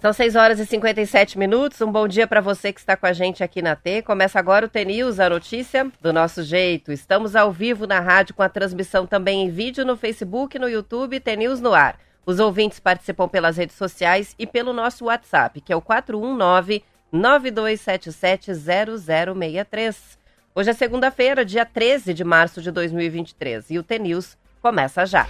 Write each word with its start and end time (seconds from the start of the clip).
São 0.00 0.10
6 0.10 0.36
horas 0.36 0.58
e 0.58 0.64
57 0.64 1.38
minutos. 1.38 1.80
Um 1.82 1.92
bom 1.92 2.08
dia 2.08 2.26
para 2.26 2.40
você 2.40 2.72
que 2.72 2.80
está 2.80 2.96
com 2.96 3.04
a 3.04 3.12
gente 3.12 3.44
aqui 3.44 3.60
na 3.60 3.76
T. 3.76 4.00
Começa 4.00 4.38
agora 4.38 4.64
o 4.64 4.68
T-News, 4.70 5.20
a 5.20 5.28
notícia 5.28 5.92
do 6.00 6.14
nosso 6.14 6.42
jeito. 6.42 6.92
Estamos 6.92 7.36
ao 7.36 7.52
vivo 7.52 7.86
na 7.86 8.00
rádio 8.00 8.34
com 8.34 8.42
a 8.42 8.48
transmissão 8.48 9.06
também 9.06 9.42
em 9.42 9.50
vídeo 9.50 9.84
no 9.84 9.98
Facebook, 9.98 10.58
no 10.58 10.66
YouTube, 10.66 11.20
T-News 11.20 11.60
no 11.60 11.74
ar. 11.74 11.98
Os 12.24 12.40
ouvintes 12.40 12.80
participam 12.80 13.28
pelas 13.28 13.58
redes 13.58 13.76
sociais 13.76 14.34
e 14.38 14.46
pelo 14.46 14.72
nosso 14.72 15.04
WhatsApp, 15.04 15.60
que 15.60 15.74
é 15.74 15.76
o 15.76 15.82
419 15.82 16.82
9277 17.12 18.52
0063. 18.54 20.18
Hoje 20.54 20.70
é 20.70 20.72
segunda-feira, 20.72 21.44
dia 21.44 21.66
13 21.66 22.14
de 22.14 22.24
março 22.24 22.62
de 22.62 22.70
2023, 22.70 23.72
e 23.72 23.78
o 23.78 23.82
T-News 23.82 24.38
começa 24.62 25.04
já. 25.04 25.26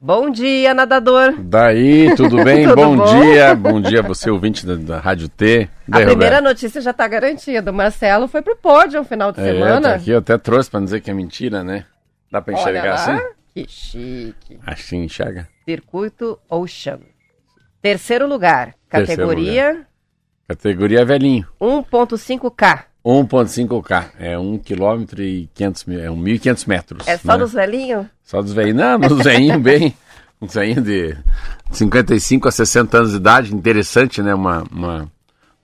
Bom 0.00 0.30
dia, 0.30 0.72
nadador. 0.72 1.34
Daí, 1.40 2.14
tudo 2.14 2.42
bem? 2.44 2.64
tudo 2.64 2.76
bom, 2.76 2.96
bom, 2.96 3.20
dia. 3.20 3.54
Bom 3.54 3.80
dia 3.80 4.00
você, 4.00 4.30
ouvinte 4.30 4.64
da, 4.64 4.76
da 4.76 5.00
Rádio 5.00 5.28
T. 5.28 5.68
Daí, 5.88 6.02
a 6.02 6.06
primeira 6.06 6.36
Roberto? 6.36 6.44
notícia 6.44 6.80
já 6.80 6.92
está 6.92 7.08
garantida. 7.08 7.70
O 7.70 7.74
Marcelo 7.74 8.28
foi 8.28 8.40
pro 8.40 8.54
pódio 8.56 9.00
no 9.00 9.04
final 9.04 9.32
de 9.32 9.40
é, 9.40 9.44
semana. 9.44 9.94
Aqui 9.94 10.10
eu 10.10 10.18
até 10.18 10.38
trouxe 10.38 10.70
para 10.70 10.80
dizer 10.80 11.00
que 11.00 11.10
é 11.10 11.14
mentira, 11.14 11.64
né? 11.64 11.84
Dá 12.30 12.40
para 12.40 12.54
enxergar 12.54 12.94
assim? 12.94 13.24
Que 13.52 13.66
chique. 13.68 14.58
Assim 14.64 15.02
enxerga. 15.02 15.48
Circuito 15.64 16.38
Ocean. 16.48 17.00
Terceiro 17.82 18.26
lugar, 18.28 18.74
categoria... 18.88 19.44
Terceiro 19.46 19.76
lugar. 19.78 19.88
Categoria 20.48 21.04
velhinho. 21.04 21.46
1.5K. 21.60 22.84
1.5K, 23.04 24.10
é 24.18 24.38
1 24.38 24.58
km 24.58 25.18
e 25.18 25.48
500 25.54 25.84
mil, 25.84 26.00
é 26.00 26.08
1.500 26.08 26.68
metros. 26.68 27.08
É 27.08 27.16
só 27.16 27.32
né? 27.32 27.38
dos 27.38 27.52
velhinhos? 27.52 28.06
Só 28.24 28.42
dos 28.42 28.52
velhinhos, 28.52 28.80
não, 28.80 29.00
dos 29.00 29.24
velhinhos 29.24 29.60
bem, 29.62 29.94
uns 30.40 30.54
velhinhos 30.54 30.84
de 30.84 31.16
55 31.70 32.48
a 32.48 32.50
60 32.50 32.98
anos 32.98 33.10
de 33.10 33.16
idade, 33.16 33.54
interessante, 33.54 34.22
né, 34.22 34.34
uma, 34.34 34.64
uma... 34.70 35.10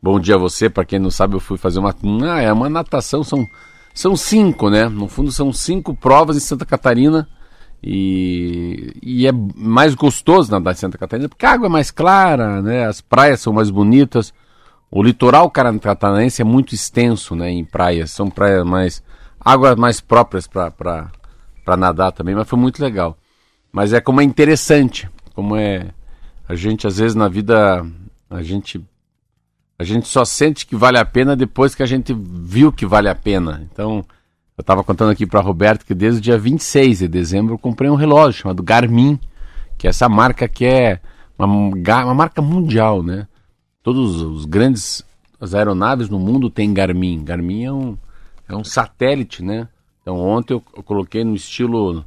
Bom 0.00 0.20
dia 0.20 0.36
a 0.36 0.38
você, 0.38 0.68
para 0.70 0.84
quem 0.84 0.98
não 0.98 1.10
sabe 1.10 1.34
eu 1.34 1.40
fui 1.40 1.58
fazer 1.58 1.78
uma, 1.78 1.94
ah, 2.30 2.40
é 2.40 2.52
uma 2.52 2.68
natação, 2.68 3.24
são, 3.24 3.46
são 3.92 4.16
cinco, 4.16 4.70
né, 4.70 4.88
no 4.88 5.08
fundo 5.08 5.32
são 5.32 5.52
cinco 5.52 5.94
provas 5.94 6.36
em 6.36 6.40
Santa 6.40 6.64
Catarina. 6.64 7.28
E, 7.86 8.94
e 9.02 9.26
é 9.26 9.32
mais 9.54 9.94
gostoso 9.94 10.50
nadar 10.50 10.72
em 10.72 10.76
Santa 10.76 10.96
Catarina 10.96 11.28
porque 11.28 11.44
a 11.44 11.52
água 11.52 11.66
é 11.66 11.70
mais 11.70 11.90
clara, 11.90 12.62
né, 12.62 12.86
as 12.86 13.02
praias 13.02 13.42
são 13.42 13.52
mais 13.52 13.68
bonitas, 13.68 14.32
o 14.94 15.02
litoral 15.02 15.50
catarinense 15.50 16.40
é 16.40 16.44
muito 16.44 16.72
extenso, 16.72 17.34
né, 17.34 17.50
em 17.50 17.64
praias, 17.64 18.12
são 18.12 18.30
praias 18.30 18.64
mais 18.64 19.02
águas 19.40 19.74
mais 19.74 20.00
próprias 20.00 20.46
para 20.46 21.10
nadar 21.76 22.12
também, 22.12 22.32
mas 22.32 22.48
foi 22.48 22.56
muito 22.56 22.80
legal. 22.80 23.18
Mas 23.72 23.92
é 23.92 24.00
como 24.00 24.20
é 24.20 24.24
interessante, 24.24 25.10
como 25.34 25.56
é 25.56 25.88
a 26.48 26.54
gente 26.54 26.86
às 26.86 26.98
vezes 26.98 27.16
na 27.16 27.26
vida 27.26 27.84
a 28.30 28.40
gente 28.40 28.80
a 29.76 29.82
gente 29.82 30.06
só 30.06 30.24
sente 30.24 30.64
que 30.64 30.76
vale 30.76 30.96
a 30.96 31.04
pena 31.04 31.34
depois 31.34 31.74
que 31.74 31.82
a 31.82 31.86
gente 31.86 32.14
viu 32.16 32.70
que 32.70 32.86
vale 32.86 33.08
a 33.08 33.16
pena. 33.16 33.68
Então, 33.72 34.04
eu 34.56 34.60
estava 34.60 34.84
contando 34.84 35.10
aqui 35.10 35.26
para 35.26 35.40
Roberto 35.40 35.84
que 35.84 35.92
desde 35.92 36.20
o 36.20 36.22
dia 36.22 36.38
26 36.38 37.00
de 37.00 37.08
dezembro 37.08 37.54
eu 37.54 37.58
comprei 37.58 37.90
um 37.90 37.96
relógio 37.96 38.42
chamado 38.42 38.62
Garmin, 38.62 39.18
que 39.76 39.88
é 39.88 39.90
essa 39.90 40.08
marca 40.08 40.46
que 40.46 40.64
é 40.64 41.00
uma, 41.36 41.46
uma 41.46 42.14
marca 42.14 42.40
mundial, 42.40 43.02
né? 43.02 43.26
Todos 43.84 44.22
os 44.22 44.46
grandes 44.46 45.04
as 45.38 45.54
aeronaves 45.54 46.08
no 46.08 46.18
mundo 46.18 46.48
têm 46.48 46.72
Garmin. 46.72 47.22
Garmin 47.22 47.64
é 47.64 47.72
um, 47.72 47.98
é 48.48 48.56
um 48.56 48.64
satélite, 48.64 49.44
né? 49.44 49.68
Então 50.00 50.18
ontem 50.18 50.54
eu, 50.54 50.62
eu 50.74 50.82
coloquei 50.82 51.22
no 51.22 51.34
estilo 51.34 52.02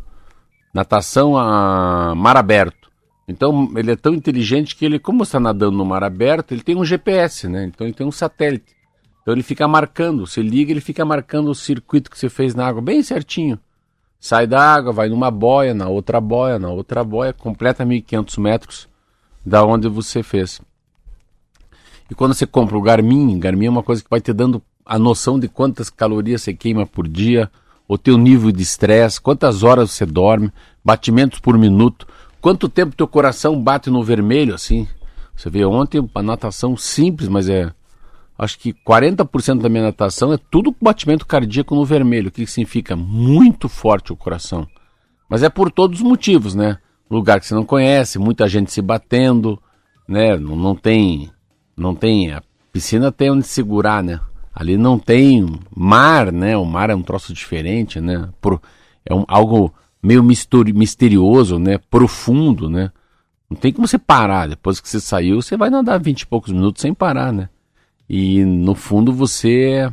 natação 0.73 1.37
a 1.37 2.15
mar 2.15 2.35
aberto. 2.35 2.89
Então 3.27 3.71
ele 3.75 3.91
é 3.91 3.95
tão 3.95 4.15
inteligente 4.15 4.75
que 4.75 4.85
ele, 4.85 4.97
como 4.97 5.21
está 5.21 5.39
nadando 5.39 5.77
no 5.77 5.85
mar 5.85 6.03
aberto, 6.03 6.51
ele 6.51 6.63
tem 6.63 6.75
um 6.75 6.83
GPS, 6.83 7.47
né? 7.47 7.65
Então 7.65 7.85
ele 7.85 7.93
tem 7.93 8.07
um 8.07 8.11
satélite. 8.11 8.75
Então 9.21 9.35
ele 9.35 9.43
fica 9.43 9.67
marcando, 9.67 10.25
você 10.25 10.41
liga, 10.41 10.71
ele 10.71 10.81
fica 10.81 11.05
marcando 11.05 11.49
o 11.49 11.55
circuito 11.55 12.09
que 12.09 12.17
você 12.17 12.27
fez 12.27 12.55
na 12.55 12.65
água 12.65 12.81
bem 12.81 13.03
certinho. 13.03 13.59
Sai 14.19 14.47
da 14.47 14.59
água, 14.59 14.91
vai 14.91 15.09
numa 15.09 15.29
boia, 15.29 15.75
na 15.75 15.87
outra 15.87 16.19
boia, 16.19 16.57
na 16.57 16.69
outra 16.69 17.03
boia, 17.03 17.33
completa 17.33 17.85
1500 17.85 18.37
metros 18.37 18.89
da 19.45 19.63
onde 19.63 19.87
você 19.87 20.23
fez. 20.23 20.59
E 22.09 22.15
quando 22.15 22.33
você 22.33 22.45
compra 22.45 22.77
o 22.77 22.81
Garmin, 22.81 23.37
Garmin 23.39 23.65
é 23.65 23.69
uma 23.69 23.83
coisa 23.83 24.03
que 24.03 24.09
vai 24.09 24.21
te 24.21 24.31
dando 24.31 24.61
a 24.85 24.97
noção 24.97 25.37
de 25.39 25.47
quantas 25.47 25.89
calorias 25.89 26.41
você 26.41 26.53
queima 26.53 26.85
por 26.85 27.07
dia, 27.07 27.51
o 27.87 27.97
teu 27.97 28.17
nível 28.17 28.51
de 28.51 28.63
estresse, 28.63 29.19
quantas 29.19 29.63
horas 29.63 29.91
você 29.91 30.05
dorme, 30.05 30.51
batimentos 30.83 31.39
por 31.39 31.57
minuto, 31.57 32.07
quanto 32.39 32.69
tempo 32.69 32.95
teu 32.95 33.07
coração 33.07 33.61
bate 33.61 33.89
no 33.89 34.03
vermelho, 34.03 34.55
assim. 34.55 34.87
Você 35.35 35.49
vê 35.49 35.65
ontem 35.65 36.09
a 36.15 36.23
natação 36.23 36.75
simples, 36.75 37.27
mas 37.27 37.47
é. 37.49 37.71
Acho 38.37 38.57
que 38.59 38.73
40% 38.73 39.61
da 39.61 39.69
minha 39.69 39.83
natação 39.83 40.31
é 40.31 40.37
tudo 40.37 40.75
batimento 40.79 41.25
cardíaco 41.25 41.75
no 41.75 41.83
vermelho. 41.83 42.29
O 42.29 42.31
que 42.31 42.45
significa? 42.45 42.95
Muito 42.95 43.67
forte 43.67 44.13
o 44.13 44.15
coração. 44.15 44.67
Mas 45.27 45.43
é 45.43 45.49
por 45.49 45.71
todos 45.71 45.99
os 45.99 46.07
motivos, 46.07 46.53
né? 46.55 46.77
Lugar 47.09 47.39
que 47.39 47.47
você 47.47 47.55
não 47.55 47.65
conhece, 47.65 48.19
muita 48.19 48.47
gente 48.47 48.71
se 48.71 48.81
batendo, 48.81 49.59
né? 50.07 50.37
Não, 50.37 50.55
não 50.55 50.75
tem 50.75 51.31
não 51.77 51.93
tem. 51.93 52.31
A 52.31 52.41
piscina 52.71 53.11
tem 53.11 53.31
onde 53.31 53.45
segurar, 53.45 54.03
né? 54.03 54.19
Ali 54.53 54.75
não 54.75 54.97
tem 54.97 55.45
mar, 55.75 56.31
né? 56.31 56.57
O 56.57 56.65
mar 56.65 56.89
é 56.89 56.95
um 56.95 57.03
troço 57.03 57.31
diferente, 57.31 58.01
né? 58.01 58.27
Por, 58.41 58.59
é 59.05 59.13
um, 59.13 59.23
algo 59.27 59.71
meio 60.01 60.23
misterioso, 60.23 61.59
né? 61.59 61.77
Profundo, 61.77 62.69
né? 62.69 62.91
Não 63.49 63.55
tem 63.55 63.71
como 63.71 63.87
você 63.87 63.99
parar. 63.99 64.49
Depois 64.49 64.79
que 64.79 64.89
você 64.89 64.99
saiu, 64.99 65.41
você 65.41 65.55
vai 65.55 65.69
nadar 65.69 65.99
vinte 65.99 66.21
e 66.21 66.27
poucos 66.27 66.51
minutos 66.51 66.81
sem 66.81 66.93
parar, 66.93 67.31
né? 67.31 67.49
E 68.09 68.43
no 68.43 68.73
fundo 68.73 69.13
você 69.13 69.89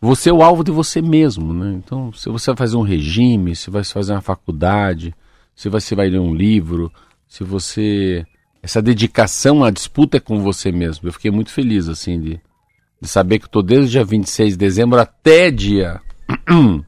você 0.00 0.30
é 0.30 0.32
o 0.32 0.42
alvo 0.42 0.64
de 0.64 0.70
você 0.70 1.02
mesmo, 1.02 1.52
né? 1.52 1.74
Então, 1.74 2.10
se 2.14 2.30
você 2.30 2.50
vai 2.50 2.56
fazer 2.56 2.76
um 2.76 2.82
regime, 2.82 3.54
se 3.54 3.68
vai 3.68 3.84
fazer 3.84 4.12
uma 4.12 4.22
faculdade, 4.22 5.14
se 5.54 5.68
você 5.68 5.94
vai 5.94 6.08
ler 6.08 6.20
um 6.20 6.34
livro, 6.34 6.90
se 7.28 7.44
você 7.44 8.24
essa 8.62 8.82
dedicação 8.82 9.64
à 9.64 9.70
disputa 9.70 10.18
é 10.18 10.20
com 10.20 10.40
você 10.40 10.70
mesmo. 10.70 11.08
Eu 11.08 11.12
fiquei 11.12 11.30
muito 11.30 11.50
feliz, 11.50 11.88
assim, 11.88 12.20
de, 12.20 12.40
de 13.00 13.08
saber 13.08 13.38
que 13.38 13.46
estou 13.46 13.62
desde 13.62 13.86
o 13.86 13.90
dia 13.90 14.04
26 14.04 14.52
de 14.52 14.58
dezembro 14.58 15.00
até 15.00 15.50
dia 15.50 16.00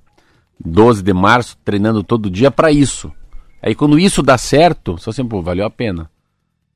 12 0.65 1.03
de 1.03 1.13
março 1.13 1.57
treinando 1.65 2.05
todo 2.05 2.31
dia 2.31 2.51
para 2.51 2.71
isso. 2.71 3.11
Aí 3.63 3.75
quando 3.75 3.99
isso 3.99 4.23
dá 4.23 4.37
certo, 4.37 4.99
só 4.99 5.11
assim, 5.11 5.27
pô, 5.27 5.41
valeu 5.41 5.65
a 5.65 5.71
pena. 5.71 6.11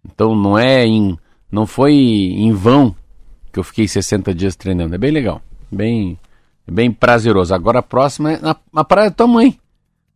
Então 0.04 0.34
não 0.34 0.58
é 0.58 0.86
em. 0.86 1.18
Não 1.50 1.66
foi 1.66 1.92
em 1.92 2.52
vão 2.52 2.94
que 3.52 3.58
eu 3.58 3.64
fiquei 3.64 3.86
60 3.88 4.34
dias 4.34 4.56
treinando. 4.56 4.94
É 4.94 4.98
bem 4.98 5.10
legal. 5.10 5.40
Bem, 5.70 6.18
bem 6.66 6.90
prazeroso. 6.90 7.54
Agora 7.54 7.80
a 7.80 7.82
próxima 7.82 8.32
é 8.32 8.40
na, 8.40 8.56
na 8.72 8.84
praia 8.84 9.10
da 9.10 9.16
tua 9.16 9.26
mãe. 9.26 9.58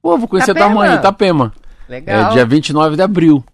Pô, 0.03 0.17
vou 0.17 0.29
conhecer 0.29 0.53
Itapema. 0.53 0.75
tua 0.75 0.87
mãe, 0.87 0.95
Itapema. 0.97 1.53
Legal. 1.89 2.31
É 2.31 2.35
dia 2.35 2.47
29 2.47 2.97
de 2.97 3.03
abril. 3.03 3.45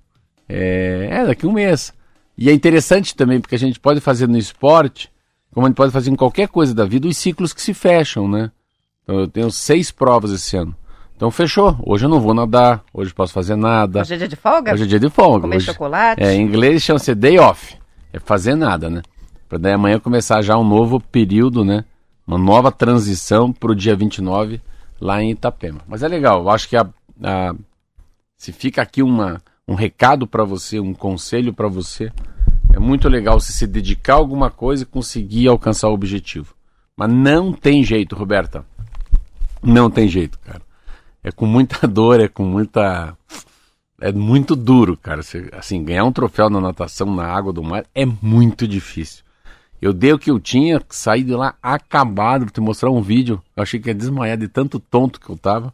É, 0.48 1.08
é, 1.10 1.26
daqui 1.26 1.46
um 1.46 1.52
mês. 1.52 1.92
E 2.36 2.50
é 2.50 2.52
interessante 2.52 3.14
também, 3.14 3.40
porque 3.40 3.54
a 3.54 3.58
gente 3.58 3.80
pode 3.80 4.00
fazer 4.00 4.28
no 4.28 4.36
esporte, 4.36 5.10
como 5.52 5.66
a 5.66 5.68
gente 5.68 5.76
pode 5.76 5.92
fazer 5.92 6.10
em 6.10 6.16
qualquer 6.16 6.48
coisa 6.48 6.74
da 6.74 6.84
vida, 6.84 7.08
os 7.08 7.16
ciclos 7.16 7.52
que 7.52 7.62
se 7.62 7.72
fecham, 7.72 8.28
né? 8.28 8.50
Então 9.02 9.20
eu 9.20 9.28
tenho 9.28 9.50
seis 9.50 9.90
provas 9.90 10.30
esse 10.32 10.56
ano. 10.56 10.76
Então 11.16 11.30
fechou. 11.30 11.78
Hoje 11.82 12.04
eu 12.04 12.10
não 12.10 12.20
vou 12.20 12.34
nadar, 12.34 12.84
hoje 12.92 13.14
posso 13.14 13.32
fazer 13.32 13.56
nada. 13.56 14.02
Hoje 14.02 14.14
é 14.14 14.16
dia 14.18 14.28
de 14.28 14.36
folga? 14.36 14.74
Hoje 14.74 14.82
é 14.82 14.86
dia 14.86 15.00
de 15.00 15.08
folga. 15.08 15.42
Comer 15.42 15.56
hoje, 15.56 15.66
chocolate? 15.66 16.22
É, 16.22 16.34
em 16.34 16.42
inglês 16.42 16.82
chama-se 16.82 17.14
day 17.14 17.38
off. 17.38 17.74
É 18.12 18.20
fazer 18.20 18.54
nada, 18.54 18.90
né? 18.90 19.00
Para 19.48 19.58
daí 19.58 19.72
amanhã 19.72 19.98
começar 19.98 20.42
já 20.42 20.58
um 20.58 20.64
novo 20.64 21.00
período, 21.00 21.64
né? 21.64 21.84
Uma 22.26 22.36
nova 22.36 22.70
transição 22.70 23.52
para 23.52 23.72
o 23.72 23.74
dia 23.74 23.96
29 23.96 24.60
lá 25.00 25.22
em 25.22 25.30
Itapema. 25.30 25.80
Mas 25.86 26.02
é 26.02 26.08
legal, 26.08 26.42
eu 26.42 26.50
acho 26.50 26.68
que 26.68 26.76
a, 26.76 26.86
a 27.22 27.54
se 28.36 28.52
fica 28.52 28.82
aqui 28.82 29.02
uma, 29.02 29.40
um 29.68 29.74
recado 29.74 30.26
para 30.26 30.44
você, 30.44 30.78
um 30.78 30.94
conselho 30.94 31.52
para 31.52 31.68
você. 31.68 32.12
É 32.72 32.78
muito 32.78 33.08
legal 33.08 33.40
você 33.40 33.52
se 33.52 33.66
dedicar 33.66 34.14
a 34.14 34.16
alguma 34.16 34.50
coisa 34.50 34.82
e 34.82 34.86
conseguir 34.86 35.48
alcançar 35.48 35.88
o 35.88 35.94
objetivo. 35.94 36.54
Mas 36.96 37.12
não 37.12 37.52
tem 37.52 37.82
jeito, 37.82 38.14
Roberta. 38.14 38.64
Não 39.62 39.90
tem 39.90 40.08
jeito, 40.08 40.38
cara. 40.38 40.62
É 41.22 41.32
com 41.32 41.46
muita 41.46 41.86
dor, 41.88 42.20
é 42.20 42.28
com 42.28 42.44
muita. 42.44 43.16
É 44.00 44.12
muito 44.12 44.54
duro, 44.54 44.96
cara. 44.96 45.22
Você, 45.22 45.48
assim, 45.52 45.82
ganhar 45.82 46.04
um 46.04 46.12
troféu 46.12 46.48
na 46.48 46.60
natação 46.60 47.12
na 47.14 47.26
água 47.26 47.52
do 47.52 47.62
mar 47.62 47.84
é 47.94 48.06
muito 48.06 48.68
difícil. 48.68 49.24
Eu 49.80 49.92
dei 49.92 50.12
o 50.12 50.18
que 50.18 50.30
eu 50.30 50.38
tinha, 50.38 50.80
saí 50.88 51.22
de 51.22 51.34
lá 51.34 51.54
acabado, 51.62 52.42
vou 52.42 52.50
te 52.50 52.60
mostrar 52.60 52.90
um 52.90 53.02
vídeo. 53.02 53.42
Eu 53.54 53.62
achei 53.62 53.80
que 53.80 53.88
ia 53.88 53.94
desmaiar 53.94 54.36
de 54.36 54.48
tanto 54.48 54.78
tonto 54.78 55.20
que 55.20 55.28
eu 55.28 55.36
tava. 55.36 55.72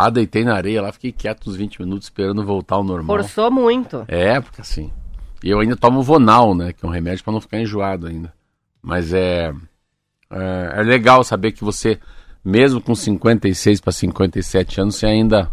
Ah, 0.00 0.10
deitei 0.10 0.44
na 0.44 0.54
areia 0.54 0.80
lá, 0.80 0.92
fiquei 0.92 1.10
quieto 1.10 1.50
uns 1.50 1.56
20 1.56 1.82
minutos 1.82 2.06
esperando 2.06 2.44
voltar 2.44 2.76
ao 2.76 2.84
normal. 2.84 3.16
Forçou 3.16 3.50
muito. 3.50 4.04
É, 4.06 4.40
porque 4.40 4.60
assim. 4.60 4.92
E 5.42 5.50
eu 5.50 5.58
ainda 5.58 5.74
tomo 5.74 6.04
Vonal, 6.04 6.54
né? 6.54 6.72
Que 6.72 6.86
é 6.86 6.88
um 6.88 6.92
remédio 6.92 7.24
para 7.24 7.32
não 7.32 7.40
ficar 7.40 7.58
enjoado 7.58 8.06
ainda. 8.06 8.32
Mas 8.80 9.12
é, 9.12 9.52
é, 10.30 10.72
é. 10.76 10.82
legal 10.84 11.24
saber 11.24 11.50
que 11.50 11.64
você 11.64 11.98
mesmo 12.44 12.80
com 12.80 12.94
56 12.94 13.80
para 13.80 13.92
57 13.92 14.80
anos, 14.80 14.94
você 14.94 15.06
ainda, 15.06 15.50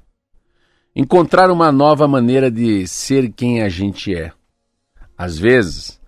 Encontrar 0.96 1.50
uma 1.50 1.72
nova 1.72 2.08
maneira 2.08 2.52
de 2.52 2.86
ser 2.88 3.32
quem 3.32 3.62
a 3.62 3.70
gente 3.70 4.14
é. 4.14 4.34
Às 5.18 5.38
vezes, 5.38 5.99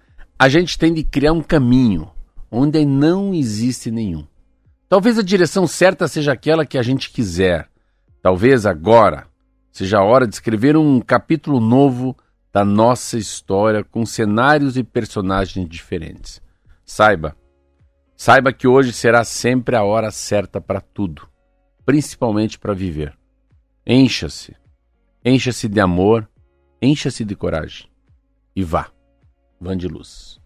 a 0.41 0.49
gente 0.49 0.75
tem 0.75 0.91
de 0.91 1.03
criar 1.03 1.33
um 1.33 1.43
caminho 1.43 2.09
onde 2.49 2.83
não 2.83 3.31
existe 3.31 3.91
nenhum. 3.91 4.25
Talvez 4.89 5.19
a 5.19 5.21
direção 5.21 5.67
certa 5.67 6.07
seja 6.07 6.33
aquela 6.33 6.65
que 6.65 6.79
a 6.79 6.81
gente 6.81 7.11
quiser. 7.11 7.69
Talvez 8.23 8.65
agora 8.65 9.27
seja 9.71 9.99
a 9.99 10.03
hora 10.03 10.25
de 10.25 10.33
escrever 10.33 10.75
um 10.75 10.99
capítulo 10.99 11.59
novo 11.59 12.17
da 12.51 12.65
nossa 12.65 13.19
história 13.19 13.83
com 13.83 14.03
cenários 14.03 14.77
e 14.77 14.83
personagens 14.83 15.69
diferentes. 15.69 16.41
Saiba, 16.83 17.37
saiba 18.17 18.51
que 18.51 18.67
hoje 18.67 18.91
será 18.93 19.23
sempre 19.23 19.75
a 19.75 19.83
hora 19.83 20.09
certa 20.09 20.59
para 20.59 20.81
tudo, 20.81 21.29
principalmente 21.85 22.57
para 22.57 22.73
viver. 22.73 23.15
Encha-se, 23.85 24.55
encha-se 25.23 25.69
de 25.69 25.79
amor, 25.79 26.27
encha-se 26.81 27.23
de 27.23 27.35
coragem 27.35 27.87
e 28.55 28.63
vá. 28.63 28.89
Van 29.61 29.77
de 29.77 29.87
Luz. 29.87 30.41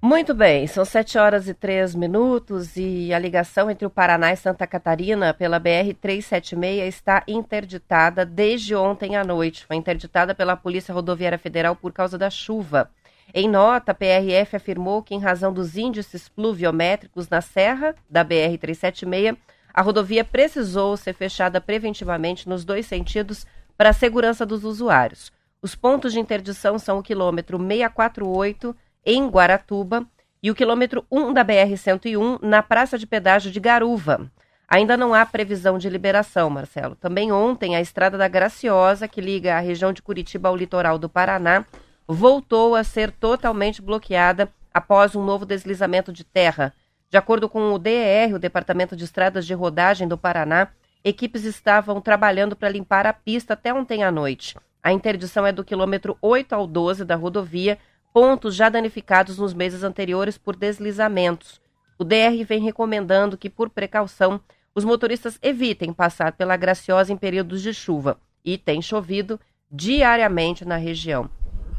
Muito 0.00 0.32
bem, 0.32 0.66
são 0.68 0.84
7 0.84 1.18
horas 1.18 1.48
e 1.48 1.54
3 1.54 1.96
minutos 1.96 2.76
e 2.76 3.12
a 3.12 3.18
ligação 3.18 3.68
entre 3.68 3.84
o 3.84 3.90
Paraná 3.90 4.32
e 4.32 4.36
Santa 4.36 4.64
Catarina 4.64 5.34
pela 5.34 5.58
BR-376 5.58 6.86
está 6.86 7.24
interditada 7.26 8.24
desde 8.24 8.76
ontem 8.76 9.16
à 9.16 9.24
noite. 9.24 9.66
Foi 9.66 9.74
interditada 9.74 10.32
pela 10.32 10.56
Polícia 10.56 10.94
Rodoviária 10.94 11.38
Federal 11.38 11.74
por 11.74 11.92
causa 11.92 12.16
da 12.16 12.30
chuva. 12.30 12.88
Em 13.34 13.48
nota, 13.48 13.90
a 13.90 13.94
PRF 13.94 14.54
afirmou 14.54 15.02
que, 15.02 15.14
em 15.14 15.18
razão 15.18 15.52
dos 15.52 15.76
índices 15.76 16.28
pluviométricos 16.28 17.28
na 17.28 17.40
serra 17.40 17.92
da 18.08 18.24
BR-376, 18.24 19.36
a 19.74 19.82
rodovia 19.82 20.24
precisou 20.24 20.96
ser 20.96 21.14
fechada 21.14 21.60
preventivamente 21.60 22.48
nos 22.48 22.64
dois 22.64 22.86
sentidos 22.86 23.44
para 23.76 23.90
a 23.90 23.92
segurança 23.92 24.46
dos 24.46 24.62
usuários. 24.62 25.32
Os 25.62 25.74
pontos 25.74 26.12
de 26.12 26.20
interdição 26.20 26.78
são 26.78 26.98
o 26.98 27.02
quilômetro 27.02 27.58
648 27.58 28.76
em 29.04 29.26
Guaratuba 29.28 30.06
e 30.42 30.50
o 30.50 30.54
quilômetro 30.54 31.04
1 31.10 31.32
da 31.32 31.44
BR-101 31.44 32.40
na 32.42 32.62
Praça 32.62 32.98
de 32.98 33.06
Pedágio 33.06 33.50
de 33.50 33.58
Garuva. 33.58 34.30
Ainda 34.68 34.96
não 34.96 35.14
há 35.14 35.24
previsão 35.24 35.78
de 35.78 35.88
liberação, 35.88 36.50
Marcelo. 36.50 36.96
Também 36.96 37.30
ontem, 37.30 37.76
a 37.76 37.80
Estrada 37.80 38.18
da 38.18 38.26
Graciosa, 38.26 39.06
que 39.06 39.20
liga 39.20 39.56
a 39.56 39.60
região 39.60 39.92
de 39.92 40.02
Curitiba 40.02 40.48
ao 40.48 40.56
litoral 40.56 40.98
do 40.98 41.08
Paraná, 41.08 41.64
voltou 42.06 42.74
a 42.74 42.84
ser 42.84 43.10
totalmente 43.12 43.80
bloqueada 43.80 44.48
após 44.74 45.14
um 45.14 45.24
novo 45.24 45.46
deslizamento 45.46 46.12
de 46.12 46.24
terra. 46.24 46.72
De 47.08 47.16
acordo 47.16 47.48
com 47.48 47.72
o 47.72 47.78
DER, 47.78 48.34
o 48.34 48.38
Departamento 48.38 48.96
de 48.96 49.04
Estradas 49.04 49.46
de 49.46 49.54
Rodagem 49.54 50.08
do 50.08 50.18
Paraná, 50.18 50.68
equipes 51.04 51.44
estavam 51.44 52.00
trabalhando 52.00 52.56
para 52.56 52.68
limpar 52.68 53.06
a 53.06 53.12
pista 53.12 53.54
até 53.54 53.72
ontem 53.72 54.02
à 54.02 54.10
noite. 54.10 54.56
A 54.86 54.92
interdição 54.92 55.44
é 55.44 55.50
do 55.50 55.64
quilômetro 55.64 56.16
8 56.22 56.54
ao 56.54 56.64
12 56.64 57.04
da 57.04 57.16
rodovia, 57.16 57.76
pontos 58.14 58.54
já 58.54 58.68
danificados 58.68 59.36
nos 59.36 59.52
meses 59.52 59.82
anteriores 59.82 60.38
por 60.38 60.54
deslizamentos. 60.54 61.60
O 61.98 62.04
DR 62.04 62.44
vem 62.46 62.62
recomendando 62.62 63.36
que, 63.36 63.50
por 63.50 63.68
precaução, 63.68 64.40
os 64.76 64.84
motoristas 64.84 65.40
evitem 65.42 65.92
passar 65.92 66.34
pela 66.34 66.56
Graciosa 66.56 67.12
em 67.12 67.16
períodos 67.16 67.62
de 67.62 67.74
chuva. 67.74 68.16
E 68.44 68.56
tem 68.56 68.80
chovido 68.80 69.40
diariamente 69.68 70.64
na 70.64 70.76
região. 70.76 71.28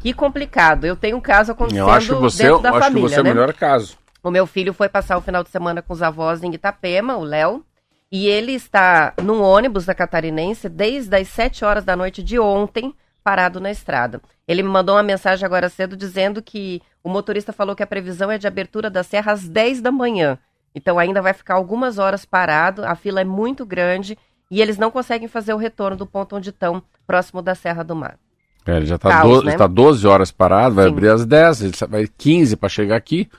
Que 0.01 0.13
complicado. 0.13 0.83
Eu 0.83 0.97
tenho 0.97 1.15
um 1.15 1.21
caso 1.21 1.53
acontecendo 1.53 1.87
eu 1.87 1.89
acho 1.89 2.13
que 2.13 2.19
você, 2.19 2.43
dentro 2.43 2.61
da 2.61 2.71
acho 2.71 2.79
família, 2.79 3.07
que 3.07 3.15
você 3.15 3.23
né? 3.23 3.29
é 3.29 3.31
o 3.31 3.35
melhor 3.35 3.53
caso. 3.53 3.97
O 4.21 4.29
meu 4.29 4.45
filho 4.45 4.73
foi 4.73 4.89
passar 4.89 5.17
o 5.17 5.21
final 5.21 5.45
de 5.45 5.49
semana 5.49 5.81
com 5.81 5.93
os 5.93 6.01
avós 6.01 6.43
em 6.43 6.53
Itapema, 6.53 7.15
o 7.15 7.23
Léo, 7.23 7.63
e 8.11 8.27
ele 8.27 8.53
está 8.53 9.13
num 9.21 9.41
ônibus 9.41 9.85
da 9.85 9.93
Catarinense 9.93 10.69
desde 10.69 11.15
as 11.15 11.27
7 11.27 11.65
horas 11.65 11.83
da 11.83 11.95
noite 11.95 12.23
de 12.23 12.39
ontem, 12.39 12.93
parado 13.23 13.59
na 13.59 13.69
estrada. 13.69 14.21
Ele 14.47 14.63
me 14.63 14.69
mandou 14.69 14.95
uma 14.95 15.03
mensagem 15.03 15.45
agora 15.45 15.67
cedo 15.67 15.97
dizendo 15.97 16.41
que 16.41 16.81
o 17.03 17.09
motorista 17.09 17.51
falou 17.51 17.75
que 17.75 17.83
a 17.83 17.87
previsão 17.87 18.31
é 18.31 18.37
de 18.37 18.47
abertura 18.47 18.89
da 18.89 19.03
serra 19.03 19.33
às 19.33 19.47
10 19.47 19.81
da 19.81 19.91
manhã. 19.91 20.37
Então 20.73 20.97
ainda 20.97 21.21
vai 21.21 21.33
ficar 21.33 21.55
algumas 21.55 21.97
horas 21.97 22.23
parado, 22.23 22.85
a 22.85 22.95
fila 22.95 23.19
é 23.19 23.25
muito 23.25 23.65
grande 23.65 24.17
e 24.49 24.61
eles 24.61 24.77
não 24.77 24.89
conseguem 24.89 25.27
fazer 25.27 25.53
o 25.53 25.57
retorno 25.57 25.97
do 25.97 26.05
ponto 26.05 26.35
onde 26.35 26.51
estão, 26.51 26.81
próximo 27.05 27.41
da 27.41 27.53
Serra 27.53 27.83
do 27.83 27.95
Mar. 27.95 28.17
É, 28.65 28.77
ele 28.77 28.85
já 28.85 28.95
está 28.95 29.21
12, 29.21 29.45
né? 29.45 29.57
tá 29.57 29.67
12 29.67 30.07
horas 30.07 30.31
parado, 30.31 30.75
vai 30.75 30.85
Sim. 30.85 30.91
abrir 30.91 31.09
às 31.09 31.25
10, 31.25 31.61
ele 31.61 31.73
vai 31.89 32.07
15 32.07 32.55
para 32.55 32.69
chegar 32.69 32.95
aqui, 32.95 33.29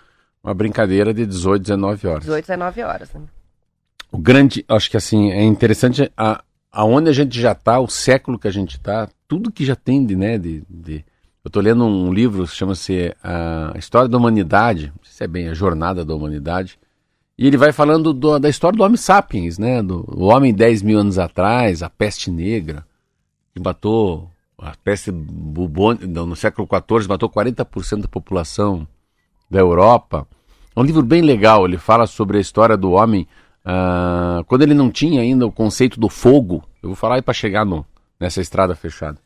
uma 0.43 0.55
brincadeira 0.55 1.13
de 1.15 1.25
18, 1.25 1.63
19 1.63 2.09
horas. 2.09 2.25
18, 2.25 2.47
19 2.47 2.83
horas. 2.83 3.13
Né? 3.15 3.21
O 4.11 4.19
grande, 4.19 4.65
acho 4.69 4.91
que 4.91 4.97
assim, 4.97 5.31
é 5.31 5.43
interessante 5.43 6.11
a, 6.17 6.43
aonde 6.73 7.11
a 7.11 7.13
gente 7.13 7.39
já 7.39 7.53
está, 7.53 7.79
o 7.79 7.89
século 7.89 8.39
que 8.39 8.49
a 8.49 8.51
gente 8.51 8.77
está, 8.77 9.09
tudo 9.27 9.53
que 9.53 9.65
já 9.65 9.77
tem 9.77 10.05
de, 10.05 10.17
né, 10.17 10.39
de, 10.39 10.63
de... 10.69 11.05
eu 11.45 11.49
estou 11.49 11.63
lendo 11.63 11.85
um 11.85 12.13
livro, 12.13 12.47
chama-se 12.47 13.15
A 13.23 13.75
História 13.77 14.09
da 14.09 14.17
Humanidade, 14.17 14.93
não 14.97 15.05
sei 15.05 15.13
se 15.13 15.25
é 15.25 15.27
bem 15.27 15.49
a 15.49 15.55
Jornada 15.55 16.05
da 16.05 16.15
Humanidade, 16.15 16.79
e 17.37 17.47
ele 17.47 17.57
vai 17.57 17.73
falando 17.73 18.13
do, 18.13 18.39
da 18.39 18.49
história 18.49 18.77
do 18.77 18.83
Homem 18.83 18.97
Sapiens, 18.97 19.59
né, 19.59 19.83
do 19.83 20.05
homem 20.23 20.53
10 20.53 20.83
mil 20.83 20.99
anos 20.99 21.19
atrás, 21.19 21.83
a 21.83 21.91
peste 21.91 22.31
negra, 22.31 22.85
que 23.55 23.61
matou, 23.61 24.31
a 24.59 24.75
peste 24.83 25.11
bubônica, 25.13 26.07
no 26.07 26.35
século 26.35 26.67
XIV, 26.67 27.09
matou 27.09 27.29
40% 27.29 28.03
da 28.03 28.09
população 28.09 28.87
da 29.51 29.61
Europa. 29.61 30.27
É 30.75 30.81
um 30.81 30.83
livro 30.83 31.03
bem 31.03 31.23
legal, 31.23 31.65
ele 31.65 31.79
fala 31.79 32.07
sobre 32.07 32.39
a 32.39 32.41
história 32.41 32.77
do 32.77 32.93
homem 32.93 33.27
Uh, 33.69 34.43
quando 34.45 34.63
ele 34.63 34.73
não 34.73 34.91
tinha 34.91 35.21
ainda 35.21 35.47
o 35.47 35.53
conceito 35.53 36.01
do 36.01 36.09
fogo, 36.09 36.65
eu 36.83 36.89
vou 36.89 36.97
falar 36.97 37.17
aí 37.17 37.23
para 37.23 37.35
chegar 37.35 37.67
no, 37.67 37.85
nessa 38.19 38.41
estrada 38.41 38.75
fechada. 38.75 39.19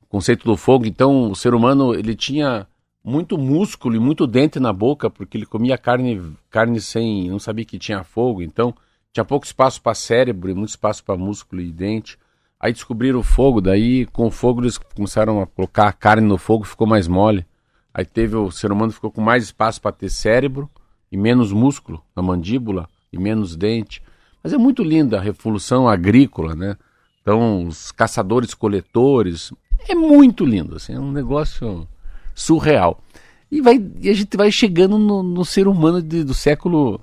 O 0.00 0.06
conceito 0.06 0.46
do 0.46 0.56
fogo, 0.56 0.86
então 0.86 1.30
o 1.30 1.36
ser 1.36 1.52
humano 1.52 1.94
ele 1.94 2.14
tinha 2.14 2.66
muito 3.04 3.36
músculo 3.36 3.94
e 3.94 3.98
muito 3.98 4.26
dente 4.26 4.58
na 4.58 4.72
boca 4.72 5.10
porque 5.10 5.36
ele 5.36 5.44
comia 5.44 5.76
carne, 5.76 6.32
carne 6.48 6.80
sem, 6.80 7.28
não 7.28 7.38
sabia 7.38 7.66
que 7.66 7.78
tinha 7.78 8.02
fogo, 8.02 8.40
então 8.40 8.74
tinha 9.12 9.24
pouco 9.24 9.44
espaço 9.44 9.82
para 9.82 9.94
cérebro 9.94 10.50
e 10.50 10.54
muito 10.54 10.70
espaço 10.70 11.04
para 11.04 11.18
músculo 11.18 11.60
e 11.60 11.70
dente. 11.70 12.18
Aí 12.58 12.72
descobriram 12.72 13.18
o 13.18 13.22
fogo, 13.22 13.60
daí 13.60 14.06
com 14.06 14.26
o 14.26 14.30
fogo 14.30 14.62
eles 14.62 14.78
começaram 14.78 15.42
a 15.42 15.46
colocar 15.46 15.88
a 15.88 15.92
carne 15.92 16.26
no 16.26 16.38
fogo, 16.38 16.64
ficou 16.64 16.86
mais 16.86 17.06
mole. 17.06 17.44
Aí 17.92 18.06
teve 18.06 18.34
o 18.34 18.50
ser 18.50 18.72
humano 18.72 18.92
ficou 18.92 19.10
com 19.10 19.20
mais 19.20 19.44
espaço 19.44 19.78
para 19.78 19.92
ter 19.92 20.08
cérebro 20.08 20.70
e 21.12 21.18
menos 21.18 21.52
músculo 21.52 22.02
na 22.16 22.22
mandíbula 22.22 22.88
e 23.12 23.18
menos 23.18 23.56
dente. 23.56 24.02
Mas 24.42 24.52
é 24.52 24.58
muito 24.58 24.82
linda 24.82 25.18
a 25.18 25.22
revolução 25.22 25.88
agrícola, 25.88 26.54
né? 26.54 26.76
Então, 27.22 27.66
os 27.66 27.92
caçadores-coletores, 27.92 29.52
é 29.88 29.94
muito 29.94 30.44
lindo, 30.44 30.76
assim, 30.76 30.94
é 30.94 31.00
um 31.00 31.12
negócio 31.12 31.86
surreal. 32.34 33.02
E, 33.50 33.60
vai, 33.60 33.82
e 34.00 34.08
a 34.08 34.14
gente 34.14 34.36
vai 34.36 34.50
chegando 34.52 34.98
no, 34.98 35.22
no 35.22 35.44
ser 35.44 35.66
humano 35.68 36.02
de, 36.02 36.22
do 36.22 36.34
século 36.34 37.00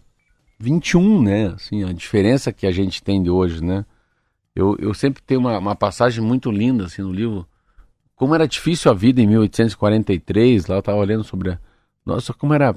XXI, 0.61 0.99
né? 1.21 1.47
Assim, 1.47 1.83
a 1.83 1.91
diferença 1.91 2.51
que 2.53 2.67
a 2.67 2.71
gente 2.71 3.03
tem 3.03 3.21
de 3.21 3.29
hoje, 3.29 3.63
né? 3.63 3.85
Eu, 4.55 4.75
eu 4.79 4.93
sempre 4.93 5.21
tenho 5.21 5.39
uma, 5.41 5.57
uma 5.57 5.75
passagem 5.75 6.23
muito 6.23 6.49
linda 6.49 6.85
assim, 6.85 7.01
no 7.01 7.11
livro, 7.11 7.45
como 8.15 8.33
era 8.33 8.47
difícil 8.47 8.89
a 8.89 8.93
vida 8.93 9.21
em 9.21 9.27
1843, 9.27 10.67
lá 10.67 10.75
eu 10.75 10.79
estava 10.79 10.97
olhando 10.97 11.23
sobre 11.23 11.51
a... 11.51 11.59
Nossa, 12.05 12.33
como 12.33 12.53
era... 12.53 12.73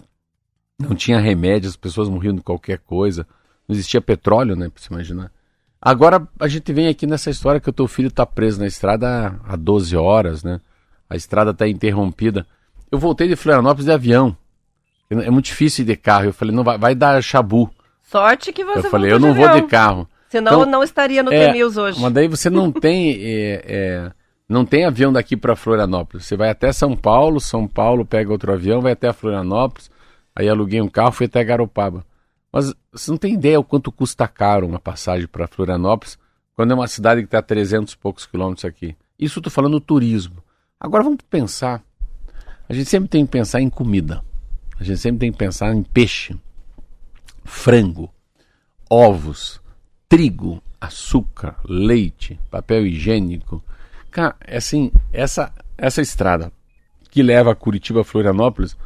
Não 0.81 0.95
tinha 0.95 1.19
remédio, 1.19 1.69
as 1.69 1.77
pessoas 1.77 2.09
morriam 2.09 2.35
de 2.35 2.41
qualquer 2.41 2.79
coisa. 2.79 3.27
Não 3.67 3.75
existia 3.75 4.01
petróleo, 4.01 4.55
né, 4.55 4.69
para 4.69 4.83
se 4.83 4.93
imaginar. 4.93 5.33
Agora 5.81 6.27
a 6.39 6.49
gente 6.49 6.73
vem 6.73 6.89
aqui 6.89 7.07
nessa 7.07 7.31
história 7.31 7.61
que 7.61 7.71
o 7.71 7.73
teu 7.73 7.87
filho 7.87 8.09
está 8.09 8.25
preso 8.25 8.61
na 8.61 8.67
estrada 8.67 9.39
há 9.45 9.57
12 9.57 9.97
horas, 9.97 10.43
né? 10.43 10.61
A 11.09 11.17
estrada 11.17 11.53
está 11.53 11.69
interrompida. 11.69 12.47
Eu 12.91 12.99
voltei 12.99 13.29
de 13.29 13.37
Florianópolis 13.37 13.87
de 13.87 13.93
avião. 13.93 14.37
É 15.11 15.31
muito 15.31 15.47
difícil 15.47 15.85
ir 15.85 15.87
de 15.87 15.97
carro. 15.97 16.27
Eu 16.27 16.33
falei, 16.33 16.55
não 16.55 16.65
vai, 16.65 16.79
vai 16.79 16.95
dar 16.95 17.23
chabu. 17.23 17.71
Sorte 18.03 18.53
que 18.53 18.65
você 18.65 18.87
Eu 18.87 18.91
falei, 18.91 19.13
eu 19.13 19.19
não 19.19 19.35
vou 19.35 19.49
de 19.49 19.63
carro. 19.63 20.09
Senão 20.29 20.61
Então, 20.61 20.71
não 20.71 20.83
estaria 20.83 21.23
no 21.23 21.33
é, 21.33 21.47
T-News 21.47 21.77
hoje. 21.77 22.01
Mas 22.01 22.13
daí 22.13 22.29
você 22.29 22.51
não 22.51 22.71
tem, 22.71 23.13
é, 23.25 23.65
é, 23.67 24.13
não 24.49 24.65
tem 24.65 24.85
avião 24.85 25.13
daqui 25.13 25.37
para 25.37 25.57
Florianópolis. 25.57 26.27
Você 26.27 26.37
vai 26.37 26.51
até 26.51 26.73
São 26.73 26.95
Paulo, 26.97 27.41
São 27.41 27.67
Paulo 27.67 28.05
pega 28.05 28.31
outro 28.31 28.53
avião, 28.53 28.81
vai 28.81 28.93
até 28.93 29.13
Florianópolis. 29.13 29.91
Aí 30.39 30.49
aluguei 30.49 30.81
um 30.81 30.89
carro, 30.89 31.11
fui 31.11 31.27
até 31.27 31.43
Garopaba. 31.43 32.07
Mas 32.53 32.73
você 32.93 33.11
não 33.11 33.19
tem 33.19 33.35
ideia 33.35 33.59
o 33.59 33.65
quanto 33.65 33.91
custa 33.91 34.29
caro 34.29 34.69
uma 34.69 34.79
passagem 34.79 35.27
para 35.27 35.49
Florianópolis, 35.49 36.17
quando 36.55 36.71
é 36.71 36.75
uma 36.77 36.87
cidade 36.87 37.23
que 37.23 37.27
está 37.27 37.41
a 37.41 37.43
300 37.43 37.93
e 37.93 37.99
poucos 37.99 38.25
quilômetros 38.25 38.65
aqui. 38.65 38.97
Isso 39.19 39.43
tô 39.43 39.51
falando 39.51 39.81
turismo. 39.81 40.41
Agora 40.79 41.03
vamos 41.03 41.19
pensar. 41.29 41.83
A 42.69 42.73
gente 42.73 42.89
sempre 42.89 43.09
tem 43.09 43.27
que 43.27 43.33
pensar 43.33 43.61
em 43.61 43.69
comida. 43.69 44.25
A 44.79 44.85
gente 44.85 45.01
sempre 45.01 45.19
tem 45.19 45.33
que 45.33 45.39
pensar 45.39 45.75
em 45.75 45.83
peixe, 45.83 46.37
frango, 47.45 48.09
ovos, 48.89 49.61
trigo, 50.09 50.63
açúcar, 50.81 51.57
leite, 51.65 52.39
papel 52.49 52.87
higiênico. 52.87 53.61
Cara, 54.09 54.37
é 54.47 54.59
assim, 54.59 54.93
essa, 55.13 55.53
essa 55.77 56.01
estrada 56.01 56.53
que 57.11 57.25
leva 57.25 57.51
a 57.51 57.57
Curitiba 57.57 58.03
a 58.03 58.05
Florianópolis 58.05 58.77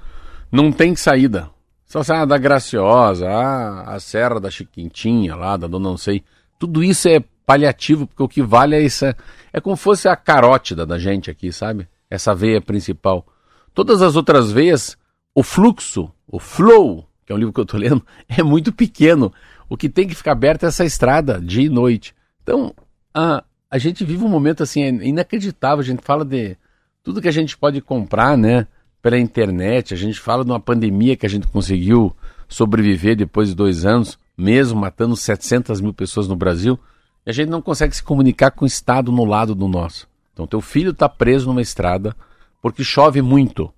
não 0.53 0.71
tem 0.71 0.95
saída. 0.95 1.51
Só 1.87 2.03
sai 2.03 2.19
a 2.19 2.25
da 2.27 2.37
Graciosa, 2.37 3.29
a, 3.29 3.95
a 3.95 4.01
Serra 4.01 4.39
da 4.39 4.51
Chiquintinha 4.51 5.35
lá, 5.35 5.57
da 5.57 5.67
Dona 5.67 5.89
Não 5.89 5.97
Sei. 5.97 6.23
Tudo 6.59 6.85
isso 6.85 7.09
é 7.09 7.25
paliativo, 7.47 8.07
porque 8.07 8.23
o 8.23 8.29
que 8.29 8.43
vale 8.43 8.77
é 8.77 8.85
essa. 8.85 9.17
É 9.53 9.61
como 9.61 9.77
se 9.77 9.83
fosse 9.83 10.09
a 10.09 10.17
carótida 10.17 10.87
da 10.87 10.99
gente 10.99 11.31
aqui, 11.31 11.51
sabe? 11.51 11.89
Essa 12.11 12.35
veia 12.35 12.61
principal. 12.61 13.27
Todas 13.75 14.03
as 14.03 14.15
outras 14.15 14.53
veias, 14.53 14.97
o 15.35 15.43
fluxo, 15.43 16.11
o 16.27 16.39
flow, 16.39 17.09
que 17.25 17.33
é 17.33 17.35
um 17.35 17.39
livro 17.39 17.53
que 17.53 17.61
eu 17.61 17.65
estou 17.65 17.81
lendo, 17.81 18.05
é 18.29 18.43
muito 18.43 18.73
pequeno. 18.73 19.33
O 19.69 19.77
que 19.77 19.89
tem 19.89 20.07
que 20.07 20.15
ficar 20.15 20.33
aberto 20.33 20.65
é 20.65 20.69
essa 20.69 20.85
estrada, 20.85 21.41
dia 21.41 21.65
e 21.65 21.71
noite. 21.71 22.15
Então, 22.43 22.75
a, 23.15 23.43
a 23.71 23.79
gente 23.79 24.05
vive 24.05 24.23
um 24.23 24.29
momento 24.29 24.63
assim, 24.63 24.83
é 24.83 24.89
inacreditável. 24.89 25.81
A 25.81 25.87
gente 25.87 26.03
fala 26.03 26.25
de 26.25 26.57
tudo 27.03 27.23
que 27.23 27.29
a 27.29 27.33
gente 27.33 27.57
pode 27.57 27.81
comprar, 27.81 28.37
né? 28.37 28.67
Pela 29.03 29.19
internet. 29.19 29.93
A 29.93 29.97
gente 29.97 30.21
fala 30.21 30.45
de 30.45 30.51
uma 30.51 30.61
pandemia 30.61 31.17
que 31.17 31.27
a 31.27 31.29
gente 31.29 31.49
conseguiu 31.49 32.17
sobreviver 32.49 33.17
depois 33.17 33.49
de 33.49 33.55
dois 33.55 33.85
anos, 33.85 34.19
mesmo 34.39 34.81
matando 34.81 35.17
700 35.17 35.81
mil 35.81 35.93
pessoas 35.93 36.29
no 36.29 36.37
Brasil. 36.37 36.79
E 37.27 37.31
a 37.31 37.33
gente 37.33 37.49
não 37.49 37.61
consegue 37.61 37.95
se 37.95 38.03
comunicar 38.03 38.53
com 38.53 38.65
o 38.65 38.69
Estado 38.69 39.11
no 39.11 39.25
lado 39.25 39.55
do 39.55 39.69
nosso. 39.69 40.09
Então, 40.33 40.47
teu 40.47 40.61
filho 40.61 40.93
está 40.93 41.09
preso 41.09 41.49
numa 41.49 41.61
estrada 41.61 42.17
porque 42.63 42.85
chove 42.85 43.21
muito. 43.21 43.73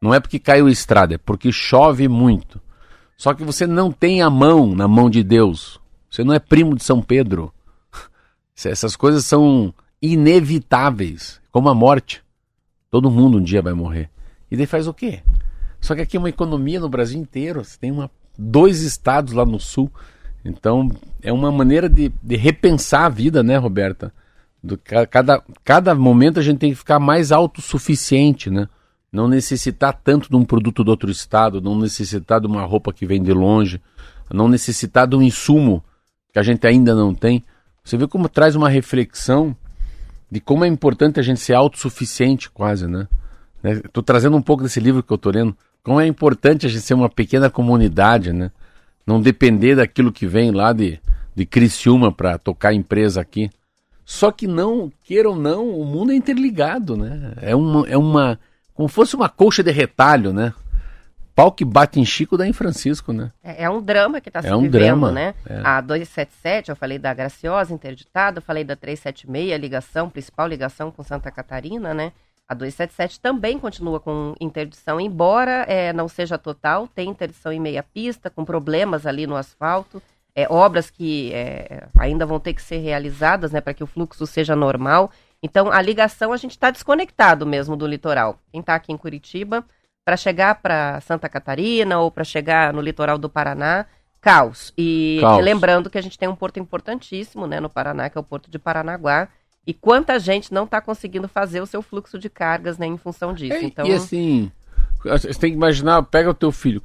Não 0.00 0.12
é 0.12 0.18
porque 0.18 0.38
caiu 0.38 0.66
a 0.66 0.70
estrada, 0.70 1.14
é 1.14 1.18
porque 1.18 1.52
chove 1.52 2.08
muito. 2.08 2.60
Só 3.16 3.34
que 3.34 3.44
você 3.44 3.66
não 3.66 3.92
tem 3.92 4.22
a 4.22 4.30
mão 4.30 4.74
na 4.74 4.88
mão 4.88 5.08
de 5.08 5.22
Deus. 5.22 5.78
Você 6.10 6.24
não 6.24 6.34
é 6.34 6.38
primo 6.38 6.74
de 6.74 6.82
São 6.82 7.02
Pedro. 7.02 7.52
Essas 8.64 8.96
coisas 8.96 9.24
são 9.24 9.72
inevitáveis, 10.00 11.40
como 11.52 11.68
a 11.68 11.74
morte. 11.74 12.23
Todo 12.94 13.10
mundo 13.10 13.38
um 13.38 13.42
dia 13.42 13.60
vai 13.60 13.72
morrer. 13.72 14.08
E 14.48 14.56
daí 14.56 14.66
faz 14.66 14.86
o 14.86 14.94
quê? 14.94 15.20
Só 15.80 15.96
que 15.96 16.02
aqui 16.02 16.16
é 16.16 16.20
uma 16.20 16.28
economia 16.28 16.78
no 16.78 16.88
Brasil 16.88 17.20
inteiro. 17.20 17.64
Você 17.64 17.76
tem 17.76 17.90
uma, 17.90 18.08
dois 18.38 18.82
estados 18.82 19.32
lá 19.32 19.44
no 19.44 19.58
sul. 19.58 19.90
Então 20.44 20.88
é 21.20 21.32
uma 21.32 21.50
maneira 21.50 21.88
de, 21.88 22.12
de 22.22 22.36
repensar 22.36 23.06
a 23.06 23.08
vida, 23.08 23.42
né, 23.42 23.56
Roberta? 23.56 24.14
Do, 24.62 24.78
cada, 25.10 25.42
cada 25.64 25.92
momento 25.92 26.38
a 26.38 26.42
gente 26.44 26.58
tem 26.58 26.70
que 26.70 26.76
ficar 26.76 27.00
mais 27.00 27.32
autossuficiente, 27.32 28.48
né? 28.48 28.68
Não 29.10 29.26
necessitar 29.26 29.92
tanto 29.92 30.30
de 30.30 30.36
um 30.36 30.44
produto 30.44 30.84
do 30.84 30.90
outro 30.92 31.10
estado, 31.10 31.60
não 31.60 31.76
necessitar 31.76 32.40
de 32.40 32.46
uma 32.46 32.62
roupa 32.64 32.92
que 32.92 33.04
vem 33.04 33.20
de 33.20 33.32
longe, 33.32 33.82
não 34.32 34.46
necessitar 34.46 35.08
de 35.08 35.16
um 35.16 35.22
insumo 35.22 35.82
que 36.32 36.38
a 36.38 36.44
gente 36.44 36.64
ainda 36.64 36.94
não 36.94 37.12
tem. 37.12 37.42
Você 37.82 37.96
vê 37.96 38.06
como 38.06 38.28
traz 38.28 38.54
uma 38.54 38.68
reflexão 38.68 39.56
de 40.34 40.40
como 40.40 40.64
é 40.64 40.66
importante 40.66 41.20
a 41.20 41.22
gente 41.22 41.38
ser 41.38 41.54
autossuficiente 41.54 42.50
quase, 42.50 42.88
né? 42.88 43.06
Estou 43.62 44.02
trazendo 44.02 44.36
um 44.36 44.42
pouco 44.42 44.64
desse 44.64 44.80
livro 44.80 45.00
que 45.00 45.12
eu 45.12 45.14
estou 45.14 45.30
lendo. 45.30 45.56
Como 45.80 46.00
é 46.00 46.08
importante 46.08 46.66
a 46.66 46.68
gente 46.68 46.82
ser 46.82 46.94
uma 46.94 47.08
pequena 47.08 47.48
comunidade, 47.48 48.32
né? 48.32 48.50
Não 49.06 49.20
depender 49.20 49.76
daquilo 49.76 50.10
que 50.10 50.26
vem 50.26 50.50
lá 50.50 50.72
de, 50.72 50.98
de 51.36 51.46
Criciúma 51.46 52.10
para 52.10 52.36
tocar 52.36 52.70
a 52.70 52.74
empresa 52.74 53.20
aqui. 53.20 53.48
Só 54.04 54.32
que 54.32 54.48
não, 54.48 54.90
queira 55.04 55.30
ou 55.30 55.36
não, 55.36 55.68
o 55.68 55.84
mundo 55.84 56.10
é 56.10 56.16
interligado, 56.16 56.96
né? 56.96 57.34
É 57.40 57.54
uma, 57.54 57.86
é 57.88 57.96
uma 57.96 58.36
como 58.74 58.88
fosse 58.88 59.14
uma 59.14 59.28
colcha 59.28 59.62
de 59.62 59.70
retalho, 59.70 60.32
né? 60.32 60.52
Pau 61.34 61.50
que 61.50 61.64
bate 61.64 61.98
em 61.98 62.04
Chico 62.04 62.36
dá 62.36 62.46
em 62.46 62.52
Francisco, 62.52 63.12
né? 63.12 63.32
É, 63.42 63.64
é 63.64 63.70
um 63.70 63.82
drama 63.82 64.20
que 64.20 64.28
está 64.28 64.40
se 64.40 64.48
É 64.48 64.54
um 64.54 64.62
vivendo, 64.62 64.78
drama, 64.78 65.10
né? 65.10 65.34
é. 65.46 65.60
A 65.64 65.80
277, 65.80 66.70
eu 66.70 66.76
falei 66.76 66.98
da 66.98 67.12
Graciosa, 67.12 67.74
interditada, 67.74 68.38
eu 68.38 68.42
falei 68.42 68.62
da 68.62 68.76
376, 68.76 69.60
ligação, 69.60 70.08
principal 70.08 70.46
ligação 70.46 70.92
com 70.92 71.02
Santa 71.02 71.30
Catarina, 71.30 71.92
né? 71.92 72.12
A 72.46 72.54
277 72.54 73.20
também 73.20 73.58
continua 73.58 73.98
com 73.98 74.34
interdição, 74.38 75.00
embora 75.00 75.64
é, 75.66 75.92
não 75.92 76.06
seja 76.08 76.36
total, 76.36 76.86
tem 76.86 77.08
interdição 77.08 77.50
em 77.50 77.58
meia 77.58 77.82
pista, 77.82 78.28
com 78.30 78.44
problemas 78.44 79.06
ali 79.06 79.26
no 79.26 79.34
asfalto, 79.34 80.00
é, 80.34 80.46
obras 80.50 80.90
que 80.90 81.32
é, 81.32 81.88
ainda 81.98 82.26
vão 82.26 82.38
ter 82.38 82.52
que 82.52 82.62
ser 82.62 82.78
realizadas, 82.78 83.50
né, 83.50 83.60
para 83.60 83.72
que 83.72 83.82
o 83.82 83.86
fluxo 83.86 84.26
seja 84.26 84.54
normal. 84.54 85.10
Então, 85.42 85.70
a 85.72 85.80
ligação 85.80 86.32
a 86.32 86.36
gente 86.36 86.52
está 86.52 86.70
desconectado 86.70 87.46
mesmo 87.46 87.76
do 87.76 87.86
litoral. 87.86 88.38
Quem 88.52 88.60
está 88.60 88.74
aqui 88.74 88.92
em 88.92 88.96
Curitiba, 88.96 89.64
para 90.04 90.16
chegar 90.16 90.56
para 90.56 91.00
Santa 91.00 91.28
Catarina 91.28 91.98
ou 91.98 92.10
para 92.10 92.24
chegar 92.24 92.72
no 92.72 92.80
litoral 92.80 93.16
do 93.16 93.28
Paraná, 93.28 93.86
caos. 94.20 94.72
E 94.76 95.18
Caos. 95.20 95.42
lembrando 95.42 95.88
que 95.88 95.98
a 95.98 96.02
gente 96.02 96.18
tem 96.18 96.28
um 96.28 96.36
porto 96.36 96.58
importantíssimo, 96.58 97.46
né, 97.46 97.58
no 97.58 97.70
Paraná, 97.70 98.10
que 98.10 98.18
é 98.18 98.20
o 98.20 98.24
porto 98.24 98.50
de 98.50 98.58
Paranaguá. 98.58 99.28
E 99.66 99.72
quanta 99.72 100.18
gente 100.18 100.52
não 100.52 100.64
está 100.64 100.80
conseguindo 100.80 101.26
fazer 101.26 101.62
o 101.62 101.66
seu 101.66 101.80
fluxo 101.80 102.18
de 102.18 102.28
cargas, 102.28 102.76
né, 102.76 102.86
em 102.86 102.98
função 102.98 103.32
disso. 103.32 103.54
É, 103.54 103.64
então, 103.64 103.86
E 103.86 103.94
assim, 103.94 104.52
você 105.02 105.32
tem 105.32 105.50
que 105.50 105.56
imaginar, 105.56 106.02
pega 106.02 106.30
o 106.30 106.34
teu 106.34 106.52
filho, 106.52 106.82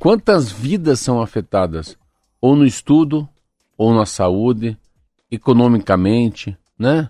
quantas 0.00 0.50
vidas 0.50 0.98
são 0.98 1.22
afetadas? 1.22 1.96
Ou 2.40 2.56
no 2.56 2.66
estudo, 2.66 3.28
ou 3.78 3.94
na 3.94 4.04
saúde, 4.04 4.76
economicamente, 5.30 6.56
né? 6.78 7.08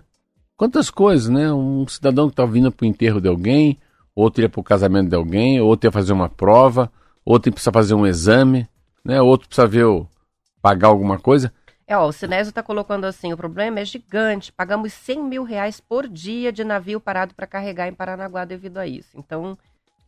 Quantas 0.55 0.89
coisas, 0.89 1.29
né? 1.29 1.51
Um 1.51 1.87
cidadão 1.87 2.27
que 2.27 2.33
está 2.33 2.45
vindo 2.45 2.71
para 2.71 2.85
o 2.85 2.87
enterro 2.87 3.19
de 3.19 3.27
alguém, 3.27 3.77
outro 4.17 4.41
ia 4.41 4.49
para 4.49 4.59
o 4.59 4.63
casamento 4.63 5.09
de 5.09 5.15
alguém, 5.15 5.61
outro 5.61 5.87
ia 5.87 5.91
fazer 5.91 6.11
uma 6.11 6.27
prova, 6.27 6.91
outro 7.23 7.51
precisa 7.51 7.71
fazer 7.71 7.93
um 7.93 8.05
exame, 8.05 8.67
né? 9.05 9.21
Outro 9.21 9.47
precisa 9.47 9.67
ver 9.67 9.85
o, 9.85 10.07
pagar 10.59 10.87
alguma 10.87 11.19
coisa. 11.19 11.53
É, 11.85 11.95
ó, 11.95 12.07
o 12.07 12.11
Sinésio 12.11 12.49
está 12.49 12.63
colocando 12.63 13.05
assim, 13.05 13.31
o 13.31 13.37
problema 13.37 13.79
é 13.79 13.85
gigante, 13.85 14.51
pagamos 14.51 14.91
100 14.91 15.23
mil 15.23 15.43
reais 15.43 15.79
por 15.79 16.07
dia 16.07 16.51
de 16.51 16.63
navio 16.63 16.99
parado 16.99 17.35
para 17.35 17.45
carregar 17.45 17.87
em 17.87 17.93
Paranaguá 17.93 18.43
devido 18.43 18.77
a 18.79 18.87
isso. 18.87 19.09
Então, 19.15 19.55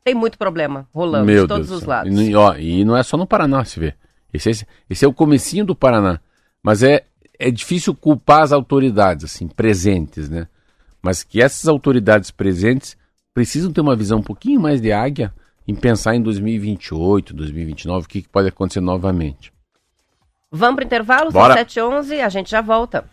tem 0.04 0.16
muito 0.16 0.38
problema 0.39 0.88
rolando 0.92 1.28
Meu 1.28 1.44
de 1.44 1.48
todos 1.48 1.68
Deus 1.68 1.78
os 1.78 1.84
céu. 1.86 1.89
lados. 1.89 2.12
E, 2.12 2.30
não- 2.32 2.39
ó, 2.42 2.56
e 2.58 2.84
não 2.84 2.98
é 2.98 3.04
só 3.04 3.16
no 3.16 3.28
Paraná, 3.28 3.63
se 3.63 3.80
vê. 3.80 3.94
Esse, 4.34 4.50
esse, 4.50 4.68
esse 4.89 5.06
é 5.06 5.08
o 5.08 5.13
comecinho 5.13 5.66
do 5.66 5.75
Paraná. 5.75 6.20
Mas 6.63 6.82
é, 6.84 7.06
é 7.38 7.51
difícil 7.51 7.94
culpar 7.96 8.42
as 8.42 8.51
autoridades, 8.51 9.25
assim, 9.25 9.48
presentes, 9.48 10.30
né? 10.30 10.48
Mas 11.01 11.24
que 11.24 11.42
essas 11.42 11.68
autoridades 11.70 12.32
presentes 12.32 12.98
precisam 13.34 13.72
ter 13.72 13.82
uma 13.82 13.96
visão 13.96 14.20
um 14.20 14.24
pouquinho 14.24 14.60
mais 14.60 14.82
de 14.82 14.92
águia 14.92 15.34
em 15.68 15.76
pensar 15.76 16.16
em 16.16 16.22
2028, 16.22 17.34
2029, 17.34 18.06
o 18.06 18.10
que, 18.10 18.22
que 18.24 18.30
pode 18.30 18.48
acontecer 18.48 18.82
novamente. 18.82 19.54
Vamos 20.52 20.78
pro 20.78 20.86
intervalo, 20.86 21.32
Bora. 21.32 21.54
são 21.70 21.92
7h11, 21.92 22.24
a 22.24 22.30
gente 22.30 22.50
já 22.50 22.62
volta. 22.62 23.06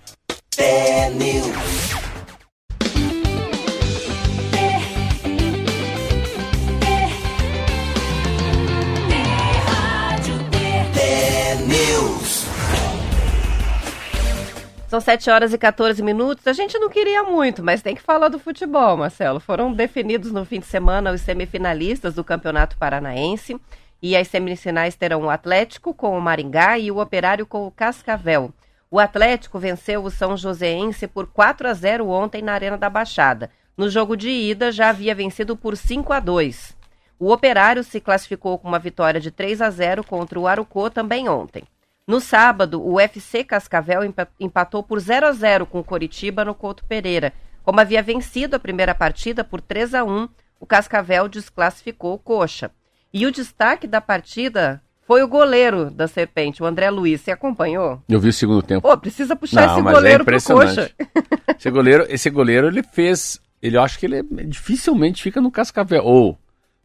São 14.97 15.01
7 15.03 15.29
horas 15.29 15.53
e 15.53 15.59
14 15.59 16.03
minutos. 16.03 16.47
A 16.47 16.55
gente 16.55 16.79
não 16.79 16.89
queria 16.89 17.23
muito, 17.23 17.63
mas 17.63 17.83
tem 17.83 17.95
que 17.95 18.01
falar 18.01 18.29
do 18.29 18.39
futebol, 18.39 18.97
Marcelo. 18.97 19.39
Foram 19.39 19.71
definidos 19.71 20.33
no 20.33 20.43
fim 20.47 20.59
de 20.59 20.65
semana 20.65 21.13
os 21.13 21.21
semifinalistas 21.21 22.15
do 22.15 22.25
Campeonato 22.25 22.79
Paranaense. 22.79 23.61
E 24.01 24.17
as 24.17 24.27
semifinais 24.27 24.97
terão 24.97 25.25
o 25.25 25.29
Atlético 25.29 25.93
com 25.93 26.17
o 26.17 26.21
Maringá 26.21 26.79
e 26.79 26.91
o 26.91 26.99
Operário 26.99 27.45
com 27.45 27.67
o 27.67 27.71
Cascavel. 27.71 28.51
O 28.91 28.99
Atlético 28.99 29.59
venceu 29.59 30.03
o 30.03 30.11
São 30.11 30.35
Joséense 30.35 31.07
por 31.07 31.27
4 31.27 31.69
a 31.69 31.75
0 31.75 32.09
ontem 32.09 32.41
na 32.41 32.55
Arena 32.55 32.79
da 32.79 32.89
Baixada. 32.89 33.51
No 33.77 33.91
jogo 33.91 34.17
de 34.17 34.31
ida 34.31 34.73
já 34.73 34.89
havia 34.89 35.15
vencido 35.15 35.55
por 35.59 35.77
5 35.77 36.11
a 36.11 36.21
2. 36.21 36.75
O 37.19 37.31
Operário 37.31 37.85
se 37.85 38.01
classificou 38.01 38.59
com 38.59 38.67
uma 38.67 38.79
vitória 38.79 39.21
de 39.21 39.31
3 39.31 39.61
a 39.61 39.69
0 39.69 40.03
contra 40.03 40.41
o 40.41 40.47
Arucô 40.47 40.89
também 40.89 41.29
ontem. 41.29 41.65
No 42.07 42.21
sábado, 42.21 42.81
o 42.81 42.95
UFC 42.95 43.43
Cascavel 43.43 44.01
empatou 44.39 44.81
por 44.81 45.01
0 45.01 45.27
a 45.27 45.33
0 45.33 45.67
com 45.67 45.81
o 45.81 45.85
Coritiba 45.85 46.45
no 46.45 46.55
Couto 46.55 46.85
Pereira. 46.85 47.33
Como 47.65 47.81
havia 47.81 48.01
vencido 48.01 48.55
a 48.55 48.61
primeira 48.61 48.95
partida 48.95 49.43
por 49.43 49.61
3 49.61 49.93
a 49.93 50.05
1, 50.05 50.29
o 50.61 50.65
Cascavel 50.65 51.29
desclassificou 51.29 52.15
o 52.15 52.19
Coxa. 52.19 52.71
E 53.13 53.27
o 53.27 53.33
destaque 53.33 53.89
da 53.89 54.01
partida 54.01 54.81
foi 55.05 55.25
o 55.25 55.27
goleiro 55.27 55.91
da 55.91 56.07
Serpente, 56.07 56.63
o 56.63 56.67
André 56.67 56.89
Luiz. 56.91 57.23
Você 57.23 57.33
acompanhou? 57.33 58.01
Eu 58.09 58.21
vi 58.21 58.29
o 58.29 58.33
segundo 58.33 58.63
tempo. 58.63 58.89
Pô, 58.89 58.97
precisa 58.97 59.35
puxar 59.35 59.67
Não, 59.67 59.73
esse 59.73 59.83
goleiro 59.83 60.23
é 60.23 60.25
pro 60.25 60.43
Coxa. 60.43 60.91
Esse 61.59 61.71
goleiro, 61.71 62.07
esse 62.09 62.31
goleiro, 62.31 62.69
ele 62.69 62.83
fez... 62.83 63.41
Ele, 63.61 63.79
eu 63.79 63.83
acho 63.83 63.99
que 63.99 64.07
ele 64.07 64.23
dificilmente 64.45 65.23
fica 65.23 65.41
no 65.41 65.51
Cascavel. 65.51 66.05
Ou 66.05 66.39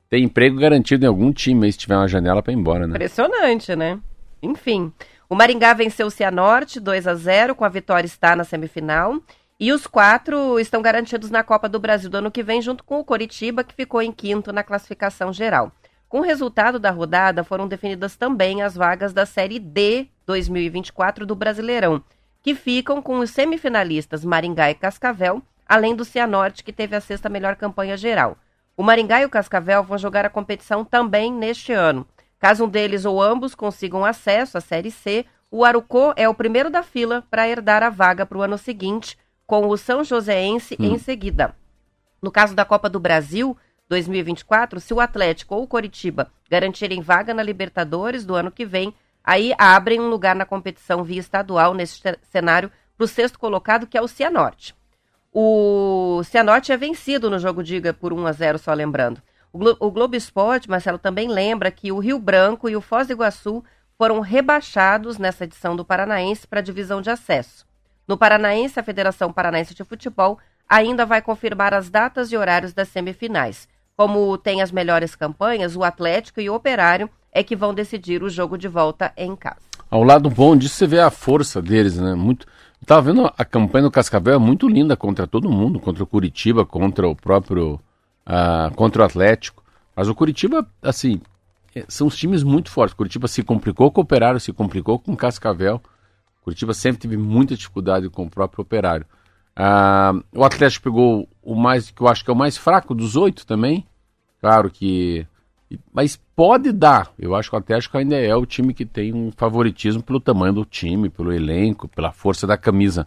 tem 0.09 0.23
emprego 0.23 0.57
garantido 0.57 1.05
em 1.05 1.07
algum 1.07 1.31
time 1.31 1.65
aí, 1.65 1.71
se 1.73 1.77
tiver 1.77 1.95
uma 1.95 2.07
janela 2.07 2.41
para 2.41 2.53
ir 2.53 2.55
embora, 2.55 2.87
né? 2.87 2.95
Impressionante, 2.95 3.75
né? 3.75 3.99
Enfim, 4.41 4.91
o 5.29 5.35
Maringá 5.35 5.73
venceu 5.73 6.07
o 6.07 6.11
Cianorte 6.11 6.79
2 6.79 7.07
a 7.07 7.15
0 7.15 7.55
com 7.55 7.63
a 7.63 7.69
vitória 7.69 8.05
está 8.05 8.35
na 8.35 8.43
semifinal. 8.43 9.21
E 9.59 9.71
os 9.71 9.85
quatro 9.85 10.59
estão 10.59 10.81
garantidos 10.81 11.29
na 11.29 11.43
Copa 11.43 11.69
do 11.69 11.79
Brasil 11.79 12.09
do 12.09 12.17
ano 12.17 12.31
que 12.31 12.41
vem, 12.41 12.61
junto 12.61 12.83
com 12.83 12.99
o 12.99 13.05
Coritiba, 13.05 13.63
que 13.63 13.75
ficou 13.75 14.01
em 14.01 14.11
quinto 14.11 14.51
na 14.51 14.63
classificação 14.63 15.31
geral. 15.31 15.71
Com 16.09 16.19
o 16.19 16.23
resultado 16.23 16.79
da 16.79 16.89
rodada, 16.89 17.43
foram 17.43 17.67
definidas 17.67 18.15
também 18.15 18.63
as 18.63 18.75
vagas 18.75 19.13
da 19.13 19.25
Série 19.25 19.59
D 19.59 20.07
2024 20.25 21.25
do 21.25 21.35
Brasileirão, 21.35 22.03
que 22.41 22.55
ficam 22.55 23.01
com 23.01 23.19
os 23.19 23.29
semifinalistas 23.29 24.25
Maringá 24.25 24.71
e 24.71 24.75
Cascavel, 24.75 25.41
além 25.69 25.95
do 25.95 26.03
Cianorte, 26.03 26.63
que 26.63 26.73
teve 26.73 26.95
a 26.95 26.99
sexta 26.99 27.29
melhor 27.29 27.55
campanha 27.55 27.95
geral. 27.95 28.37
O 28.75 28.83
Maringá 28.83 29.21
e 29.21 29.25
o 29.25 29.29
Cascavel 29.29 29.83
vão 29.83 29.97
jogar 29.97 30.25
a 30.25 30.29
competição 30.29 30.83
também 30.83 31.31
neste 31.31 31.71
ano. 31.71 32.05
Caso 32.41 32.65
um 32.65 32.67
deles 32.67 33.05
ou 33.05 33.21
ambos 33.21 33.53
consigam 33.53 34.03
acesso 34.03 34.57
à 34.57 34.61
Série 34.61 34.89
C, 34.89 35.27
o 35.51 35.63
Arucô 35.63 36.11
é 36.15 36.27
o 36.27 36.33
primeiro 36.33 36.71
da 36.71 36.81
fila 36.81 37.23
para 37.29 37.47
herdar 37.47 37.83
a 37.83 37.89
vaga 37.91 38.25
para 38.25 38.35
o 38.35 38.41
ano 38.41 38.57
seguinte, 38.57 39.15
com 39.45 39.67
o 39.67 39.77
São 39.77 40.03
Joséense 40.03 40.75
hum. 40.79 40.85
em 40.85 40.97
seguida. 40.97 41.55
No 42.19 42.31
caso 42.31 42.55
da 42.55 42.65
Copa 42.65 42.89
do 42.89 42.99
Brasil 42.99 43.55
2024, 43.87 44.79
se 44.79 44.91
o 44.91 44.99
Atlético 44.99 45.53
ou 45.53 45.63
o 45.63 45.67
Coritiba 45.67 46.31
garantirem 46.49 46.99
vaga 46.99 47.31
na 47.31 47.43
Libertadores 47.43 48.25
do 48.25 48.33
ano 48.33 48.49
que 48.49 48.65
vem, 48.65 48.91
aí 49.23 49.53
abrem 49.55 50.01
um 50.01 50.09
lugar 50.09 50.35
na 50.35 50.45
competição 50.45 51.03
via 51.03 51.19
estadual 51.19 51.75
nesse 51.75 52.01
cenário 52.23 52.71
para 52.97 53.05
o 53.05 53.07
sexto 53.07 53.37
colocado, 53.37 53.85
que 53.85 53.97
é 53.97 54.01
o 54.01 54.07
Cianorte. 54.07 54.73
O 55.31 56.23
Cianorte 56.23 56.71
é 56.71 56.77
vencido 56.77 57.29
no 57.29 57.37
jogo 57.37 57.63
Diga 57.63 57.93
por 57.93 58.11
1 58.11 58.25
a 58.25 58.31
0 58.31 58.57
só 58.57 58.73
lembrando. 58.73 59.21
O, 59.53 59.57
Glo 59.57 59.77
o 59.79 59.91
Globo 59.91 60.15
Esporte, 60.15 60.69
Marcelo, 60.69 60.97
também 60.97 61.27
lembra 61.27 61.71
que 61.71 61.91
o 61.91 61.99
Rio 61.99 62.19
Branco 62.19 62.69
e 62.69 62.75
o 62.75 62.81
Foz 62.81 63.07
do 63.07 63.13
Iguaçu 63.13 63.63
foram 63.97 64.19
rebaixados 64.19 65.17
nessa 65.17 65.43
edição 65.43 65.75
do 65.75 65.85
Paranaense 65.85 66.47
para 66.47 66.59
a 66.59 66.63
divisão 66.63 67.01
de 67.01 67.09
acesso. 67.09 67.65
No 68.07 68.17
Paranaense, 68.17 68.79
a 68.79 68.83
Federação 68.83 69.31
Paranaense 69.31 69.75
de 69.75 69.83
Futebol 69.83 70.39
ainda 70.67 71.05
vai 71.05 71.21
confirmar 71.21 71.73
as 71.73 71.89
datas 71.89 72.31
e 72.31 72.37
horários 72.37 72.73
das 72.73 72.87
semifinais. 72.89 73.67
Como 73.95 74.37
tem 74.37 74.61
as 74.61 74.71
melhores 74.71 75.15
campanhas, 75.15 75.75
o 75.75 75.83
Atlético 75.83 76.41
e 76.41 76.49
o 76.49 76.55
Operário 76.55 77.09
é 77.31 77.43
que 77.43 77.55
vão 77.55 77.73
decidir 77.73 78.23
o 78.23 78.29
jogo 78.29 78.57
de 78.57 78.67
volta 78.67 79.13
em 79.15 79.35
casa. 79.35 79.61
Ao 79.89 80.03
lado 80.03 80.29
bom 80.29 80.55
disso, 80.55 80.75
você 80.75 80.87
vê 80.87 80.99
a 80.99 81.11
força 81.11 81.61
deles, 81.61 81.97
né? 81.97 82.15
Muito, 82.15 82.47
Estava 82.81 83.01
vendo 83.03 83.31
a 83.37 83.45
campanha 83.45 83.83
do 83.83 83.91
Cascavel 83.91 84.33
é 84.33 84.39
muito 84.39 84.67
linda 84.67 84.97
contra 84.97 85.27
todo 85.27 85.51
mundo, 85.51 85.79
contra 85.79 86.03
o 86.03 86.07
Curitiba, 86.07 86.65
contra 86.65 87.07
o 87.07 87.15
próprio. 87.15 87.79
Uh, 88.25 88.73
contra 88.75 89.01
o 89.01 89.05
Atlético. 89.05 89.63
Mas 89.95 90.07
o 90.07 90.15
Curitiba, 90.15 90.67
assim, 90.81 91.21
é, 91.75 91.85
são 91.87 92.07
os 92.07 92.15
times 92.15 92.43
muito 92.43 92.69
fortes. 92.69 92.93
O 92.93 92.97
Curitiba 92.97 93.27
se 93.27 93.43
complicou 93.43 93.91
com 93.91 94.01
o 94.01 94.03
Operário, 94.03 94.39
se 94.39 94.53
complicou 94.53 94.99
com 94.99 95.13
o 95.13 95.17
Cascavel. 95.17 95.81
O 96.41 96.43
Curitiba 96.43 96.73
sempre 96.73 97.01
teve 97.01 97.17
muita 97.17 97.55
dificuldade 97.55 98.09
com 98.09 98.23
o 98.25 98.29
próprio 98.29 98.61
Operário. 98.61 99.05
Uh, 99.57 100.23
o 100.33 100.43
Atlético 100.43 100.85
pegou 100.85 101.27
o 101.41 101.55
mais, 101.55 101.91
que 101.91 102.01
eu 102.01 102.07
acho 102.07 102.23
que 102.23 102.29
é 102.29 102.33
o 102.33 102.37
mais 102.37 102.57
fraco 102.57 102.95
dos 102.95 103.15
oito 103.15 103.45
também. 103.45 103.85
Claro 104.39 104.69
que 104.69 105.27
mas 105.93 106.19
pode 106.35 106.71
dar. 106.71 107.11
Eu 107.17 107.35
acho 107.35 107.49
que 107.49 107.55
o 107.55 107.59
Atlético 107.59 107.97
ainda 107.97 108.15
é 108.17 108.35
o 108.35 108.45
time 108.45 108.73
que 108.73 108.85
tem 108.85 109.13
um 109.13 109.31
favoritismo 109.31 110.03
pelo 110.03 110.19
tamanho 110.19 110.53
do 110.53 110.65
time, 110.65 111.09
pelo 111.09 111.31
elenco, 111.31 111.87
pela 111.87 112.11
força 112.11 112.45
da 112.45 112.57
camisa. 112.57 113.05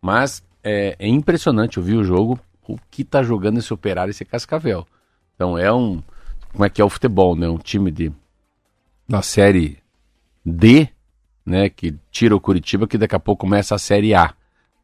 Mas 0.00 0.42
é, 0.62 0.96
é 0.98 1.08
impressionante 1.08 1.78
ouvir 1.78 1.96
o 1.96 2.04
jogo, 2.04 2.38
o 2.68 2.78
que 2.90 3.02
está 3.02 3.22
jogando 3.22 3.58
esse 3.58 3.72
Operário, 3.72 4.10
esse 4.10 4.24
Cascavel. 4.24 4.86
Então 5.34 5.56
é 5.56 5.72
um. 5.72 6.02
Como 6.52 6.64
é 6.64 6.68
que 6.68 6.80
é 6.80 6.84
o 6.84 6.90
futebol, 6.90 7.34
né? 7.34 7.48
Um 7.48 7.58
time 7.58 7.90
de 7.90 8.12
da 9.08 9.22
série 9.22 9.78
D, 10.44 10.88
né? 11.44 11.70
Que 11.70 11.96
tira 12.10 12.36
o 12.36 12.40
Curitiba, 12.40 12.86
que 12.86 12.98
daqui 12.98 13.16
a 13.16 13.20
pouco 13.20 13.40
começa 13.40 13.74
a 13.74 13.78
série 13.78 14.14
A. 14.14 14.34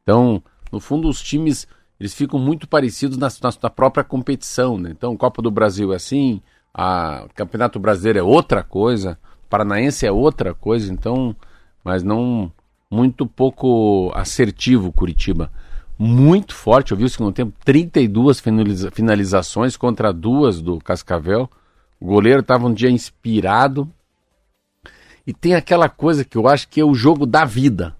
Então, 0.03 0.43
no 0.73 0.81
fundo, 0.81 1.09
os 1.09 1.23
times 1.23 1.69
eles 2.01 2.15
ficam 2.15 2.39
muito 2.39 2.67
parecidos 2.67 3.17
na, 3.17 3.29
na, 3.29 3.51
na 3.63 3.71
própria 3.71 4.03
competição, 4.03 4.79
né? 4.79 4.91
Então, 4.91 5.17
Copa 5.17 5.41
do 5.41 5.51
Brasil 5.51 5.93
é 5.93 5.97
assim, 5.97 6.43
a 6.73 7.27
Campeonato 7.35 7.79
Brasileiro 7.79 8.19
é 8.19 8.23
outra 8.23 8.63
coisa, 8.63 9.19
Paranaense 9.49 10.05
é 10.05 10.11
outra 10.11 10.53
coisa, 10.53 10.93
então, 10.93 11.37
mas 11.85 12.03
não 12.03 12.53
muito 12.91 13.27
pouco 13.27 14.11
assertivo 14.15 14.93
Curitiba. 14.93 15.51
Muito 15.99 16.55
forte, 16.55 16.91
eu 16.91 16.99
vi 16.99 17.05
o 17.05 17.09
segundo 17.09 17.33
tempo, 17.33 17.53
32 17.65 18.41
finaliza 18.41 18.91
finalizações 18.91 19.77
contra 19.77 20.13
duas 20.13 20.61
do 20.61 20.79
Cascavel. 20.79 21.49
O 22.01 22.07
goleiro 22.07 22.41
estava 22.41 22.67
um 22.67 22.75
dia 22.75 22.91
inspirado. 22.91 23.89
E 25.27 25.33
tem 25.33 25.55
aquela 25.55 25.89
coisa 25.89 26.25
que 26.25 26.37
eu 26.37 26.49
acho 26.49 26.69
que 26.69 26.81
é 26.81 26.85
o 26.85 26.95
jogo 26.95 27.25
da 27.25 27.45
vida. 27.45 27.95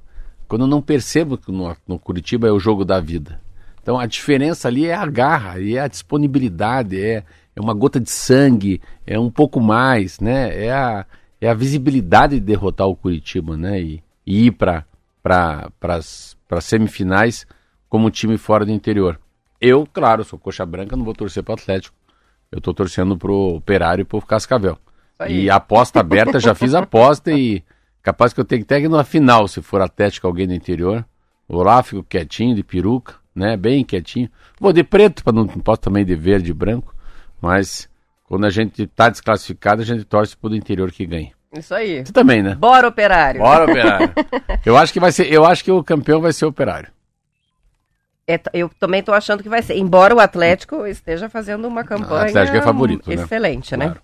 Quando 0.49 0.63
eu 0.63 0.69
não 0.69 0.83
percebo 0.83 1.39
que 1.39 1.51
no, 1.51 1.75
no 1.87 1.99
Curitiba 1.99 2.49
é 2.49 2.51
o 2.51 2.59
jogo 2.59 2.85
da 2.85 3.01
vida. 3.01 3.41
Então 3.81 3.99
a 3.99 4.07
diferença 4.07 4.69
ali 4.69 4.87
é 4.87 4.95
a 4.95 5.07
garra, 5.07 5.61
e 5.61 5.77
é 5.77 5.81
a 5.81 5.89
disponibilidade, 5.89 7.01
é, 7.01 7.23
é 7.55 7.61
uma 7.61 7.75
gota 7.75 8.01
de 8.01 8.11
sangue, 8.11 8.81
é 9.07 9.19
um 9.19 9.31
pouco 9.31 9.61
mais, 9.61 10.19
né? 10.21 10.65
É 10.65 10.73
a, 10.73 11.07
é 11.41 11.49
a 11.49 11.55
visibilidade 11.55 12.35
de 12.35 12.41
derrotar 12.41 12.89
o 12.89 12.97
Curitiba, 12.97 13.57
né? 13.57 13.81
E, 13.81 14.03
e 14.27 14.47
ir 14.47 14.53
para 14.53 14.85
pra, 15.23 15.71
as 15.89 16.37
semifinais 16.61 17.47
como 17.95 18.11
time 18.11 18.37
fora 18.37 18.67
do 18.67 18.73
interior. 18.73 19.21
Eu, 19.61 19.87
claro, 19.87 20.25
sou 20.25 20.37
coxa 20.37 20.67
branca, 20.67 20.97
não 20.97 21.05
vou 21.05 21.15
torcer 21.15 21.45
para 21.45 21.53
o 21.53 21.55
Atlético. 21.55 21.97
Eu 22.51 22.59
estou 22.59 22.75
torcendo 22.75 23.17
pro 23.17 23.55
Operário 23.55 24.03
e 24.03 24.05
pro 24.05 24.21
Cascavel. 24.21 24.77
E 25.29 25.49
aposta 25.49 26.01
aberta, 26.01 26.41
já 26.41 26.57
fiz 26.57 26.75
aposta 26.75 27.31
e 27.31 27.63
capaz 28.03 28.33
que 28.33 28.41
eu 28.41 28.45
tenho 28.45 28.65
que 28.65 28.75
ir 28.75 28.89
na 28.89 29.05
final, 29.05 29.47
se 29.47 29.63
for 29.63 29.81
Atlético 29.81 30.27
alguém 30.27 30.49
do 30.49 30.55
interior. 30.55 31.05
Vou 31.49 31.63
lá, 31.63 31.81
fico 31.85 32.03
quietinho, 32.03 32.57
de 32.57 32.65
peruca, 32.65 33.15
né? 33.33 33.57
Bem 33.57 33.85
quietinho. 33.85 34.29
Vou 34.59 34.73
de 34.73 34.83
preto, 34.83 35.23
para 35.23 35.33
não, 35.33 35.45
não 35.45 35.61
posso 35.61 35.83
também 35.83 36.05
de 36.05 36.17
verde 36.17 36.51
e 36.51 36.53
branco. 36.53 36.93
Mas 37.41 37.89
quando 38.25 38.45
a 38.45 38.51
gente 38.51 38.83
está 38.83 39.09
desclassificado, 39.09 39.83
a 39.83 39.85
gente 39.85 40.05
torce 40.05 40.37
pro 40.37 40.51
do 40.51 40.57
interior 40.57 40.91
que 40.91 41.07
ganhe. 41.07 41.33
Isso 41.57 41.73
aí. 41.73 42.05
Você 42.05 42.13
também, 42.13 42.43
né? 42.43 42.57
Bora, 42.57 42.89
operário. 42.89 43.41
Bora, 43.41 43.67
operário. 43.67 44.13
eu 44.67 44.77
acho 44.77 44.93
que 44.93 44.99
vai 44.99 45.13
ser, 45.13 45.33
eu 45.33 45.45
acho 45.45 45.63
que 45.63 45.71
o 45.71 45.85
campeão 45.85 46.21
vai 46.21 46.33
ser 46.33 46.45
o 46.45 46.49
operário. 46.49 46.93
É, 48.27 48.41
eu 48.53 48.71
também 48.81 49.01
estou 49.01 49.15
achando 49.15 49.43
que 49.43 49.49
vai 49.49 49.63
ser. 49.63 49.77
Embora 49.77 50.15
o 50.15 50.21
Atlético 50.21 50.87
esteja 50.87 51.29
fazendo 51.29 51.69
uma 51.69 51.85
campanha. 51.85 52.25
O 52.25 52.29
Atlético 52.29 52.57
é 52.57 52.63
favorito, 52.63 53.09
né? 53.09 53.17
Excelente, 53.17 53.77
né? 53.77 53.87
Claro. 53.87 54.01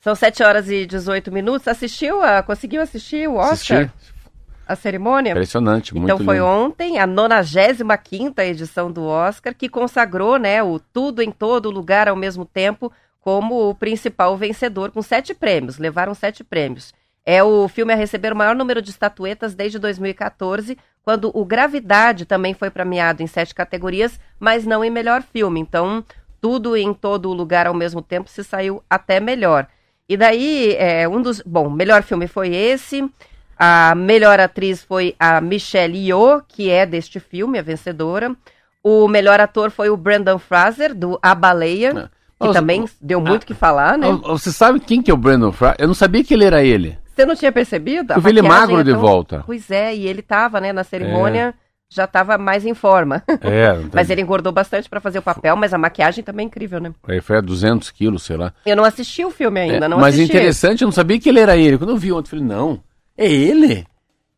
São 0.00 0.14
7 0.14 0.42
horas 0.42 0.68
e 0.68 0.86
18 0.86 1.30
minutos. 1.30 1.68
Assistiu 1.68 2.22
a. 2.22 2.42
Conseguiu 2.42 2.82
assistir 2.82 3.28
o 3.28 3.34
Oscar? 3.36 3.82
Assisti. 3.82 4.20
A 4.66 4.76
cerimônia? 4.76 5.32
Impressionante, 5.32 5.92
muito 5.92 6.12
Então 6.12 6.24
foi 6.24 6.36
lindo. 6.36 6.46
ontem 6.46 6.98
a 7.00 7.04
95 7.04 8.40
edição 8.40 8.90
do 8.90 9.04
Oscar, 9.04 9.52
que 9.52 9.68
consagrou 9.68 10.38
né, 10.38 10.62
o 10.62 10.78
Tudo 10.78 11.20
em 11.22 11.32
Todo 11.32 11.72
Lugar 11.72 12.08
ao 12.08 12.14
mesmo 12.14 12.44
tempo 12.44 12.92
como 13.20 13.68
o 13.68 13.74
principal 13.74 14.36
vencedor, 14.36 14.92
com 14.92 15.02
sete 15.02 15.34
prêmios. 15.34 15.78
Levaram 15.78 16.14
sete 16.14 16.44
prêmios. 16.44 16.94
É 17.24 17.42
o 17.42 17.68
filme 17.68 17.92
a 17.92 17.96
receber 17.96 18.32
o 18.32 18.36
maior 18.36 18.56
número 18.56 18.80
de 18.80 18.90
estatuetas 18.90 19.54
desde 19.54 19.78
2014, 19.78 20.76
quando 21.02 21.30
o 21.34 21.44
Gravidade 21.44 22.24
também 22.24 22.54
foi 22.54 22.70
premiado 22.70 23.22
em 23.22 23.26
sete 23.26 23.54
categorias, 23.54 24.18
mas 24.38 24.64
não 24.64 24.84
em 24.84 24.90
melhor 24.90 25.22
filme. 25.22 25.60
Então, 25.60 26.04
tudo 26.40 26.76
em 26.76 26.94
todo 26.94 27.32
lugar 27.32 27.66
ao 27.66 27.74
mesmo 27.74 28.00
tempo 28.00 28.28
se 28.28 28.42
saiu 28.42 28.82
até 28.88 29.20
melhor. 29.20 29.66
E 30.08 30.16
daí, 30.16 30.74
é, 30.76 31.08
um 31.08 31.22
dos. 31.22 31.40
Bom, 31.46 31.70
melhor 31.70 32.02
filme 32.02 32.26
foi 32.26 32.54
esse. 32.54 33.08
A 33.56 33.94
melhor 33.94 34.40
atriz 34.40 34.82
foi 34.82 35.14
a 35.18 35.40
Michelle 35.40 35.96
Yeoh, 35.96 36.42
que 36.48 36.70
é 36.70 36.86
deste 36.86 37.20
filme, 37.20 37.58
a 37.58 37.62
vencedora. 37.62 38.34
O 38.82 39.06
melhor 39.06 39.38
ator 39.38 39.70
foi 39.70 39.90
o 39.90 39.96
Brandon 39.96 40.38
Fraser, 40.38 40.94
do 40.94 41.18
A 41.22 41.34
Baleia, 41.34 42.10
que 42.40 42.52
também 42.52 42.86
deu 43.00 43.20
muito 43.20 43.42
o 43.42 43.46
que 43.46 43.52
falar, 43.52 43.98
né? 43.98 44.08
Você 44.24 44.50
sabe 44.50 44.80
quem 44.80 45.02
que 45.02 45.10
é 45.10 45.14
o 45.14 45.16
Brandon 45.16 45.52
Fraser? 45.52 45.76
Eu 45.78 45.86
não 45.86 45.94
sabia 45.94 46.24
que 46.24 46.32
ele 46.32 46.46
era 46.46 46.64
ele. 46.64 46.98
Você 47.20 47.26
não 47.26 47.36
tinha 47.36 47.52
percebido? 47.52 48.12
A 48.12 48.16
Eu 48.16 48.20
vi 48.20 48.30
ele 48.30 48.42
magro 48.42 48.80
é 48.80 48.84
de 48.84 48.90
tão- 48.92 49.00
volta. 49.00 49.42
Pois 49.46 49.70
é, 49.70 49.94
e 49.94 50.06
ele 50.06 50.22
tava, 50.22 50.60
né, 50.60 50.72
na 50.72 50.82
cerimônia, 50.84 51.54
já 51.88 52.06
tava 52.06 52.38
mais 52.38 52.64
em 52.64 52.72
forma. 52.74 53.22
É, 53.42 53.78
Mas 53.92 54.08
ele 54.10 54.22
engordou 54.22 54.52
bastante 54.52 54.88
pra 54.88 55.00
fazer 55.00 55.18
o 55.18 55.22
papel, 55.22 55.56
mas 55.56 55.74
a 55.74 55.78
maquiagem 55.78 56.22
também 56.24 56.44
é 56.44 56.46
incrível, 56.46 56.80
né? 56.80 56.92
Aí 57.08 57.20
foi 57.20 57.38
a 57.38 57.40
200 57.40 57.90
quilos, 57.90 58.22
sei 58.22 58.36
lá. 58.36 58.52
Eu 58.64 58.76
não 58.76 58.84
assisti 58.84 59.24
o 59.24 59.30
filme 59.30 59.60
ainda, 59.60 59.86
É, 59.86 59.88
não 59.88 59.98
mas 59.98 60.14
assisti. 60.14 60.32
interessante, 60.36 60.82
eu 60.82 60.86
não 60.86 60.92
sabia 60.92 61.18
que 61.18 61.28
ele 61.28 61.40
era 61.40 61.56
ele. 61.56 61.76
Quando 61.78 61.90
eu 61.90 61.96
vi 61.96 62.12
ontem, 62.12 62.26
eu 62.28 62.30
falei, 62.30 62.44
não, 62.44 62.80
é 63.18 63.26
ele? 63.30 63.84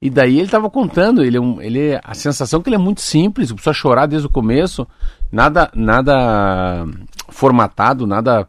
E 0.00 0.10
daí 0.10 0.40
ele 0.40 0.48
tava 0.48 0.68
contando, 0.68 1.22
ele 1.22 1.38
é 1.38 1.40
ele 1.64 1.90
é- 1.90 2.00
a 2.02 2.14
sensação 2.14 2.58
é 2.58 2.62
que 2.64 2.68
ele 2.68 2.74
é 2.76 2.78
muito 2.78 3.00
simples, 3.00 3.52
precisa 3.52 3.72
chorar 3.72 4.06
desde 4.06 4.26
o 4.26 4.30
começo, 4.30 4.84
nada 5.30 5.70
nada 5.74 6.84
formatado, 7.28 8.06
nada 8.06 8.48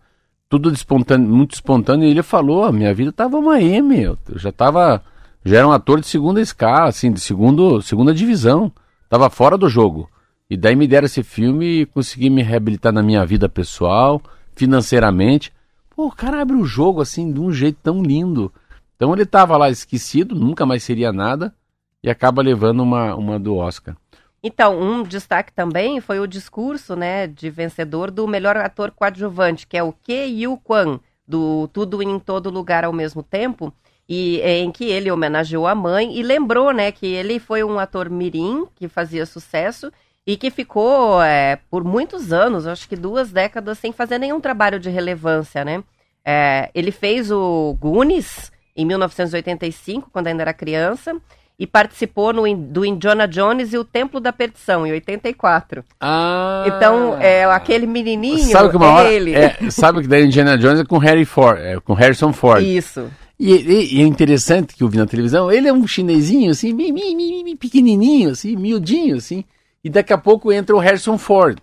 tudo 0.59 0.73
espontâneo, 0.75 1.27
muito 1.27 1.53
espontâneo, 1.53 2.07
e 2.07 2.11
ele 2.11 2.21
falou, 2.21 2.63
a 2.63 2.71
minha 2.71 2.93
vida 2.93 3.11
tava 3.11 3.37
uma 3.37 3.59
M, 3.59 4.01
eu 4.01 4.17
já 4.35 4.51
tava 4.51 5.01
já 5.45 5.57
era 5.57 5.67
um 5.67 5.71
ator 5.71 5.99
de 5.99 6.07
segunda 6.07 6.39
escala, 6.39 6.87
assim, 6.87 7.11
de 7.11 7.19
segundo, 7.19 7.81
segunda 7.81 8.13
divisão, 8.13 8.71
tava 9.09 9.29
fora 9.29 9.57
do 9.57 9.67
jogo. 9.67 10.09
E 10.49 10.55
daí 10.55 10.75
me 10.75 10.87
deram 10.87 11.05
esse 11.05 11.23
filme 11.23 11.81
e 11.81 11.85
consegui 11.85 12.29
me 12.29 12.41
reabilitar 12.41 12.93
na 12.93 13.01
minha 13.01 13.25
vida 13.25 13.49
pessoal, 13.49 14.21
financeiramente. 14.55 15.51
Pô, 15.95 16.05
o 16.05 16.11
cara 16.11 16.41
abre 16.41 16.55
o 16.55 16.63
jogo 16.63 17.01
assim 17.01 17.33
de 17.33 17.41
um 17.41 17.51
jeito 17.51 17.79
tão 17.83 18.01
lindo. 18.01 18.53
Então 18.95 19.11
ele 19.13 19.25
tava 19.25 19.57
lá 19.57 19.69
esquecido, 19.69 20.35
nunca 20.35 20.65
mais 20.65 20.83
seria 20.83 21.11
nada, 21.11 21.53
e 22.01 22.09
acaba 22.09 22.41
levando 22.41 22.81
uma, 22.81 23.15
uma 23.15 23.39
do 23.39 23.55
Oscar. 23.57 23.97
Então, 24.43 24.77
um 24.77 25.03
destaque 25.03 25.53
também 25.53 26.01
foi 26.01 26.19
o 26.19 26.27
discurso, 26.27 26.97
né, 26.97 27.27
de 27.27 27.49
vencedor 27.49 28.11
do 28.11 28.27
melhor 28.27 28.57
ator 28.57 28.91
coadjuvante, 28.91 29.65
que 29.65 29.77
é 29.77 29.83
o 29.83 29.93
Ke 29.93 30.25
Yu 30.25 30.57
Kwan, 30.57 30.99
do 31.25 31.69
Tudo 31.69 32.03
em 32.03 32.19
Todo 32.19 32.49
Lugar 32.49 32.83
ao 32.83 32.91
mesmo 32.91 33.23
tempo, 33.23 33.73
e 34.07 34.41
em 34.41 34.69
que 34.69 34.83
ele 34.83 35.09
homenageou 35.09 35.65
a 35.65 35.73
mãe 35.73 36.17
e 36.17 36.21
lembrou, 36.21 36.73
né, 36.73 36.91
que 36.91 37.07
ele 37.07 37.39
foi 37.39 37.63
um 37.63 37.79
ator 37.79 38.09
mirim 38.09 38.67
que 38.75 38.89
fazia 38.89 39.25
sucesso 39.25 39.89
e 40.27 40.35
que 40.35 40.51
ficou 40.51 41.21
é, 41.21 41.57
por 41.69 41.85
muitos 41.85 42.33
anos, 42.33 42.67
acho 42.67 42.87
que 42.87 42.97
duas 42.97 43.31
décadas, 43.31 43.79
sem 43.79 43.93
fazer 43.93 44.17
nenhum 44.17 44.41
trabalho 44.41 44.79
de 44.79 44.89
relevância, 44.89 45.63
né? 45.63 45.83
É, 46.25 46.69
ele 46.73 46.91
fez 46.91 47.31
o 47.31 47.77
Goonies 47.79 48.51
em 48.75 48.85
1985, 48.85 50.09
quando 50.11 50.27
ainda 50.27 50.43
era 50.43 50.53
criança, 50.53 51.15
e 51.59 51.67
participou 51.67 52.33
no, 52.33 52.43
do 52.55 52.83
Indiana 52.83 53.27
Jones 53.27 53.73
e 53.73 53.77
o 53.77 53.83
Templo 53.85 54.19
da 54.19 54.33
Perdição, 54.33 54.85
em 54.87 54.91
84. 54.91 55.83
Ah! 56.01 56.63
Então, 56.67 57.17
é, 57.21 57.45
aquele 57.45 57.85
menininho 57.85 58.39
sabe 58.51 58.69
que 58.71 58.75
uma 58.77 58.85
é 58.85 58.89
hora, 58.89 59.11
ele. 59.11 59.33
é, 59.35 59.57
sabe 59.69 60.01
que 60.01 60.07
da 60.07 60.19
Indiana 60.19 60.57
Jones 60.57 60.79
é 60.79 60.83
com 60.85 60.97
Harry 60.97 61.25
Ford, 61.25 61.59
é, 61.59 61.79
com 61.79 61.93
Harrison 61.93 62.33
Ford. 62.33 62.63
Isso. 62.65 63.05
E, 63.39 63.51
e- 63.53 63.95
e 63.97 64.01
é 64.01 64.05
interessante 64.05 64.75
que 64.75 64.83
eu 64.83 64.87
vi 64.89 64.97
na 64.97 65.05
televisão, 65.05 65.51
ele 65.51 65.67
é 65.67 65.73
um 65.73 65.85
chinesinho, 65.87 66.51
assim, 66.51 66.73
mi, 66.73 66.91
mi, 66.91 67.15
mi, 67.43 67.55
pequenininho, 67.55 68.31
assim, 68.31 68.55
miudinho, 68.55 69.17
assim. 69.17 69.43
E 69.83 69.89
daqui 69.89 70.13
a 70.13 70.17
pouco 70.17 70.51
entra 70.51 70.75
o 70.75 70.79
Harrison 70.79 71.17
Ford. 71.17 71.57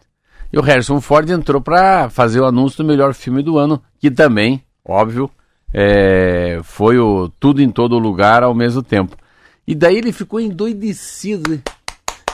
E 0.53 0.59
o 0.59 0.63
Harrison 0.63 1.01
Ford 1.01 1.29
entrou 1.31 1.61
pra 1.61 2.11
fazer 2.11 2.41
o 2.41 2.45
anúncio 2.45 2.79
do 2.83 2.87
melhor 2.89 3.15
filme 3.15 3.43
do 3.43 3.57
ano, 3.57 3.81
que 3.99 4.11
também, 4.11 4.63
óbvio, 4.85 5.31
é, 5.73 6.61
foi 6.65 6.99
o 6.99 7.29
Tudo 7.41 7.63
em 7.63 7.71
Todo 7.71 7.99
Lugar 7.99 8.43
ao 8.43 8.55
mesmo 8.55 8.83
tempo. 8.83 9.17
E 9.71 9.75
daí 9.77 9.99
ele 9.99 10.11
ficou 10.11 10.41
endoidecido, 10.41 11.63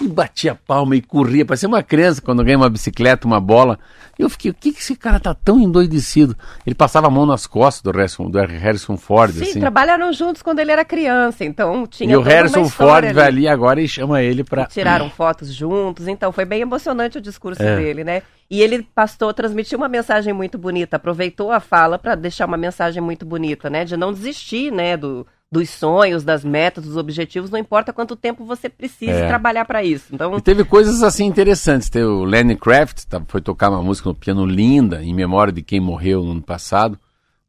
e 0.01 0.09
batia 0.09 0.55
palma 0.55 0.97
e 0.97 1.03
corria, 1.03 1.45
parecia 1.45 1.69
uma 1.69 1.83
criança 1.83 2.21
quando 2.23 2.43
ganha 2.43 2.57
uma 2.57 2.69
bicicleta, 2.71 3.27
uma 3.27 3.39
bola. 3.41 3.79
E 4.19 4.23
eu 4.23 4.31
fiquei, 4.31 4.51
o 4.51 4.55
que, 4.55 4.73
que 4.73 4.81
esse 4.81 4.97
cara 4.97 5.21
tá 5.21 5.35
tão 5.35 5.61
endoidecido? 5.61 6.35
Ele 6.67 6.75
passava 6.75 7.07
a 7.07 7.11
mão 7.11 7.27
nas 7.27 7.47
costas 7.47 7.83
do 7.83 7.91
Harrison, 7.97 8.31
do 8.31 8.39
Harrison 8.39 8.97
Ford, 8.97 9.33
Sim, 9.33 9.43
assim. 9.43 9.61
trabalharam 9.61 10.11
juntos 10.15 10.41
quando 10.41 10.61
ele 10.61 10.71
era 10.73 10.83
criança, 10.85 11.45
então 11.45 11.87
tinha 11.87 12.11
E 12.11 12.17
o 12.17 12.23
Harrison 12.23 12.69
Ford 12.71 13.05
ali. 13.05 13.13
vai 13.15 13.27
ali 13.27 13.49
agora 13.49 13.81
e 13.83 13.87
chama 13.89 14.23
ele 14.23 14.43
pra. 14.43 14.65
Tiraram 14.67 15.11
fotos 15.11 15.53
juntos, 15.55 16.09
então 16.09 16.33
foi 16.33 16.47
bem 16.47 16.63
emocionante 16.63 17.19
o 17.19 17.21
discurso 17.21 17.63
É. 17.63 17.77
dele, 17.77 18.03
né? 18.03 18.23
E 18.51 18.63
ele 18.63 18.83
pastor, 18.95 19.35
transmitiu 19.35 19.77
uma 19.77 19.89
mensagem 19.89 20.33
muito 20.33 20.57
bonita, 20.57 20.97
aproveitou 20.97 21.51
a 21.53 21.61
fala 21.61 21.99
para 21.99 22.15
deixar 22.15 22.47
uma 22.47 22.57
mensagem 22.57 23.03
muito 23.03 23.27
bonita, 23.27 23.69
né? 23.69 23.85
De 23.85 23.95
não 23.97 24.13
desistir, 24.13 24.71
né? 24.73 24.97
Do, 24.97 25.27
dos 25.51 25.71
sonhos, 25.71 26.25
das 26.25 26.45
metas, 26.45 26.85
dos 26.85 26.97
objetivos, 26.97 27.51
não 27.51 27.59
importa 27.59 27.93
quanto 27.93 28.17
tempo 28.17 28.45
você 28.45 28.69
precise 28.69 29.13
É. 29.13 29.29
trabalhar 29.29 29.65
para 29.65 29.83
isso. 29.85 30.07
Então, 30.15 30.37
E 30.37 30.41
teve 30.41 30.65
coisas 30.65 31.03
assim 31.03 31.25
interessantes. 31.25 31.89
Teve 31.89 32.05
o 32.07 32.25
Lenny 32.25 32.57
Kravitz, 32.57 33.05
tá- 33.05 33.23
foi 33.29 33.41
tocar 33.41 33.71
uma 33.71 33.83
música 33.83 34.09
no 34.09 34.15
piano 34.15 34.45
linda, 34.45 35.03
em 35.03 35.15
memória 35.15 35.53
de 35.53 35.63
quem 35.63 35.81
morreu 35.81 36.23
no 36.25 36.33
ano 36.33 36.43
passado, 36.43 36.99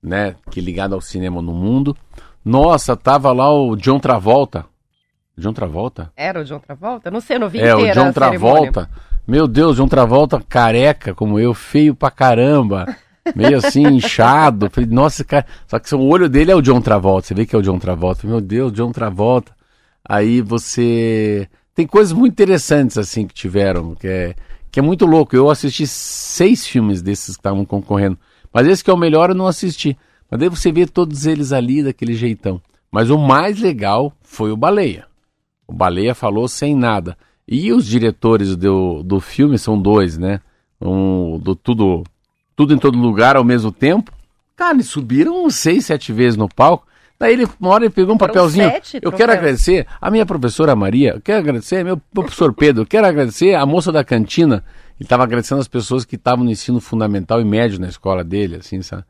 né? 0.01 0.35
Que 0.51 0.61
ligado 0.61 0.93
ao 0.93 1.01
cinema 1.01 1.41
no 1.41 1.53
mundo. 1.53 1.97
Nossa, 2.45 2.95
tava 2.95 3.31
lá 3.33 3.51
o 3.51 3.75
John 3.75 3.99
Travolta. 3.99 4.65
John 5.37 5.53
Travolta? 5.53 6.11
era 6.15 6.41
o 6.41 6.43
John 6.43 6.59
Travolta? 6.59 7.11
Não 7.11 7.19
sei, 7.21 7.37
não 7.37 7.49
vi 7.49 7.59
É, 7.59 7.75
o 7.75 7.79
John 7.79 7.85
a 7.85 8.13
cerimônia. 8.13 8.13
Travolta. 8.13 8.89
Meu 9.27 9.47
Deus, 9.47 9.75
John 9.75 9.87
Travolta 9.87 10.41
careca 10.47 11.13
como 11.13 11.37
eu, 11.39 11.53
feio 11.53 11.93
pra 11.95 12.09
caramba. 12.09 12.85
Meio 13.35 13.57
assim, 13.57 13.83
inchado. 13.87 14.69
Falei, 14.69 14.89
nossa, 14.89 15.23
cara. 15.23 15.45
Só 15.67 15.79
que 15.79 15.93
o 15.93 16.01
olho 16.01 16.29
dele 16.29 16.51
é 16.51 16.55
o 16.55 16.61
John 16.61 16.81
Travolta. 16.81 17.27
Você 17.27 17.33
vê 17.33 17.45
que 17.45 17.55
é 17.55 17.59
o 17.59 17.61
John 17.61 17.79
Travolta. 17.79 18.27
Meu 18.27 18.41
Deus, 18.41 18.71
John 18.71 18.91
Travolta. 18.91 19.51
Aí 20.07 20.41
você. 20.41 21.47
Tem 21.73 21.85
coisas 21.85 22.13
muito 22.13 22.33
interessantes, 22.33 22.97
assim, 22.97 23.27
que 23.27 23.33
tiveram, 23.33 23.93
que 23.93 24.07
é, 24.07 24.35
que 24.71 24.79
é 24.79 24.83
muito 24.83 25.05
louco. 25.05 25.35
Eu 25.35 25.49
assisti 25.49 25.85
seis 25.85 26.65
filmes 26.65 27.01
desses 27.01 27.35
que 27.35 27.39
estavam 27.39 27.65
concorrendo. 27.65 28.17
Mas 28.51 28.67
esse 28.67 28.83
que 28.83 28.89
é 28.89 28.93
o 28.93 28.97
melhor 28.97 29.29
eu 29.29 29.35
não 29.35 29.47
assisti. 29.47 29.97
Mas 30.29 30.39
daí 30.39 30.49
você 30.49 30.71
vê 30.71 30.85
todos 30.85 31.25
eles 31.25 31.51
ali 31.51 31.83
daquele 31.83 32.13
jeitão. 32.13 32.61
Mas 32.91 33.09
o 33.09 33.17
mais 33.17 33.59
legal 33.59 34.13
foi 34.21 34.51
o 34.51 34.57
Baleia. 34.57 35.05
O 35.67 35.73
Baleia 35.73 36.15
falou 36.15 36.47
sem 36.47 36.75
nada. 36.75 37.17
E 37.47 37.71
os 37.71 37.85
diretores 37.85 38.55
do, 38.55 39.03
do 39.03 39.19
filme 39.19 39.57
são 39.57 39.79
dois, 39.79 40.17
né? 40.17 40.41
Um, 40.81 41.39
do 41.39 41.55
tudo, 41.55 42.03
tudo 42.57 42.73
em 42.73 42.77
todo 42.77 42.97
lugar 42.97 43.37
ao 43.37 43.43
mesmo 43.45 43.71
tempo. 43.71 44.11
Cara, 44.55 44.73
eles 44.73 44.87
subiram 44.87 45.47
seis, 45.49 45.85
sete 45.85 46.11
vezes 46.11 46.35
no 46.35 46.49
palco. 46.49 46.85
Daí 47.19 47.33
ele, 47.33 47.47
uma 47.59 47.69
hora 47.69 47.85
ele 47.85 47.93
pegou 47.93 48.15
um 48.15 48.17
Foram 48.19 48.33
papelzinho. 48.33 48.69
sete 48.69 48.95
Eu 48.97 49.11
quero 49.11 49.31
troféus. 49.31 49.37
agradecer 49.37 49.87
a 50.01 50.11
minha 50.11 50.25
professora 50.25 50.75
Maria, 50.75 51.13
eu 51.15 51.21
quero 51.21 51.39
agradecer 51.39 51.83
meu 51.83 51.97
professor 51.97 52.53
Pedro, 52.53 52.81
eu 52.83 52.85
quero 52.85 53.07
agradecer 53.07 53.55
a 53.55 53.65
moça 53.65 53.91
da 53.91 54.03
cantina. 54.03 54.63
Ele 54.99 55.05
estava 55.05 55.23
agradecendo 55.23 55.61
as 55.61 55.67
pessoas 55.67 56.03
que 56.03 56.15
estavam 56.15 56.43
no 56.43 56.51
ensino 56.51 56.81
fundamental 56.81 57.39
e 57.39 57.45
médio 57.45 57.79
na 57.79 57.87
escola 57.87 58.23
dele, 58.23 58.55
assim, 58.57 58.81
sabe? 58.81 59.03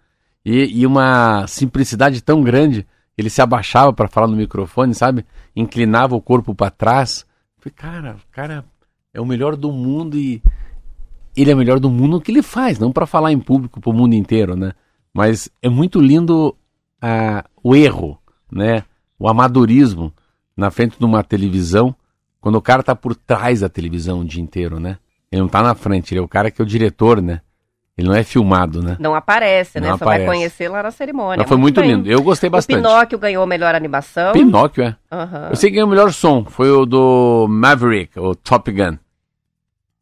E, 0.46 0.82
e 0.82 0.86
uma 0.86 1.46
simplicidade 1.48 2.22
tão 2.22 2.44
grande, 2.44 2.86
ele 3.18 3.30
se 3.30 3.42
abaixava 3.42 3.92
para 3.94 4.08
falar 4.10 4.28
no 4.28 4.36
microfone, 4.36 4.94
sabe? 4.94 5.26
Inclinava 5.56 6.16
o 6.16 6.22
corpo 6.22 6.54
para 6.54 6.70
trás. 6.70 7.26
Falei, 7.58 7.74
cara, 7.76 8.16
o 8.16 8.32
cara 8.34 8.66
é 9.14 9.20
o 9.22 9.26
melhor 9.26 9.56
do 9.56 9.72
mundo 9.72 10.18
e 10.18 10.42
ele 11.42 11.52
é 11.52 11.54
o 11.54 11.58
melhor 11.58 11.80
do 11.80 11.90
mundo 11.90 12.14
no 12.14 12.22
que 12.22 12.32
ele 12.32 12.42
faz, 12.42 12.80
não 12.80 12.92
para 12.92 13.06
falar 13.06 13.32
em 13.32 13.40
público 13.40 13.80
para 13.80 13.90
o 13.90 13.94
mundo 13.94 14.14
inteiro, 14.14 14.56
né? 14.56 14.74
Mas 15.14 15.50
é 15.62 15.70
muito 15.70 16.00
lindo 16.02 16.56
ah, 17.02 17.46
o 17.64 17.76
erro, 17.76 18.20
né? 18.52 18.84
O 19.20 19.28
amadorismo 19.30 20.14
na 20.56 20.72
frente 20.72 20.98
de 20.98 21.06
uma 21.06 21.24
televisão, 21.24 21.96
quando 22.42 22.56
o 22.56 22.62
cara 22.62 22.82
tá 22.82 22.96
por 22.96 23.16
trás 23.16 23.62
da 23.62 23.70
televisão 23.70 24.22
o 24.22 24.26
dia 24.26 24.42
inteiro, 24.42 24.80
né? 24.80 24.98
Ele 25.32 25.42
não 25.42 25.50
tá 25.50 25.62
na 25.62 25.76
frente, 25.76 26.14
ele 26.14 26.20
é 26.20 26.24
o 26.24 26.28
cara 26.28 26.50
que 26.50 26.62
é 26.62 26.64
o 26.64 26.68
diretor, 26.68 27.22
né? 27.22 27.42
Ele 27.98 28.08
não 28.08 28.16
é 28.16 28.24
filmado, 28.24 28.84
né? 28.84 28.96
Não 29.00 29.16
aparece, 29.16 29.80
né? 29.80 29.90
Não 29.90 29.98
Só 29.98 30.06
vai 30.06 30.24
conhecer 30.24 30.70
lá 30.70 30.84
na 30.84 30.92
cerimônia. 30.92 31.38
Mas 31.40 31.48
foi 31.48 31.58
muito 31.58 31.82
lindo. 31.82 32.08
Eu 32.08 32.22
gostei 32.22 32.48
bastante. 32.48 32.78
O 32.78 32.84
Pinóquio 32.84 33.18
ganhou 33.18 33.44
a 33.44 33.48
melhor 33.48 33.74
animação. 33.74 34.34
Pinóquio, 34.34 34.84
é. 34.84 34.96
Aham. 35.12 35.48
Eu 35.50 35.56
sei 35.56 35.72
que 35.72 35.76
ganhou 35.76 35.88
o 35.88 35.90
melhor 35.90 36.14
som. 36.14 36.46
Foi 36.46 36.70
o 36.70 36.86
do 36.86 37.48
Maverick, 37.50 38.20
o 38.20 38.36
Top 38.36 38.72
Gun. 38.72 39.00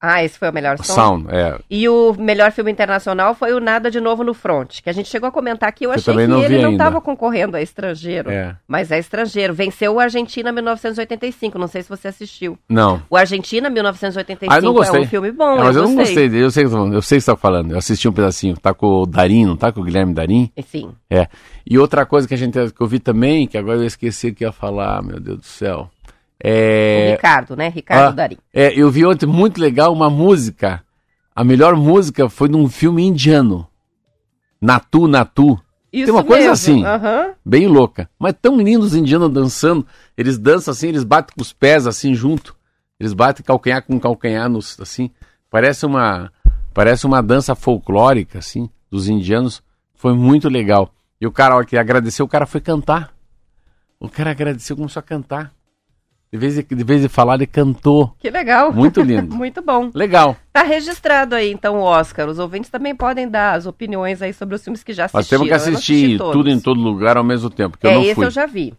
Ah, 0.07 0.23
esse 0.23 0.37
foi 0.37 0.49
o 0.49 0.53
melhor 0.53 0.77
som. 0.77 0.93
Sound, 0.93 1.27
é. 1.29 1.57
E 1.69 1.89
o 1.89 2.13
melhor 2.17 2.51
filme 2.51 2.71
internacional 2.71 3.33
foi 3.33 3.53
o 3.53 3.59
Nada 3.59 3.89
de 3.89 3.99
Novo 3.99 4.23
no 4.23 4.33
Front, 4.33 4.81
que 4.81 4.89
a 4.89 4.93
gente 4.93 5.09
chegou 5.09 5.27
a 5.27 5.31
comentar 5.31 5.67
aqui. 5.67 5.85
Eu 5.85 5.89
Eu 5.89 5.95
achei 5.95 6.13
que 6.15 6.27
não 6.27 6.43
ele 6.43 6.61
não 6.61 6.73
estava 6.73 7.01
concorrendo 7.01 7.57
a 7.57 7.61
estrangeiro, 7.61 8.29
É. 8.29 8.55
mas 8.67 8.91
é 8.91 8.99
estrangeiro. 8.99 9.53
Venceu 9.53 9.93
o 9.95 9.99
Argentina 9.99 10.51
1985, 10.51 11.57
não 11.57 11.67
sei 11.67 11.81
se 11.83 11.89
você 11.89 12.07
assistiu. 12.07 12.57
Não. 12.69 13.01
O 13.09 13.17
Argentina 13.17 13.69
1985 13.69 14.53
Ah, 14.53 14.57
eu 14.57 14.61
não 14.61 14.73
gostei. 14.73 14.99
é 15.01 15.03
um 15.03 15.07
filme 15.07 15.31
bom, 15.31 15.55
É, 15.57 15.63
mas 15.63 15.75
eu, 15.75 15.83
eu 15.83 15.87
não 15.89 15.95
gostei. 15.95 16.29
dele. 16.29 16.43
Eu 16.43 16.51
sei, 16.51 16.65
você 16.65 16.75
eu 16.75 16.83
o 16.99 17.01
que 17.01 17.01
você 17.01 17.21
tá 17.21 17.35
falando. 17.35 17.71
Eu 17.71 17.77
assisti 17.77 18.07
um 18.07 18.13
pedacinho. 18.13 18.55
Tá 18.57 18.73
com 18.73 18.87
o 19.01 19.05
Darim, 19.05 19.45
não 19.45 19.57
tá 19.57 19.71
com 19.71 19.81
o 19.81 19.83
Guilherme 19.83 20.13
Darim? 20.13 20.51
Sim. 20.67 20.91
É. 21.09 21.27
E 21.65 21.77
outra 21.79 22.05
coisa 22.05 22.27
que 22.27 22.33
a 22.33 22.37
gente 22.37 22.53
que 22.71 22.81
eu 22.81 22.87
vi 22.87 22.99
também, 22.99 23.47
que 23.47 23.57
agora 23.57 23.79
eu 23.79 23.85
esqueci 23.85 24.31
que 24.31 24.43
ia 24.43 24.51
falar, 24.51 25.01
meu 25.01 25.19
Deus 25.19 25.39
do 25.39 25.45
céu. 25.45 25.89
O 26.43 26.47
É. 26.47 27.11
Ricardo, 27.13 27.55
né? 27.55 27.69
Ricardo 27.69 28.09
Ah, 28.09 28.11
Darim. 28.11 28.37
É, 28.53 28.73
eu 28.79 28.89
vi 28.91 29.05
ontem 29.05 29.25
muito 29.25 29.59
legal 29.59 29.93
uma 29.93 30.09
música. 30.09 30.83
A 31.35 31.43
melhor 31.43 31.75
música 31.75 32.29
foi 32.29 32.49
de 32.49 32.55
um 32.55 32.67
filme 32.69 33.03
indiano. 33.03 33.67
Natu 34.61 35.07
Natu. 35.07 35.59
Isso 35.91 36.11
uma 36.11 36.23
coisa 36.23 36.49
mesmo, 36.49 36.53
assim. 36.53 36.85
aham. 36.85 37.33
Bem 37.45 37.67
louca. 37.67 38.09
Mas 38.19 38.33
tão 38.41 38.57
lindos 38.57 38.87
os 38.87 38.95
indianos 38.95 39.31
dançando. 39.31 39.85
Eles 40.17 40.37
dançam 40.37 40.71
assim, 40.73 40.89
eles 40.89 41.03
batem 41.05 41.33
com 41.35 41.41
os 41.41 41.53
pés 41.53 41.87
assim 41.87 42.13
junto. 42.13 42.55
Eles 42.99 43.13
batem 43.13 43.45
calcanhar 43.45 43.81
com 43.83 43.97
calcanhar 43.99 44.49
nos, 44.49 44.77
assim. 44.79 45.09
Parece 45.49 45.85
uma 45.85 46.31
parece 46.73 47.05
uma 47.05 47.21
dança 47.23 47.55
folclórica 47.55 48.39
assim 48.39 48.69
dos 48.91 49.07
indianos. 49.07 49.63
Foi 49.93 50.13
muito 50.13 50.49
legal. 50.49 50.91
E 51.19 51.25
o 51.25 51.31
cara, 51.31 51.53
a 51.53 51.57
hora 51.57 51.65
que 51.65 51.77
agradeceu, 51.77 52.25
o 52.25 52.29
cara 52.29 52.45
foi 52.45 52.59
cantar. 52.59 53.13
O 53.97 54.09
cara 54.09 54.31
agradeceu, 54.31 54.75
começou 54.75 54.99
a 54.99 55.03
cantar. 55.03 55.53
De 56.35 56.39
vez, 56.39 56.55
de, 56.55 56.63
de 56.63 56.83
vez 56.83 57.01
de 57.01 57.07
falar, 57.07 57.35
ele 57.35 57.47
cantou. 57.47 58.13
Que 58.19 58.29
legal. 58.29 58.73
Muito 58.73 58.99
lindo. 59.01 59.33
Muito 59.33 59.61
bom. 59.61 59.89
Legal. 59.93 60.35
Tá 60.51 60.63
registrado 60.63 61.33
aí, 61.33 61.49
então, 61.49 61.77
o 61.79 61.81
Oscar. 61.81 62.27
Os 62.27 62.39
ouvintes 62.39 62.69
também 62.69 62.93
podem 62.93 63.29
dar 63.29 63.53
as 63.53 63.65
opiniões 63.65 64.21
aí 64.21 64.33
sobre 64.33 64.55
os 64.55 64.61
filmes 64.63 64.83
que 64.83 64.91
já 64.91 65.05
assistiram. 65.05 65.21
Nós 65.21 65.29
temos 65.29 65.47
que 65.47 65.53
Eu 65.53 65.75
assistir 65.75 66.17
tudo 66.17 66.49
em 66.49 66.59
todo 66.59 66.77
lugar 66.79 67.15
ao 67.15 67.23
mesmo 67.23 67.49
tempo, 67.49 67.77
que 67.77 67.87
eu 67.87 67.91
é, 67.91 67.93
não 67.95 68.03
esse 68.03 68.15
fui. 68.15 68.25
eu 68.25 68.31
já 68.31 68.45
vi. 68.45 68.73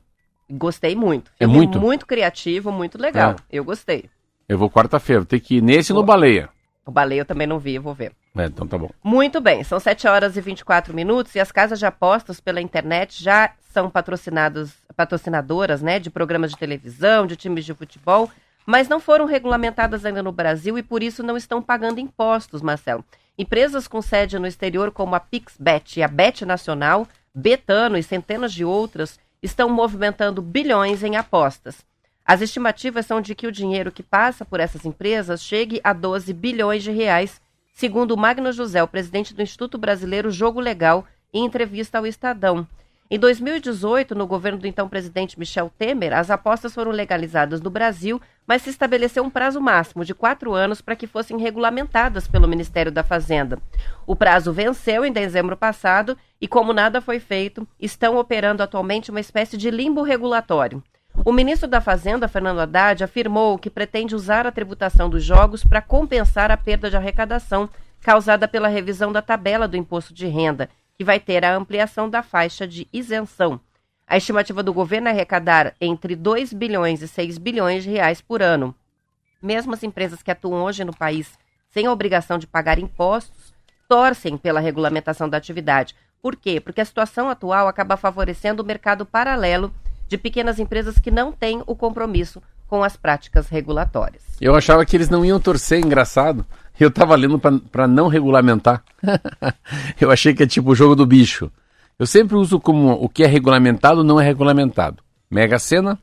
Gostei 0.51 0.95
muito. 0.95 1.31
É 1.41 1.45
Filme 1.45 1.57
muito? 1.57 1.81
Muito 1.81 2.07
criativo, 2.07 2.71
muito 2.71 3.01
legal. 3.01 3.31
É. 3.33 3.37
Eu 3.51 3.65
gostei. 3.65 4.05
Eu 4.47 4.59
vou 4.59 4.71
quarta-feira, 4.71 5.25
tem 5.25 5.41
que 5.41 5.57
ir 5.57 5.63
nesse 5.63 5.93
e 5.93 5.95
no 5.95 6.03
Boa. 6.03 6.15
Baleia. 6.15 6.51
O 6.87 6.93
Baleia 6.93 7.23
eu 7.23 7.25
também 7.25 7.49
não 7.49 7.59
vi, 7.59 7.75
eu 7.75 7.83
vou 7.83 7.93
ver. 7.93 8.13
É, 8.37 8.47
então 8.47 8.67
tá 8.67 8.79
bom. 8.79 8.89
Muito 9.03 9.41
bem, 9.41 9.65
são 9.65 9.81
7 9.81 10.07
horas 10.07 10.37
e 10.37 10.41
24 10.41 10.95
minutos 10.95 11.35
e 11.35 11.41
as 11.41 11.51
casas 11.51 11.81
de 11.81 11.85
apostas 11.85 12.39
pela 12.39 12.61
internet 12.61 13.23
já 13.23 13.51
são 13.73 13.91
patrocinadas, 13.91 14.73
patrocinadoras 14.97 15.83
né, 15.83 15.99
de 15.99 16.11
programas 16.11 16.53
de 16.53 16.57
televisão, 16.57 17.27
de 17.27 17.35
times 17.35 17.65
de 17.65 17.75
futebol, 17.75 18.31
mas 18.65 18.89
não 18.89 19.01
foram 19.01 19.27
regulamentadas 19.27 20.05
ainda 20.05 20.23
no 20.23 20.31
Brasil 20.31 20.79
e 20.79 20.83
por 20.83 21.03
isso 21.03 21.25
não 21.25 21.37
estão 21.37 21.61
pagando 21.61 21.99
impostos, 21.99 22.63
Marcelo. 22.63 23.05
Empresas 23.37 23.89
com 23.89 24.01
sede 24.01 24.39
no 24.39 24.47
exterior 24.47 24.93
como 24.93 25.15
a 25.15 25.21
PixBet 25.21 25.99
e 25.99 26.03
a 26.03 26.09
Bet 26.09 26.45
Nacional, 26.45 27.07
Betano 27.35 27.99
e 27.99 28.03
centenas 28.03 28.53
de 28.53 28.65
outras 28.65 29.19
estão 29.43 29.69
movimentando 29.69 30.41
bilhões 30.41 31.03
em 31.03 31.17
apostas. 31.17 31.85
As 32.27 32.41
estimativas 32.41 33.07
são 33.07 33.21
de 33.21 33.37
que 33.37 33.47
o 33.47 33.53
dinheiro 33.53 33.93
que 33.93 34.03
passa 34.03 34.45
por 34.45 34.59
essas 34.59 34.85
empresas 34.85 35.41
chegue 35.41 35.81
a 35.85 35.93
12 35.93 36.33
bilhões 36.33 36.83
de 36.83 36.91
reais, 36.91 37.41
segundo 37.73 38.17
Magno 38.17 38.51
José, 38.53 38.83
o 38.83 38.89
presidente 38.89 39.33
do 39.33 39.43
Instituto 39.43 39.79
Brasileiro 39.79 40.29
Jogo 40.29 40.59
Legal, 40.59 41.07
em 41.33 41.45
entrevista 41.45 41.99
ao 41.99 42.07
Estadão. 42.07 42.67
Em 43.09 43.17
2018, 43.21 44.17
no 44.17 44.27
governo 44.27 44.59
do 44.59 44.67
então 44.67 44.89
presidente 44.89 45.39
Michel 45.39 45.71
Temer, 45.79 46.13
as 46.13 46.29
apostas 46.29 46.75
foram 46.75 46.91
legalizadas 46.91 47.61
no 47.61 47.71
Brasil, 47.71 48.21
mas 48.45 48.63
se 48.63 48.71
estabeleceu 48.71 49.23
um 49.23 49.31
prazo 49.31 49.61
máximo 49.61 50.05
de 50.05 50.13
quatro 50.13 50.53
anos 50.53 50.81
para 50.81 50.97
que 50.97 51.07
fossem 51.07 51.39
regulamentadas 51.39 52.27
pelo 52.27 52.49
Ministério 52.49 52.91
da 52.91 53.05
Fazenda. 53.05 53.61
O 54.05 54.17
prazo 54.17 54.53
venceu 54.53 55.05
em 55.05 55.13
dezembro 55.13 55.57
passado 55.57 56.19
e, 56.41 56.49
como 56.49 56.73
nada 56.73 57.01
foi 57.01 57.21
feito, 57.21 57.69
estão 57.79 58.17
operando 58.17 58.65
atualmente 58.65 59.13
uma 59.13 59.21
espécie 59.21 59.57
de 59.57 59.71
limbo 59.71 60.03
regulatório. 60.03 60.83
O 61.25 61.33
ministro 61.33 61.69
da 61.69 61.81
Fazenda, 61.81 62.29
Fernando 62.29 62.61
Haddad, 62.61 63.03
afirmou 63.03 63.59
que 63.59 63.71
pretende 63.71 64.15
usar 64.15 64.47
a 64.47 64.53
tributação 64.53 65.09
dos 65.09 65.25
jogos 65.25 65.65
para 65.65 65.83
compensar 65.83 66.51
a 66.51 66.57
perda 66.57 66.91
de 66.91 66.97
arrecadação 66.97 67.69
causada 68.01 68.47
pela 68.47 68.69
revisão 68.69 69.11
da 69.11 69.23
tabela 69.23 69.67
do 69.67 69.77
imposto 69.77 70.15
de 70.15 70.27
renda, 70.27 70.69
que 70.97 71.05
vai 71.05 71.19
ter 71.19 71.45
a 71.45 71.55
ampliação 71.55 72.09
da 72.09 72.23
faixa 72.23 72.67
de 72.67 72.87
isenção. 72.93 73.61
A 74.07 74.17
estimativa 74.17 74.63
do 74.63 74.73
governo 74.73 75.09
é 75.09 75.11
arrecadar 75.11 75.75
entre 75.81 76.15
2 76.15 76.53
bilhões 76.53 77.03
e 77.03 77.09
6 77.09 77.39
bilhões 77.39 77.83
de 77.83 77.91
reais 77.91 78.21
por 78.21 78.41
ano. 78.41 78.75
Mesmo 79.43 79.75
as 79.75 79.83
empresas 79.83 80.23
que 80.23 80.31
atuam 80.31 80.63
hoje 80.63 80.85
no 80.85 80.97
país 80.97 81.37
sem 81.71 81.87
a 81.87 81.93
obrigação 81.93 82.39
de 82.39 82.47
pagar 82.47 82.79
impostos 82.79 83.53
torcem 83.89 84.37
pela 84.37 84.61
regulamentação 84.61 85.29
da 85.29 85.37
atividade. 85.37 85.95
Por 86.23 86.37
quê? 86.37 86.61
Porque 86.61 86.81
a 86.81 86.85
situação 86.85 87.29
atual 87.29 87.69
acaba 87.69 87.97
favorecendo 87.97 88.63
o 88.63 88.67
mercado 88.67 89.05
paralelo 89.05 89.73
de 90.09 90.19
pequenas 90.19 90.59
empresas 90.59 90.99
que 90.99 91.11
não 91.11 91.33
têm 91.33 91.63
o 91.67 91.75
compromisso 91.75 92.43
com 92.67 92.83
as 92.83 92.97
práticas 92.97 93.49
regulatórias. 93.49 94.23
Eu 94.41 94.55
achava 94.55 94.85
que 94.85 94.97
eles 94.97 95.09
não 95.09 95.25
iam 95.25 95.41
torcer, 95.41 95.85
engraçado. 95.85 96.45
Eu 96.79 96.91
tava 96.91 97.15
lendo 97.15 97.39
pra 97.39 97.87
não 97.87 98.09
regulamentar. 98.09 98.83
eu 100.01 100.11
achei 100.11 100.35
que 100.35 100.43
é 100.43 100.47
tipo 100.47 100.71
o 100.71 100.75
jogo 100.75 100.95
do 100.95 101.07
bicho. 101.07 101.51
Eu 101.99 102.07
sempre 102.07 102.37
uso 102.37 102.61
como 102.61 102.93
o 102.93 103.09
que 103.09 103.25
é 103.25 103.27
regulamentado 103.27 104.05
não 104.05 104.21
é 104.21 104.25
regulamentado. 104.25 105.03
Mega 105.31 105.59
Sena, 105.59 105.99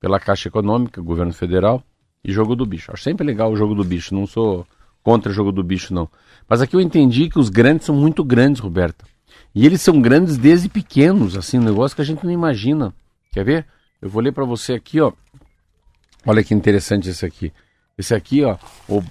pela 0.00 0.20
Caixa 0.20 0.48
Econômica, 0.48 1.00
governo 1.00 1.32
federal, 1.32 1.82
e 2.22 2.32
jogo 2.32 2.54
do 2.54 2.66
bicho. 2.66 2.92
Acho 2.92 3.04
sempre 3.04 3.26
legal 3.26 3.50
o 3.50 3.56
jogo 3.56 3.74
do 3.74 3.84
bicho, 3.84 4.14
não 4.14 4.26
sou 4.26 4.66
contra 5.02 5.30
o 5.30 5.34
jogo 5.34 5.50
do 5.50 5.62
bicho, 5.62 5.94
não. 5.94 6.08
Mas 6.46 6.60
aqui 6.60 6.76
eu 6.76 6.80
entendi 6.80 7.30
que 7.30 7.38
os 7.38 7.48
grandes 7.48 7.86
são 7.86 7.94
muito 7.94 8.22
grandes, 8.22 8.60
Roberta. 8.60 9.04
E 9.54 9.64
eles 9.64 9.80
são 9.80 10.00
grandes 10.00 10.36
desde 10.36 10.68
pequenos, 10.68 11.36
assim, 11.36 11.58
um 11.58 11.62
negócio 11.62 11.94
que 11.96 12.02
a 12.02 12.04
gente 12.04 12.24
não 12.24 12.30
imagina. 12.30 12.94
Quer 13.32 13.44
ver? 13.44 13.66
Eu 14.00 14.08
vou 14.08 14.22
ler 14.22 14.32
pra 14.32 14.44
você 14.44 14.74
aqui, 14.74 15.00
ó. 15.00 15.12
Olha 16.26 16.42
que 16.42 16.54
interessante 16.54 17.08
esse 17.08 17.24
aqui. 17.24 17.52
Esse 17.96 18.14
aqui, 18.14 18.44
ó, 18.44 18.56
o, 18.88 19.02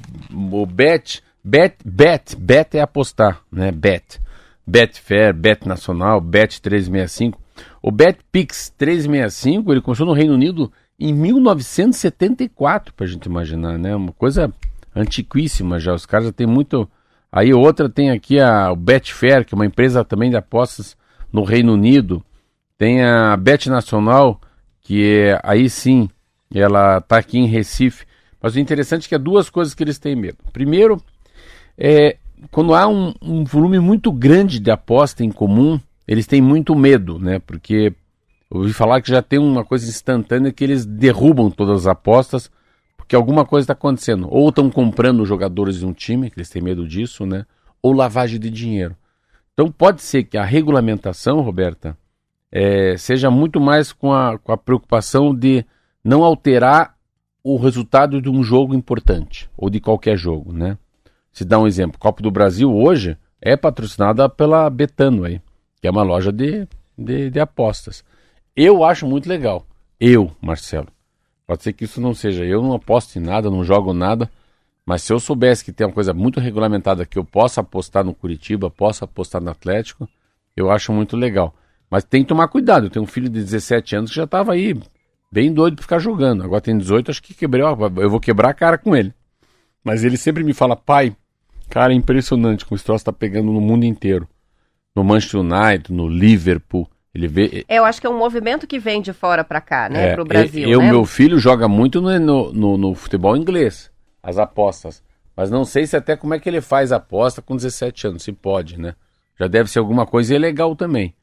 o 0.61 0.65
bet, 0.65 1.21
bet, 1.43 1.75
bet, 1.85 2.35
bet 2.35 2.77
é 2.77 2.81
apostar, 2.81 3.41
né? 3.51 3.71
Bet. 3.71 4.19
Betfair, 4.67 5.33
Bet 5.33 5.65
Nacional, 5.65 6.19
Bet 6.19 6.61
365. 6.61 7.41
O 7.81 7.89
BetPix 7.89 8.69
365, 8.77 9.71
ele 9.71 9.81
começou 9.81 10.05
no 10.05 10.11
Reino 10.11 10.33
Unido 10.33 10.71
em 10.99 11.13
1974, 11.13 12.93
pra 12.93 13.07
gente 13.07 13.25
imaginar, 13.27 13.77
né? 13.77 13.95
Uma 13.95 14.11
coisa 14.11 14.53
antiquíssima 14.93 15.79
já. 15.79 15.93
Os 15.93 16.05
caras 16.05 16.27
já 16.27 16.33
têm 16.33 16.45
muito. 16.45 16.89
Aí 17.31 17.53
outra 17.53 17.89
tem 17.89 18.11
aqui 18.11 18.39
a 18.41 18.75
Betfair, 18.75 19.45
que 19.45 19.53
é 19.53 19.55
uma 19.55 19.65
empresa 19.65 20.03
também 20.03 20.29
de 20.29 20.35
apostas 20.35 20.97
no 21.31 21.43
Reino 21.43 21.73
Unido. 21.73 22.21
Tem 22.77 23.03
a 23.03 23.35
Bet 23.35 23.69
Nacional, 23.69 24.39
que 24.81 25.03
é, 25.05 25.39
aí 25.43 25.69
sim, 25.69 26.09
ela 26.53 26.99
está 26.99 27.17
aqui 27.17 27.37
em 27.37 27.47
Recife. 27.47 28.05
Mas 28.41 28.55
o 28.55 28.59
interessante 28.59 29.05
é 29.05 29.09
que 29.09 29.15
há 29.15 29.17
duas 29.17 29.49
coisas 29.49 29.73
que 29.73 29.83
eles 29.83 29.97
têm 29.97 30.15
medo. 30.15 30.37
Primeiro, 30.53 31.01
é, 31.77 32.17
quando 32.51 32.75
há 32.75 32.87
um, 32.87 33.13
um 33.21 33.43
volume 33.43 33.79
muito 33.79 34.11
grande 34.11 34.59
de 34.59 34.69
aposta 34.69 35.23
em 35.23 35.31
comum, 35.31 35.79
eles 36.07 36.27
têm 36.27 36.41
muito 36.41 36.75
medo, 36.75 37.19
né? 37.19 37.39
Porque 37.39 37.93
eu 38.49 38.59
ouvi 38.59 38.73
falar 38.73 39.01
que 39.01 39.09
já 39.09 39.21
tem 39.21 39.39
uma 39.39 39.65
coisa 39.65 39.89
instantânea 39.89 40.53
que 40.53 40.63
eles 40.63 40.85
derrubam 40.85 41.49
todas 41.49 41.81
as 41.81 41.87
apostas 41.87 42.49
porque 43.07 43.15
alguma 43.15 43.45
coisa 43.45 43.63
está 43.63 43.73
acontecendo. 43.73 44.27
Ou 44.29 44.49
estão 44.49 44.69
comprando 44.69 45.25
jogadores 45.25 45.79
de 45.79 45.85
um 45.85 45.93
time, 45.93 46.29
que 46.29 46.37
eles 46.37 46.49
têm 46.49 46.61
medo 46.61 46.85
disso, 46.85 47.25
né? 47.25 47.45
Ou 47.81 47.93
lavagem 47.93 48.37
de 48.37 48.49
dinheiro. 48.49 48.97
Então 49.53 49.71
pode 49.71 50.01
ser 50.01 50.25
que 50.25 50.37
a 50.37 50.43
regulamentação, 50.43 51.39
Roberta, 51.39 51.97
é, 52.51 52.95
seja 52.97 53.29
muito 53.29 53.59
mais 53.59 53.91
com 53.91 54.13
a, 54.13 54.37
com 54.37 54.51
a 54.51 54.57
preocupação 54.57 55.33
de 55.33 55.65
não 56.03 56.23
alterar 56.23 56.95
o 57.43 57.57
resultado 57.57 58.21
de 58.21 58.29
um 58.29 58.43
jogo 58.43 58.73
importante, 58.73 59.49
ou 59.57 59.69
de 59.69 59.79
qualquer 59.79 60.17
jogo, 60.17 60.51
né? 60.51 60.77
Se 61.31 61.45
dá 61.45 61.59
um 61.59 61.67
exemplo, 61.67 61.99
Copa 61.99 62.21
do 62.21 62.31
Brasil 62.31 62.73
hoje 62.73 63.17
é 63.41 63.55
patrocinada 63.55 64.27
pela 64.27 64.69
Betano 64.69 65.23
aí, 65.23 65.41
que 65.79 65.87
é 65.87 65.91
uma 65.91 66.03
loja 66.03 66.31
de, 66.31 66.67
de, 66.97 67.29
de 67.29 67.39
apostas. 67.39 68.03
Eu 68.55 68.83
acho 68.83 69.05
muito 69.05 69.29
legal. 69.29 69.65
Eu, 69.99 70.31
Marcelo. 70.41 70.87
Pode 71.45 71.63
ser 71.63 71.73
que 71.73 71.85
isso 71.85 72.01
não 72.01 72.13
seja. 72.13 72.43
Eu 72.43 72.61
não 72.61 72.73
aposto 72.73 73.17
em 73.17 73.21
nada, 73.21 73.49
não 73.49 73.63
jogo 73.63 73.93
nada. 73.93 74.29
Mas 74.85 75.03
se 75.03 75.13
eu 75.13 75.19
soubesse 75.19 75.63
que 75.63 75.71
tem 75.71 75.85
uma 75.85 75.93
coisa 75.93 76.13
muito 76.13 76.39
regulamentada 76.39 77.05
que 77.05 77.19
eu 77.19 77.23
possa 77.23 77.61
apostar 77.61 78.03
no 78.03 78.13
Curitiba, 78.13 78.69
possa 78.69 79.05
apostar 79.05 79.41
no 79.41 79.51
Atlético, 79.51 80.09
eu 80.55 80.71
acho 80.71 80.91
muito 80.91 81.15
legal. 81.15 81.53
Mas 81.89 82.03
tem 82.03 82.21
que 82.23 82.27
tomar 82.29 82.47
cuidado. 82.47 82.87
Eu 82.87 82.89
tenho 82.89 83.03
um 83.03 83.07
filho 83.07 83.29
de 83.29 83.39
17 83.43 83.95
anos 83.95 84.09
que 84.11 84.15
já 84.17 84.23
estava 84.25 84.53
aí 84.53 84.75
bem 85.31 85.53
doido 85.53 85.75
para 85.75 85.83
ficar 85.83 85.99
jogando. 85.99 86.43
Agora 86.43 86.61
tem 86.61 86.77
18, 86.77 87.11
acho 87.11 87.23
que 87.23 87.33
quebrei. 87.33 87.63
ó, 87.63 87.75
Eu 87.97 88.09
vou 88.09 88.19
quebrar 88.19 88.49
a 88.49 88.53
cara 88.53 88.77
com 88.77 88.95
ele. 88.95 89.13
Mas 89.83 90.03
ele 90.03 90.17
sempre 90.17 90.43
me 90.43 90.53
fala, 90.53 90.75
pai, 90.75 91.15
cara, 91.69 91.93
é 91.93 91.95
impressionante 91.95 92.65
como 92.65 92.75
esse 92.75 92.83
troço 92.85 93.01
está 93.03 93.13
pegando 93.13 93.51
no 93.51 93.61
mundo 93.61 93.85
inteiro. 93.85 94.27
No 94.95 95.03
Manchester 95.03 95.39
United, 95.41 95.93
no 95.93 96.07
Liverpool. 96.07 96.89
Ele 97.15 97.27
vê. 97.27 97.65
É, 97.67 97.79
eu 97.79 97.85
acho 97.85 98.01
que 98.01 98.05
é 98.05 98.09
um 98.09 98.17
movimento 98.17 98.67
que 98.67 98.77
vem 98.77 99.01
de 99.01 99.13
fora 99.13 99.43
para 99.43 99.61
cá, 99.61 99.87
né, 99.89 100.09
É, 100.09 100.13
para 100.13 100.21
o 100.21 100.25
Brasil, 100.25 100.69
eu, 100.69 100.79
né? 100.81 100.89
meu 100.91 101.05
filho 101.05 101.39
joga 101.39 101.67
muito 101.67 101.99
no, 102.01 102.51
no, 102.53 102.77
no- 102.77 102.93
futebol 102.95 103.35
inglês, 103.35 103.89
as 104.21 104.37
apostas. 104.37 105.01
Mas 105.35 105.49
não 105.49 105.63
sei 105.65 105.87
se 105.87 105.95
até 105.95 106.15
como 106.15 106.33
é 106.33 106.39
que 106.39 106.47
ele 106.49 106.61
faz 106.61 106.91
aposta 106.91 107.41
com 107.41 107.55
17 107.55 108.07
anos, 108.07 108.23
se 108.23 108.31
pode, 108.33 108.79
né? 108.79 108.93
Já 109.39 109.47
deve 109.47 109.69
ser 109.69 109.79
alguma 109.79 110.05
coisa 110.05 110.35
ilegal 110.35 110.75
também. 110.75 111.13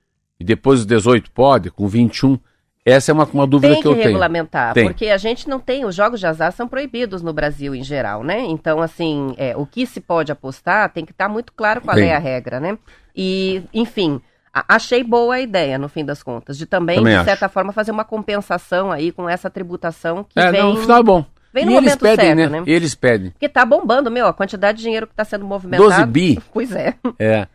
E 0.44 0.46
depois 0.46 0.80
dos 0.80 0.86
18 0.86 1.30
pode, 1.30 1.70
com 1.70 1.88
21. 1.88 2.38
Essa 2.84 3.10
é 3.10 3.14
uma, 3.14 3.24
uma 3.32 3.46
dúvida 3.46 3.74
que 3.76 3.80
que 3.80 3.88
eu 3.88 3.94
tenho. 3.94 4.04
regulamentar, 4.08 4.74
Tem. 4.74 4.84
porque 4.84 5.06
a 5.08 5.16
gente 5.16 5.48
não 5.48 5.58
tem, 5.58 5.86
os 5.86 5.94
jogos 5.94 6.20
de 6.20 6.26
azar 6.26 6.52
são 6.52 6.68
proibidos 6.68 7.22
no 7.22 7.32
Brasil 7.32 7.74
em 7.74 7.82
geral, 7.82 8.22
né? 8.22 8.40
Então, 8.40 8.82
assim, 8.82 9.34
é, 9.38 9.56
o 9.56 9.64
que 9.64 9.86
se 9.86 10.02
pode 10.02 10.30
apostar 10.30 10.92
tem 10.92 11.02
que 11.02 11.12
estar 11.12 11.26
muito 11.26 11.50
claro 11.54 11.80
qual 11.80 11.96
Tem. 11.96 12.10
é 12.10 12.14
a 12.14 12.18
regra, 12.18 12.60
né? 12.60 12.76
E, 13.16 13.62
enfim, 13.72 14.20
achei 14.52 15.02
boa 15.02 15.36
a 15.36 15.40
ideia, 15.40 15.78
no 15.78 15.88
fim 15.88 16.04
das 16.04 16.22
contas, 16.22 16.58
de 16.58 16.66
também, 16.66 16.98
Também 16.98 17.14
de 17.14 17.18
acho. 17.20 17.24
certa 17.24 17.48
forma, 17.48 17.72
fazer 17.72 17.90
uma 17.90 18.04
compensação 18.04 18.92
aí 18.92 19.10
com 19.12 19.26
essa 19.30 19.48
tributação 19.48 20.22
que 20.22 20.38
É, 20.38 20.50
vem... 20.50 20.60
não, 20.60 20.74
no 20.74 20.80
final 20.82 21.00
é 21.00 21.02
bom. 21.02 21.24
vem 21.54 21.64
no 21.64 21.70
e 21.70 21.74
eles 21.76 21.84
momento 21.86 22.00
pedem, 22.00 22.26
certo, 22.36 22.36
né? 22.50 22.60
né? 22.60 22.62
Eles 22.66 22.94
pedem. 22.94 23.30
Porque 23.30 23.48
tá 23.48 23.64
bombando, 23.64 24.10
meu, 24.10 24.26
a 24.26 24.34
quantidade 24.34 24.76
de 24.76 24.84
dinheiro 24.84 25.06
que 25.06 25.14
está 25.14 25.24
sendo 25.24 25.46
movimentado. 25.46 25.88
12 25.88 26.04
bi. 26.06 26.38
Pois 26.52 26.70
é. 26.72 26.94
É. 27.18 27.46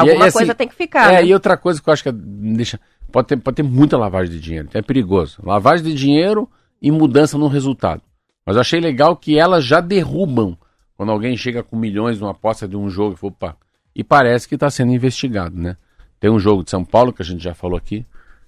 Alguma 0.00 0.24
e 0.24 0.28
assim, 0.28 0.38
coisa 0.38 0.54
tem 0.54 0.68
que 0.68 0.74
ficar, 0.74 1.12
É, 1.12 1.16
né? 1.16 1.26
e 1.26 1.34
outra 1.34 1.56
coisa 1.56 1.80
que 1.82 1.88
eu 1.88 1.92
acho 1.92 2.02
que 2.02 2.08
é- 2.08 2.14
deixa, 2.14 2.78
pode, 3.10 3.28
ter, 3.28 3.36
pode 3.36 3.56
ter 3.56 3.62
muita 3.62 3.96
lavagem 3.96 4.32
de 4.32 4.40
dinheiro. 4.40 4.68
É 4.74 4.82
perigoso. 4.82 5.38
Lavagem 5.44 5.84
de 5.84 5.94
dinheiro 5.94 6.48
e 6.80 6.90
mudança 6.90 7.36
no 7.38 7.48
resultado. 7.48 8.02
Mas 8.46 8.56
eu 8.56 8.60
achei 8.60 8.80
legal 8.80 9.16
que 9.16 9.38
elas 9.38 9.64
já 9.64 9.80
derrubam 9.80 10.56
quando 10.96 11.12
alguém 11.12 11.36
chega 11.36 11.62
com 11.62 11.76
milhões 11.76 12.18
numa 12.20 12.30
aposta 12.32 12.66
de 12.66 12.76
um 12.76 12.88
jogo. 12.88 13.14
e 13.14 13.16
fala, 13.18 13.32
Opa. 13.32 13.56
E 13.94 14.02
parece 14.04 14.48
que 14.48 14.54
está 14.54 14.70
sendo 14.70 14.92
investigado, 14.92 15.56
né? 15.56 15.76
Tem 16.20 16.30
um 16.30 16.38
jogo 16.38 16.64
de 16.64 16.70
São 16.70 16.84
Paulo 16.84 17.12
que 17.12 17.22
a 17.22 17.24
gente 17.24 17.42
já 17.42 17.54
falou 17.54 17.76
aqui, 17.76 18.04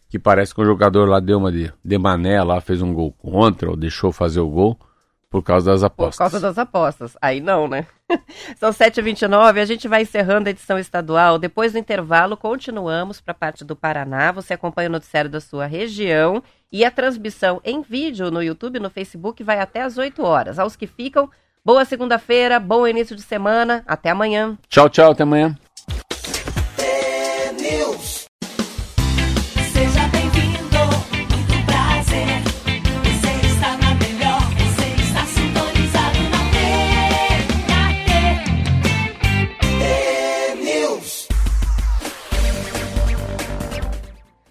que 0.09 0.19
parece 0.19 0.55
que 0.55 0.61
o 0.61 0.65
jogador 0.65 1.09
lá 1.09 1.21
deu 1.21 1.39
uma 1.39 1.53
de, 1.53 1.73
de 1.85 1.99
mané 1.99 2.43
lá, 2.43 2.61
fez 2.61 2.83
um 2.83 2.93
gol 2.93 3.13
contra, 3.13 3.71
ou 3.71 3.77
deixou 3.77 4.11
fazer 4.13 4.41
o 4.41 4.49
gol 4.49 4.79
por 5.31 5.45
causa 5.45 5.71
das 5.71 5.85
apostas. 5.85 6.17
Por 6.17 6.19
causa 6.19 6.41
das 6.41 6.59
apostas. 6.59 7.17
Aí 7.23 7.41
não, 7.41 7.69
né? 7.69 7.87
São 8.59 8.71
7h29, 8.71 9.61
a 9.61 9.65
gente 9.65 9.87
vai 9.87 10.03
encerrando 10.03 10.49
a 10.49 10.51
edição 10.51 10.77
estadual. 10.77 11.39
Depois 11.39 11.73
do 11.73 11.79
intervalo, 11.79 12.37
continuamos 12.37 13.21
para 13.21 13.31
a 13.31 13.35
parte 13.35 13.65
do 13.65 13.77
Paraná. 13.77 14.33
Você 14.33 14.55
acompanha 14.55 14.89
o 14.89 14.93
noticiário 14.93 15.31
da 15.31 15.41
sua 15.41 15.67
região 15.67 16.43
e 16.73 16.85
a 16.85 16.91
transmissão 16.91 17.61
em 17.65 17.81
vídeo 17.81 18.29
no 18.29 18.43
YouTube, 18.43 18.81
no 18.81 18.91
Facebook, 18.91 19.43
vai 19.45 19.61
até 19.61 19.83
às 19.83 19.97
8 19.97 20.21
horas. 20.21 20.59
Aos 20.59 20.75
que 20.75 20.89
ficam, 20.89 21.31
boa 21.65 21.85
segunda-feira, 21.85 22.59
bom 22.59 22.85
início 22.85 23.15
de 23.15 23.23
semana. 23.23 23.85
Até 23.87 24.11
amanhã. 24.11 24.59
Tchau, 24.69 24.89
tchau, 24.89 25.13
até 25.13 25.23
amanhã. 25.23 25.57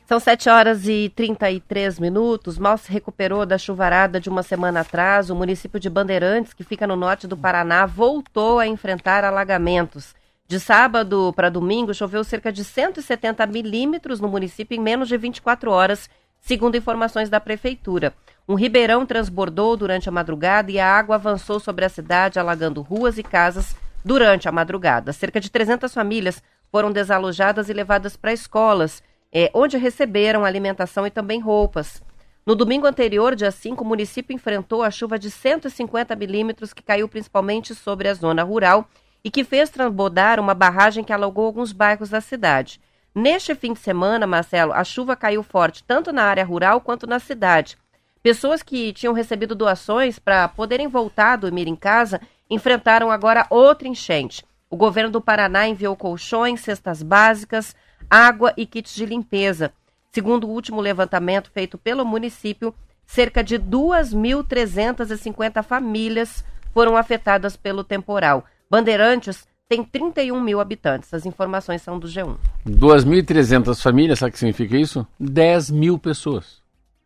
São 0.10 0.20
7 0.20 0.50
horas 0.50 0.88
e 0.88 1.14
33 1.16 2.00
minutos. 2.00 2.58
Mal 2.58 2.80
se 2.80 2.92
recuperou 2.92 3.46
da 3.46 3.60
chuvarada 3.60 4.20
de 4.20 4.28
uma 4.28 4.42
semana 4.42 4.80
atrás. 4.80 5.30
O 5.30 5.36
município 5.36 5.80
de 5.80 5.88
Bandeirantes, 5.88 6.52
que 6.52 6.64
fica 6.64 6.88
no 6.88 6.96
norte 6.96 7.28
do 7.28 7.38
Paraná, 7.38 7.86
voltou 7.86 8.58
a 8.58 8.66
enfrentar 8.66 9.24
alagamentos. 9.24 10.16
De 10.48 10.60
sábado 10.60 11.32
para 11.36 11.48
domingo, 11.48 11.94
choveu 11.94 12.24
cerca 12.24 12.52
de 12.52 12.64
170 12.64 13.46
milímetros 13.46 14.20
no 14.20 14.28
município 14.28 14.76
em 14.76 14.82
menos 14.82 15.08
de 15.08 15.16
24 15.16 15.70
horas, 15.70 16.10
segundo 16.40 16.76
informações 16.76 17.30
da 17.30 17.40
prefeitura. 17.40 18.12
Um 18.48 18.56
ribeirão 18.56 19.06
transbordou 19.06 19.78
durante 19.78 20.10
a 20.10 20.12
madrugada 20.12 20.72
e 20.72 20.80
a 20.80 20.92
água 20.92 21.18
avançou 21.18 21.60
sobre 21.60 21.86
a 21.86 21.90
cidade, 21.90 22.40
alagando 22.40 22.82
ruas 22.82 23.20
e 23.20 23.22
casas 23.22 23.76
durante 24.04 24.50
a 24.50 24.52
madrugada. 24.52 25.14
Cerca 25.14 25.40
de 25.40 25.52
300 25.52 25.94
famílias 25.94 26.42
foram 26.72 26.92
desalojadas 26.92 27.70
e 27.70 27.74
levadas 27.74 28.18
para 28.18 28.34
escolas, 28.34 29.04
eh, 29.32 29.52
onde 29.54 29.78
receberam 29.78 30.46
alimentação 30.46 31.06
e 31.06 31.12
também 31.12 31.40
roupas. 31.40 32.02
No 32.46 32.56
domingo 32.56 32.88
anterior, 32.88 33.36
dia 33.36 33.52
5, 33.52 33.84
o 33.84 33.88
município 33.88 34.34
enfrentou 34.34 34.82
a 34.82 34.90
chuva 34.90 35.20
de 35.20 35.30
150 35.30 36.16
milímetros 36.16 36.74
que 36.74 36.82
caiu 36.82 37.08
principalmente 37.08 37.76
sobre 37.76 38.08
a 38.08 38.14
zona 38.14 38.44
rural 38.44 38.90
e 39.24 39.30
que 39.30 39.44
fez 39.44 39.70
transbordar 39.70 40.40
uma 40.40 40.54
barragem 40.54 41.04
que 41.04 41.14
alagou 41.14 41.46
alguns 41.46 41.72
bairros 41.72 42.10
da 42.10 42.22
cidade. 42.22 42.82
Neste 43.14 43.54
fim 43.54 43.74
de 43.74 43.80
semana, 43.80 44.26
Marcelo, 44.26 44.72
a 44.74 44.84
chuva 44.84 45.16
caiu 45.16 45.44
forte 45.44 45.84
tanto 45.84 46.12
na 46.12 46.24
área 46.24 46.46
rural 46.46 46.82
quanto 46.82 47.06
na 47.06 47.20
cidade. 47.20 47.78
Pessoas 48.22 48.62
que 48.62 48.94
tinham 48.94 49.14
recebido 49.14 49.56
doações 49.56 50.20
para 50.20 50.48
poderem 50.48 50.88
voltar 50.88 51.34
a 51.34 51.38
dormir 51.38 51.68
em 51.68 51.76
casa 51.76 52.22
enfrentaram 52.50 53.12
agora 53.12 53.46
outra 53.50 53.88
enchente. 53.88 54.44
O 54.70 54.78
governo 54.78 55.10
do 55.10 55.22
Paraná 55.22 55.68
enviou 55.68 55.96
colchões, 55.96 56.62
cestas 56.62 57.02
básicas, 57.02 57.76
água 58.10 58.54
e 58.58 58.66
kits 58.66 58.96
de 58.96 59.06
limpeza. 59.06 59.72
Segundo 60.12 60.48
o 60.48 60.50
último 60.50 60.82
levantamento 60.82 61.52
feito 61.52 61.78
pelo 61.78 62.04
município, 62.04 62.74
cerca 63.06 63.44
de 63.44 63.60
2.350 63.60 65.64
famílias 65.64 66.44
foram 66.74 66.98
afetadas 66.98 67.56
pelo 67.56 67.84
temporal. 67.84 68.44
Bandeirantes 68.70 69.48
tem 69.68 69.84
31 69.84 70.42
mil 70.42 70.60
habitantes. 70.60 71.14
As 71.14 71.26
informações 71.26 71.82
são 71.82 72.00
do 72.00 72.08
G1. 72.08 72.36
2.300 72.68 73.82
famílias, 73.82 74.20
sabe 74.20 74.30
o 74.30 74.34
que 74.34 74.40
significa 74.40 74.76
isso? 74.76 75.06
10 75.20 75.70
mil 75.70 76.00
pessoas. 76.00 76.60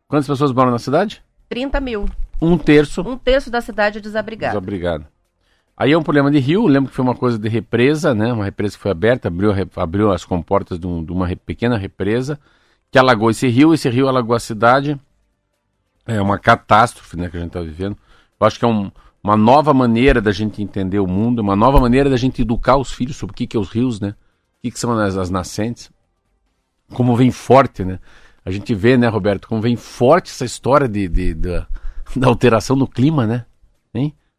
Quantas 0.08 0.28
pessoas 0.28 0.52
moram 0.52 0.72
na 0.72 0.80
cidade? 0.80 1.22
30 1.50 1.80
mil. 1.82 2.06
Um 2.42 2.58
terço. 2.58 3.02
Um 3.02 3.18
terço 3.18 3.52
da 3.52 3.62
cidade 3.62 3.98
é 3.98 4.02
desabrigada. 4.02 4.58
Obrigado. 4.58 5.06
Aí 5.76 5.92
é 5.92 5.98
um 5.98 6.04
problema 6.04 6.30
de 6.30 6.38
rio, 6.40 6.68
lembro 6.68 6.90
que 6.90 6.96
foi 6.96 7.04
uma 7.04 7.16
coisa 7.16 7.38
de 7.38 7.50
represa, 7.50 8.14
né? 8.14 8.32
Uma 8.32 8.46
represa 8.46 8.76
que 8.76 8.82
foi 8.82 8.92
aberta, 8.92 9.28
abriu, 9.28 9.52
abriu 9.76 10.12
as 10.12 10.24
comportas 10.24 10.78
de, 10.80 10.86
um- 10.86 11.04
de 11.04 11.12
uma 11.12 11.28
pequena 11.36 11.78
represa, 11.78 12.40
que 12.92 13.00
alagou 13.00 13.32
esse 13.32 13.48
rio, 13.48 13.74
esse 13.74 13.90
rio 13.90 14.08
alagou 14.08 14.36
a 14.36 14.40
cidade. 14.40 15.00
É 16.06 16.22
uma 16.22 16.38
catástrofe, 16.38 17.18
né, 17.18 17.30
que 17.30 17.38
a 17.38 17.40
gente 17.40 17.48
está 17.50 17.62
vivendo. 17.62 17.98
Eu 18.40 18.46
acho 18.48 18.60
que 18.60 18.66
é 18.66 18.68
um- 18.68 18.92
uma 19.24 19.36
nova 19.38 19.74
maneira 19.74 20.22
da 20.22 20.32
gente 20.32 20.62
entender 20.62 21.00
o 21.00 21.08
mundo, 21.08 21.40
uma 21.40 21.56
nova 21.56 21.80
maneira 21.80 22.10
da 22.10 22.18
gente 22.18 22.42
educar 22.42 22.78
os 22.78 22.92
filhos 22.92 23.16
sobre 23.16 23.34
o 23.34 23.36
que, 23.36 23.48
que 23.48 23.58
é 23.58 23.60
os 23.60 23.70
rios, 23.70 24.00
né? 24.00 24.10
O 24.10 24.62
que, 24.64 24.72
que 24.72 24.80
são 24.80 24.92
as, 25.00 25.18
as 25.18 25.30
nascentes. 25.30 25.90
Como 26.94 27.16
vem 27.16 27.32
forte, 27.32 27.84
né? 27.84 28.00
A 28.46 28.52
gente 28.52 28.76
vê, 28.76 28.98
né, 28.98 29.08
Roberto, 29.08 29.48
como 29.48 29.62
vem 29.62 29.76
forte 29.76 30.30
essa 30.30 30.46
história 30.46 30.88
de, 30.88 31.08
de- 31.08 31.34
da, 31.34 31.68
da 32.16 32.28
alteração 32.28 32.76
no 32.76 32.88
clima, 32.88 33.26
né? 33.26 33.46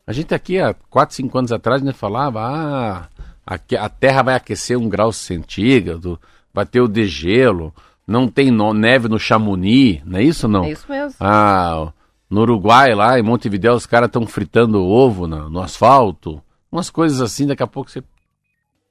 A 0.06 0.12
gente 0.12 0.34
aqui 0.34 0.58
há 0.58 0.74
4, 0.90 1.14
5 1.16 1.38
anos 1.38 1.52
atrás 1.52 1.82
né, 1.82 1.92
falava, 1.92 2.40
ah, 2.42 3.08
aqui 3.46 3.76
a 3.76 3.88
Terra 3.88 4.22
vai 4.22 4.34
aquecer 4.34 4.78
um 4.78 4.88
grau 4.88 5.12
centígrado, 5.12 6.20
vai 6.52 6.66
ter 6.66 6.80
o 6.80 6.88
degelo, 6.88 7.72
não 8.06 8.28
tem 8.28 8.50
no- 8.50 8.74
neve 8.74 9.08
no 9.08 9.18
Chamonix, 9.18 10.02
não 10.04 10.18
é 10.18 10.22
isso 10.22 10.46
ou 10.46 10.52
não? 10.52 10.64
É 10.64 10.70
isso 10.72 10.84
mesmo. 10.88 11.16
Ah, 11.20 11.90
no 12.28 12.42
Uruguai, 12.42 12.94
lá 12.94 13.18
em 13.18 13.22
Montevidéu, 13.22 13.74
os 13.74 13.86
caras 13.86 14.08
estão 14.08 14.26
fritando 14.26 14.82
ovo 14.84 15.26
na- 15.26 15.48
no 15.48 15.60
asfalto. 15.60 16.42
Umas 16.70 16.90
coisas 16.90 17.20
assim, 17.22 17.46
daqui 17.46 17.62
a 17.62 17.66
pouco 17.66 17.90
você. 17.90 18.02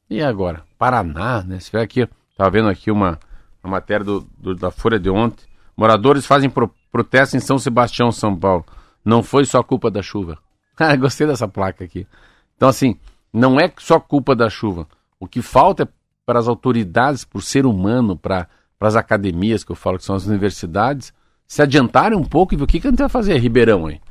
E 0.10 0.22
agora? 0.22 0.64
Paraná, 0.80 1.44
né? 1.44 1.60
Você 1.60 1.70
vê 1.76 1.84
aqui, 1.84 2.08
tava 2.38 2.50
vendo 2.50 2.70
aqui 2.70 2.90
uma, 2.90 3.20
uma 3.64 3.72
matéria 3.72 4.04
do, 4.06 4.28
do- 4.38 4.56
da 4.56 4.72
Folha 4.72 5.00
de 5.00 5.10
ontem. 5.10 5.46
Moradores 5.78 6.26
fazem 6.26 6.50
pro- 6.50 6.74
protesto 6.92 7.36
em 7.38 7.40
São 7.40 7.58
Sebastião, 7.60 8.12
São 8.12 8.36
Paulo. 8.36 8.66
Não 9.06 9.22
foi 9.22 9.46
só 9.46 9.62
culpa 9.62 9.92
da 9.92 10.02
chuva. 10.02 10.38
Ah, 10.80 10.96
gostei 10.96 11.28
dessa 11.28 11.48
placa 11.48 11.84
aqui. 11.84 12.08
Então, 12.56 12.68
assim, 12.68 12.98
não 13.32 13.60
é 13.60 13.72
só 13.78 14.00
culpa 14.00 14.36
da 14.36 14.50
chuva. 14.50 14.88
O 15.20 15.28
que 15.28 15.42
falta 15.42 15.84
é 15.84 15.88
para 16.26 16.40
as 16.40 16.48
autoridades, 16.48 17.24
para 17.26 17.38
o 17.38 17.42
ser 17.42 17.66
humano, 17.66 18.18
para 18.18 18.48
as 18.80 18.96
academias, 18.96 19.64
que 19.64 19.72
eu 19.72 19.76
falo 19.76 19.98
que 19.98 20.04
são 20.04 20.16
as 20.16 20.26
universidades, 20.26 21.14
se 21.48 21.62
adiantarem 21.62 22.18
um 22.18 22.24
pouco 22.24 22.54
e 22.54 22.58
ver 22.58 22.64
o 22.64 22.68
que, 22.68 22.80
que 22.80 22.88
a 22.88 22.90
gente 22.90 23.00
vai 23.00 23.10
fazer, 23.10 23.38
Ribeirão, 23.38 23.90
hein? 23.90 24.02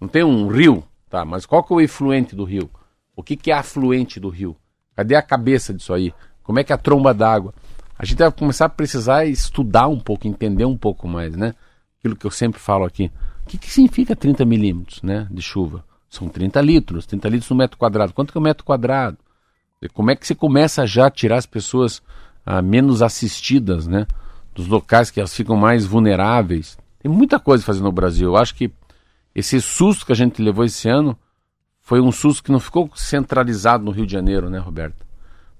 Não 0.00 0.08
tem 0.08 0.24
um 0.24 0.48
rio, 0.48 0.84
tá? 1.08 1.24
Mas 1.24 1.46
qual 1.46 1.62
que 1.62 1.72
é 1.72 1.76
o 1.76 1.80
efluente 1.80 2.34
do 2.34 2.44
rio? 2.44 2.70
O 3.14 3.22
que, 3.22 3.36
que 3.36 3.50
é 3.50 3.54
afluente 3.54 4.18
do 4.18 4.28
rio? 4.28 4.56
Cadê 4.96 5.14
a 5.14 5.22
cabeça 5.22 5.72
disso 5.72 5.92
aí? 5.92 6.12
Como 6.42 6.58
é 6.58 6.64
que 6.64 6.72
é 6.72 6.74
a 6.74 6.78
tromba 6.78 7.14
d'água? 7.14 7.54
A 7.98 8.04
gente 8.04 8.18
vai 8.18 8.32
começar 8.32 8.64
a 8.64 8.68
precisar 8.68 9.26
estudar 9.26 9.88
um 9.88 10.00
pouco, 10.00 10.26
entender 10.26 10.64
um 10.64 10.76
pouco 10.76 11.06
mais, 11.06 11.36
né? 11.36 11.54
Aquilo 11.98 12.16
que 12.16 12.26
eu 12.26 12.30
sempre 12.30 12.58
falo 12.58 12.84
aqui. 12.84 13.12
O 13.44 13.46
que, 13.46 13.58
que 13.58 13.70
significa 13.70 14.16
30 14.16 14.44
milímetros 14.44 15.02
né, 15.02 15.26
de 15.30 15.42
chuva? 15.42 15.84
São 16.10 16.28
30 16.28 16.60
litros, 16.60 17.06
30 17.06 17.28
litros 17.28 17.48
no 17.50 17.56
metro 17.56 17.78
quadrado. 17.78 18.12
Quanto 18.12 18.32
que 18.32 18.38
é 18.38 18.40
o 18.40 18.42
metro 18.42 18.64
quadrado? 18.64 19.16
Como 19.94 20.10
é 20.10 20.16
que 20.16 20.26
você 20.26 20.34
começa 20.34 20.84
já 20.86 21.06
a 21.06 21.10
tirar 21.10 21.36
as 21.36 21.46
pessoas 21.46 22.02
ah, 22.44 22.60
menos 22.60 23.00
assistidas, 23.00 23.86
né? 23.86 24.06
Dos 24.52 24.66
locais 24.66 25.10
que 25.10 25.20
elas 25.20 25.34
ficam 25.34 25.56
mais 25.56 25.86
vulneráveis. 25.86 26.76
Tem 26.98 27.10
muita 27.10 27.38
coisa 27.38 27.64
fazer 27.64 27.80
no 27.80 27.92
Brasil. 27.92 28.28
Eu 28.28 28.36
acho 28.36 28.54
que 28.54 28.70
esse 29.34 29.60
susto 29.60 30.04
que 30.04 30.12
a 30.12 30.16
gente 30.16 30.42
levou 30.42 30.64
esse 30.64 30.88
ano 30.88 31.16
foi 31.80 32.00
um 32.00 32.12
susto 32.12 32.42
que 32.42 32.52
não 32.52 32.60
ficou 32.60 32.90
centralizado 32.94 33.84
no 33.84 33.90
Rio 33.90 34.04
de 34.04 34.12
Janeiro, 34.12 34.50
né, 34.50 34.58
Roberto? 34.58 35.06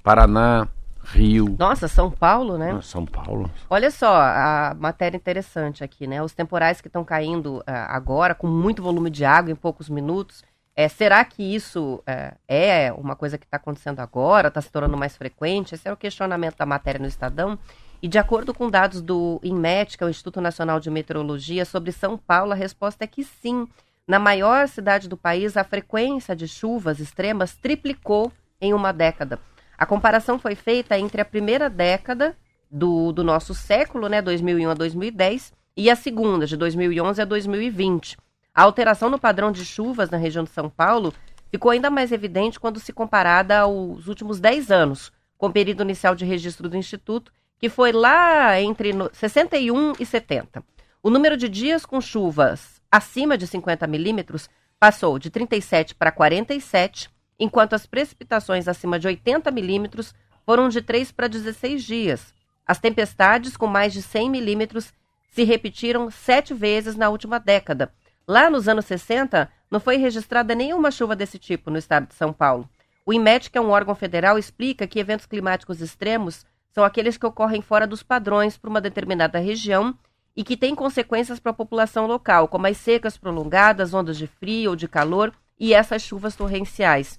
Paraná, 0.02 0.68
Rio, 1.04 1.56
Nossa, 1.58 1.88
São 1.88 2.10
Paulo, 2.10 2.58
né? 2.58 2.72
ah, 2.72 2.82
São 2.82 3.04
Paulo. 3.06 3.50
Olha 3.68 3.90
só, 3.90 4.14
a 4.14 4.76
matéria 4.78 5.16
interessante 5.16 5.82
aqui, 5.82 6.06
né? 6.06 6.22
Os 6.22 6.32
temporais 6.34 6.80
que 6.80 6.88
estão 6.88 7.04
caindo 7.04 7.62
ah, 7.66 7.94
agora, 7.94 8.34
com 8.34 8.46
muito 8.46 8.82
volume 8.82 9.10
de 9.10 9.24
água 9.24 9.50
em 9.50 9.56
poucos 9.56 9.88
minutos. 9.88 10.44
É, 10.76 10.88
será 10.88 11.24
que 11.24 11.42
isso 11.42 12.02
é, 12.06 12.34
é 12.48 12.92
uma 12.92 13.16
coisa 13.16 13.36
que 13.36 13.44
está 13.44 13.56
acontecendo 13.56 14.00
agora, 14.00 14.48
está 14.48 14.60
se 14.60 14.70
tornando 14.70 14.96
mais 14.96 15.16
frequente? 15.16 15.74
Esse 15.74 15.88
é 15.88 15.92
o 15.92 15.96
questionamento 15.96 16.56
da 16.56 16.64
matéria 16.64 17.00
no 17.00 17.06
Estadão. 17.06 17.58
E 18.02 18.08
de 18.08 18.18
acordo 18.18 18.54
com 18.54 18.70
dados 18.70 19.02
do 19.02 19.38
INMET, 19.42 19.98
que 19.98 20.04
é 20.04 20.06
o 20.06 20.10
Instituto 20.10 20.40
Nacional 20.40 20.80
de 20.80 20.90
Meteorologia, 20.90 21.66
sobre 21.66 21.92
São 21.92 22.16
Paulo, 22.16 22.52
a 22.52 22.54
resposta 22.54 23.04
é 23.04 23.06
que 23.06 23.22
sim. 23.22 23.68
Na 24.06 24.18
maior 24.18 24.66
cidade 24.68 25.08
do 25.08 25.16
país, 25.16 25.56
a 25.56 25.64
frequência 25.64 26.34
de 26.34 26.48
chuvas 26.48 26.98
extremas 26.98 27.54
triplicou 27.56 28.32
em 28.60 28.72
uma 28.72 28.92
década. 28.92 29.38
A 29.80 29.86
comparação 29.86 30.38
foi 30.38 30.54
feita 30.54 30.98
entre 30.98 31.22
a 31.22 31.24
primeira 31.24 31.70
década 31.70 32.36
do, 32.70 33.12
do 33.12 33.24
nosso 33.24 33.54
século, 33.54 34.10
né, 34.10 34.20
2001 34.20 34.68
a 34.68 34.74
2010, 34.74 35.54
e 35.74 35.88
a 35.88 35.96
segunda, 35.96 36.46
de 36.46 36.54
2011 36.54 37.22
a 37.22 37.24
2020. 37.24 38.18
A 38.54 38.62
alteração 38.62 39.08
no 39.08 39.18
padrão 39.18 39.50
de 39.50 39.64
chuvas 39.64 40.10
na 40.10 40.18
região 40.18 40.44
de 40.44 40.50
São 40.50 40.68
Paulo 40.68 41.14
ficou 41.50 41.70
ainda 41.70 41.88
mais 41.88 42.12
evidente 42.12 42.60
quando 42.60 42.78
se 42.78 42.92
comparada 42.92 43.60
aos 43.60 44.06
últimos 44.06 44.38
10 44.38 44.70
anos, 44.70 45.10
com 45.38 45.46
o 45.46 45.52
período 45.52 45.82
inicial 45.82 46.14
de 46.14 46.26
registro 46.26 46.68
do 46.68 46.76
Instituto, 46.76 47.32
que 47.58 47.70
foi 47.70 47.90
lá 47.90 48.60
entre 48.60 48.92
no- 48.92 49.08
61 49.14 49.94
e 49.98 50.04
70. 50.04 50.62
O 51.02 51.08
número 51.08 51.38
de 51.38 51.48
dias 51.48 51.86
com 51.86 52.02
chuvas 52.02 52.82
acima 52.92 53.38
de 53.38 53.46
50 53.46 53.86
milímetros 53.86 54.46
passou 54.78 55.18
de 55.18 55.30
37 55.30 55.94
para 55.94 56.12
47, 56.12 57.08
enquanto 57.40 57.72
as 57.72 57.86
precipitações 57.86 58.68
acima 58.68 58.98
de 58.98 59.06
80 59.08 59.50
milímetros 59.50 60.14
foram 60.44 60.68
de 60.68 60.82
3 60.82 61.10
para 61.10 61.26
16 61.26 61.82
dias. 61.82 62.34
As 62.66 62.78
tempestades 62.78 63.56
com 63.56 63.66
mais 63.66 63.94
de 63.94 64.02
100 64.02 64.28
milímetros 64.30 64.92
se 65.32 65.42
repetiram 65.42 66.10
sete 66.10 66.52
vezes 66.52 66.94
na 66.94 67.08
última 67.08 67.40
década. 67.40 67.92
Lá 68.28 68.50
nos 68.50 68.68
anos 68.68 68.84
60, 68.84 69.50
não 69.70 69.80
foi 69.80 69.96
registrada 69.96 70.54
nenhuma 70.54 70.90
chuva 70.90 71.16
desse 71.16 71.38
tipo 71.38 71.70
no 71.70 71.78
estado 71.78 72.08
de 72.08 72.14
São 72.14 72.32
Paulo. 72.32 72.68
O 73.06 73.12
IMET, 73.12 73.50
que 73.50 73.56
é 73.56 73.60
um 73.60 73.70
órgão 73.70 73.94
federal, 73.94 74.38
explica 74.38 74.86
que 74.86 74.98
eventos 74.98 75.26
climáticos 75.26 75.80
extremos 75.80 76.44
são 76.70 76.84
aqueles 76.84 77.16
que 77.16 77.26
ocorrem 77.26 77.62
fora 77.62 77.86
dos 77.86 78.02
padrões 78.02 78.56
para 78.56 78.70
uma 78.70 78.80
determinada 78.80 79.38
região 79.38 79.96
e 80.36 80.44
que 80.44 80.56
têm 80.56 80.74
consequências 80.74 81.40
para 81.40 81.50
a 81.50 81.54
população 81.54 82.06
local, 82.06 82.46
como 82.46 82.66
as 82.66 82.76
secas 82.76 83.16
prolongadas, 83.16 83.94
ondas 83.94 84.16
de 84.16 84.26
frio 84.26 84.70
ou 84.70 84.76
de 84.76 84.86
calor 84.86 85.32
e 85.58 85.74
essas 85.74 86.02
chuvas 86.02 86.36
torrenciais. 86.36 87.18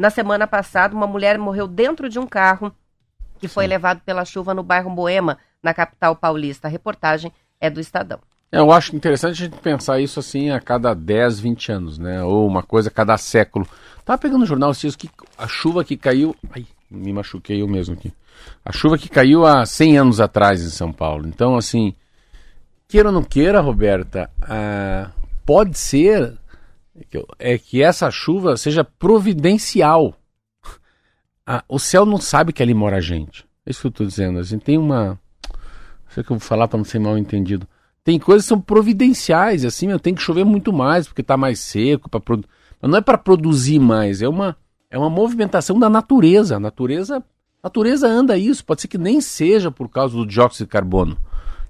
Na 0.00 0.08
semana 0.08 0.46
passada, 0.46 0.96
uma 0.96 1.06
mulher 1.06 1.36
morreu 1.36 1.68
dentro 1.68 2.08
de 2.08 2.18
um 2.18 2.26
carro 2.26 2.72
que 3.38 3.46
foi 3.46 3.66
levado 3.66 4.00
pela 4.00 4.24
chuva 4.24 4.54
no 4.54 4.62
bairro 4.62 4.88
Moema, 4.88 5.36
na 5.62 5.74
capital 5.74 6.16
paulista. 6.16 6.66
A 6.66 6.70
reportagem 6.70 7.30
é 7.60 7.68
do 7.68 7.80
Estadão. 7.80 8.18
É, 8.50 8.58
Eu 8.60 8.72
acho 8.72 8.96
interessante 8.96 9.32
a 9.32 9.46
gente 9.46 9.60
pensar 9.60 10.00
isso 10.00 10.18
assim 10.18 10.48
a 10.48 10.58
cada 10.58 10.94
10, 10.94 11.40
20 11.40 11.72
anos, 11.72 11.98
né? 11.98 12.24
Ou 12.24 12.46
uma 12.46 12.62
coisa 12.62 12.88
a 12.88 12.90
cada 12.90 13.18
século. 13.18 13.68
Tava 14.02 14.16
pegando 14.16 14.38
no 14.38 14.46
jornal 14.46 14.70
esses 14.70 14.80
dias 14.80 14.96
que 14.96 15.10
a 15.36 15.46
chuva 15.46 15.84
que 15.84 15.98
caiu. 15.98 16.34
Ai, 16.50 16.64
me 16.90 17.12
machuquei 17.12 17.60
eu 17.60 17.68
mesmo 17.68 17.92
aqui. 17.94 18.10
A 18.64 18.72
chuva 18.72 18.96
que 18.96 19.10
caiu 19.10 19.44
há 19.44 19.66
100 19.66 19.98
anos 19.98 20.18
atrás 20.18 20.62
em 20.62 20.70
São 20.70 20.90
Paulo. 20.90 21.28
Então, 21.28 21.56
assim, 21.56 21.94
queira 22.88 23.10
ou 23.10 23.14
não 23.14 23.22
queira, 23.22 23.60
Roberta, 23.60 24.30
ah, 24.40 25.10
pode 25.44 25.76
ser 25.76 26.39
é 27.38 27.58
que 27.58 27.82
essa 27.82 28.10
chuva 28.10 28.56
seja 28.56 28.84
providencial. 28.84 30.14
Ah, 31.52 31.64
o 31.68 31.80
céu 31.80 32.06
não 32.06 32.18
sabe 32.18 32.52
que 32.52 32.62
ali 32.62 32.72
mora 32.72 33.00
gente. 33.00 33.44
É 33.66 33.70
isso 33.70 33.80
que 33.80 33.86
eu 33.88 33.90
estou 33.90 34.06
dizendo. 34.06 34.38
A 34.38 34.42
gente 34.44 34.62
tem 34.62 34.78
uma. 34.78 35.18
Não 35.48 36.10
sei 36.10 36.22
o 36.22 36.24
que 36.24 36.30
eu 36.30 36.38
vou 36.38 36.46
falar 36.46 36.68
para 36.68 36.78
não 36.78 36.84
ser 36.84 37.00
mal 37.00 37.18
entendido. 37.18 37.66
Tem 38.04 38.18
coisas 38.18 38.44
que 38.44 38.48
são 38.48 38.60
providenciais, 38.60 39.64
assim, 39.64 39.96
tem 39.98 40.14
que 40.14 40.22
chover 40.22 40.44
muito 40.44 40.72
mais 40.72 41.06
porque 41.06 41.20
está 41.20 41.36
mais 41.36 41.60
seco. 41.60 42.08
Pra 42.08 42.20
produ... 42.20 42.48
Mas 42.80 42.90
não 42.90 42.98
é 42.98 43.00
para 43.00 43.18
produzir 43.18 43.78
mais, 43.78 44.22
é 44.22 44.28
uma, 44.28 44.56
é 44.90 44.98
uma 44.98 45.10
movimentação 45.10 45.78
da 45.78 45.90
natureza. 45.90 46.56
A 46.56 46.60
natureza, 46.60 47.18
a 47.18 47.22
natureza 47.64 48.08
anda 48.08 48.38
isso. 48.38 48.64
Pode 48.64 48.82
ser 48.82 48.88
que 48.88 48.98
nem 48.98 49.20
seja 49.20 49.70
por 49.70 49.88
causa 49.88 50.16
do 50.16 50.26
dióxido 50.26 50.66
de 50.66 50.70
carbono, 50.70 51.18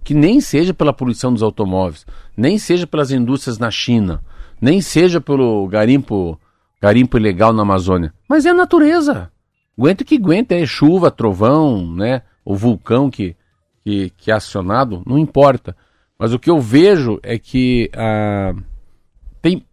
que 0.05 0.15
nem 0.15 0.41
seja 0.41 0.73
pela 0.73 0.93
poluição 0.93 1.33
dos 1.33 1.43
automóveis, 1.43 2.07
nem 2.37 2.59
seja 2.59 2.87
pelas 2.87 3.11
indústrias 3.11 3.59
na 3.59 3.71
China, 3.71 4.23
nem 4.61 4.81
seja 4.81 5.21
pelo 5.21 5.67
garimpo, 5.69 6.39
garimpo 6.81 7.17
ilegal 7.17 7.53
na 7.53 7.63
Amazônia. 7.63 8.13
Mas 8.29 8.45
é 8.47 8.51
a 8.51 8.55
natureza. 8.55 9.31
Aguenta 9.77 10.03
o 10.03 10.07
que 10.07 10.17
aguenta, 10.17 10.55
é 10.55 10.67
chuva, 10.67 11.11
trovão, 11.11 11.95
né? 11.95 12.23
O 12.45 12.55
vulcão 12.55 13.11
que, 13.11 13.35
que, 13.83 14.11
que 14.11 14.31
é 14.31 14.35
acionado, 14.35 15.03
não 15.07 15.19
importa. 15.19 15.77
Mas 16.19 16.35
o 16.35 16.39
que 16.39 16.51
eu 16.51 16.61
vejo 16.61 17.19
é 17.23 17.39
que 17.39 17.91
ah, 17.95 18.55
tem, 19.41 19.65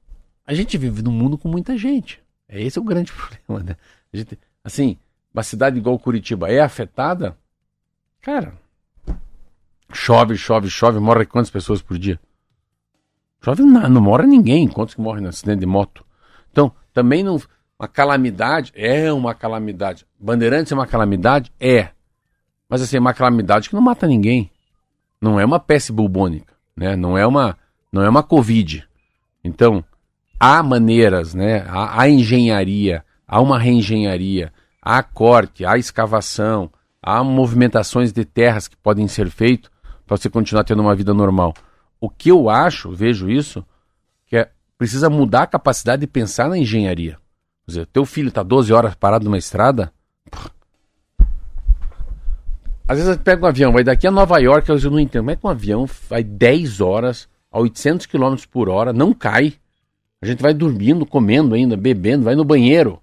a 0.46 0.54
gente 0.54 0.78
vive 0.78 1.02
num 1.02 1.12
mundo 1.12 1.38
com 1.38 1.50
muita 1.50 1.78
gente. 1.78 2.22
É 2.48 2.62
esse 2.62 2.80
é 2.80 2.82
o 2.82 2.86
grande 2.86 3.12
problema, 3.46 3.72
né? 3.72 3.76
A 4.14 4.18
gente, 4.18 4.40
assim, 4.64 4.98
uma 5.34 5.44
cidade 5.44 5.78
igual 5.78 6.00
Curitiba 6.00 6.50
é 6.50 6.62
afetada? 6.62 7.38
Cara, 8.22 8.54
chove, 9.94 10.38
chove, 10.38 10.70
chove, 10.70 11.00
morre 11.00 11.26
quantas 11.26 11.52
pessoas 11.52 11.82
por 11.82 11.98
dia? 11.98 12.18
Chove 13.44 13.64
não, 13.64 13.90
não 13.90 14.02
morre 14.02 14.26
ninguém. 14.26 14.68
Quantos 14.68 14.96
que 14.96 15.02
morrem 15.02 15.24
no 15.24 15.30
acidente 15.30 15.60
de 15.60 15.66
moto? 15.66 16.06
Então, 16.52 16.72
também 16.94 17.24
não. 17.24 17.40
Uma 17.80 17.88
calamidade 17.88 18.72
é 18.76 19.14
uma 19.14 19.36
calamidade. 19.36 20.06
Bandeirantes 20.20 20.72
é 20.72 20.76
uma 20.76 20.88
calamidade? 20.88 21.52
É. 21.60 21.90
Mas 22.68 22.82
assim, 22.82 22.98
é 22.98 23.00
uma 23.00 23.14
calamidade 23.14 23.70
que 23.70 23.76
não 23.76 23.82
mata 23.82 24.08
ninguém. 24.08 24.50
Não 25.22 25.40
é 25.40 25.46
uma 25.46 25.60
peste 25.60 25.92
bubônica, 25.92 26.54
né? 26.76 26.96
Não 26.96 27.18
é 27.18 27.26
uma, 27.26 27.58
não 27.92 28.02
é 28.02 28.10
uma 28.10 28.24
covid. 28.24 28.88
Então, 29.44 29.84
há 30.40 30.62
maneiras, 30.64 31.34
né? 31.34 31.66
Há, 31.68 32.02
há 32.02 32.10
engenharia, 32.10 33.06
há 33.28 33.40
uma 33.40 33.60
reengenharia, 33.60 34.52
há 34.82 35.02
corte, 35.04 35.66
há 35.66 35.78
escavação, 35.78 36.72
há 37.02 37.24
movimentações 37.24 38.12
de 38.12 38.26
terras 38.26 38.68
que 38.68 38.76
podem 38.76 39.08
ser 39.08 39.30
feitas 39.30 39.72
para 40.06 40.18
você 40.18 40.30
continuar 40.30 40.64
tendo 40.64 40.82
uma 40.82 40.96
vida 40.96 41.14
normal. 41.14 41.54
O 42.00 42.10
que 42.10 42.30
eu 42.30 42.50
acho, 42.50 42.92
vejo 42.92 43.30
isso, 43.30 43.66
que 44.26 44.38
é 44.38 44.50
precisa 44.78 45.10
mudar 45.10 45.44
a 45.44 45.48
capacidade 45.48 46.02
de 46.02 46.08
pensar 46.08 46.50
na 46.50 46.58
engenharia. 46.58 47.18
Quer 47.66 47.72
dizer, 47.72 47.86
teu 47.88 48.06
filho 48.06 48.30
está 48.30 48.44
12 48.44 48.72
horas 48.72 48.94
parado 48.96 49.26
numa 49.26 49.38
estrada, 49.38 49.92
às 52.88 52.98
vezes 52.98 53.18
pega 53.18 53.46
um 53.46 53.50
avião, 53.50 53.74
vai 53.74 53.84
daqui 53.84 54.08
a 54.08 54.12
Nova 54.12 54.40
York, 54.40 54.70
eu 54.70 54.80
não 54.90 55.00
entendo. 55.00 55.24
Como 55.24 55.32
é 55.32 55.36
que 55.36 55.46
um 55.46 55.50
avião 55.50 55.86
vai 56.10 56.24
10 56.24 56.80
horas 56.80 57.28
a 57.52 57.60
800 57.60 58.06
km 58.06 58.36
por 58.50 58.70
hora, 58.70 58.94
não 58.94 59.14
cai? 59.14 59.56
A 60.22 60.26
gente 60.26 60.42
vai 60.42 60.54
dormindo, 60.54 61.06
comendo 61.06 61.54
ainda, 61.54 61.76
bebendo, 61.76 62.24
vai 62.24 62.36
no 62.36 62.46
banheiro. 62.46 63.02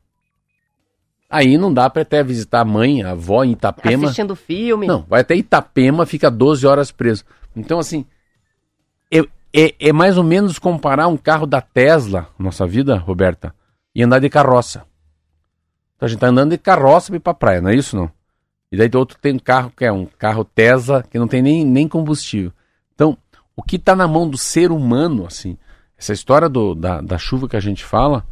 Aí 1.28 1.58
não 1.58 1.72
dá 1.72 1.90
para 1.90 2.02
até 2.02 2.22
visitar 2.22 2.60
a 2.60 2.64
mãe, 2.64 3.02
a 3.02 3.10
avó 3.10 3.44
em 3.44 3.52
Itapema. 3.52 4.04
Assistindo 4.04 4.34
filme. 4.34 4.86
Não, 4.86 5.04
vai 5.06 5.20
até 5.20 5.34
Itapema, 5.34 6.06
fica 6.06 6.30
12 6.30 6.66
horas 6.66 6.90
preso. 6.90 7.24
Então, 7.54 7.78
assim, 7.78 8.06
é, 9.54 9.74
é 9.78 9.92
mais 9.92 10.18
ou 10.18 10.24
menos 10.24 10.58
comparar 10.58 11.06
um 11.06 11.16
carro 11.16 11.46
da 11.46 11.60
Tesla, 11.60 12.28
nossa 12.36 12.66
vida, 12.66 12.96
Roberta, 12.96 13.54
e 13.94 14.02
andar 14.02 14.18
de 14.18 14.28
carroça. 14.28 14.84
Então 15.94 16.06
a 16.06 16.08
gente 16.08 16.18
tá 16.18 16.26
andando 16.26 16.50
de 16.50 16.58
carroça 16.58 17.06
para 17.06 17.16
ir 17.16 17.20
pra 17.20 17.34
praia, 17.34 17.60
não 17.60 17.70
é 17.70 17.76
isso 17.76 17.96
não? 17.96 18.10
E 18.72 18.76
daí 18.76 18.88
do 18.88 18.98
outro 18.98 19.16
tem 19.20 19.32
um 19.32 19.38
carro 19.38 19.72
que 19.76 19.84
é 19.84 19.92
um 19.92 20.06
carro 20.06 20.44
Tesla, 20.44 21.04
que 21.04 21.16
não 21.16 21.28
tem 21.28 21.40
nem, 21.40 21.64
nem 21.64 21.86
combustível. 21.86 22.52
Então, 22.92 23.16
o 23.54 23.62
que 23.62 23.76
está 23.76 23.94
na 23.94 24.08
mão 24.08 24.28
do 24.28 24.36
ser 24.36 24.72
humano, 24.72 25.24
assim, 25.24 25.56
essa 25.96 26.12
história 26.12 26.48
do, 26.48 26.74
da, 26.74 27.00
da 27.00 27.16
chuva 27.16 27.48
que 27.48 27.56
a 27.56 27.60
gente 27.60 27.84
fala, 27.84 28.26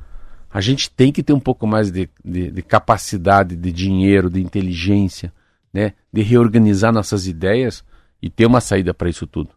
a 0.51 0.61
gente 0.61 0.91
tem 0.91 1.13
que 1.13 1.23
ter 1.23 1.33
um 1.33 1.39
pouco 1.39 1.65
mais 1.65 1.93
de, 1.93 2.11
de, 2.25 2.51
de 2.51 2.63
capacidade, 2.63 3.55
de 3.55 3.71
dinheiro, 3.71 4.29
de 4.29 4.43
inteligência, 4.43 5.33
né? 5.73 5.93
De 6.13 6.23
reorganizar 6.23 6.93
nossas 6.93 7.29
ideias 7.29 7.85
e 8.21 8.29
ter 8.29 8.45
uma 8.45 8.61
saída 8.61 8.93
para 8.93 9.09
isso 9.09 9.29
tudo. 9.29 9.51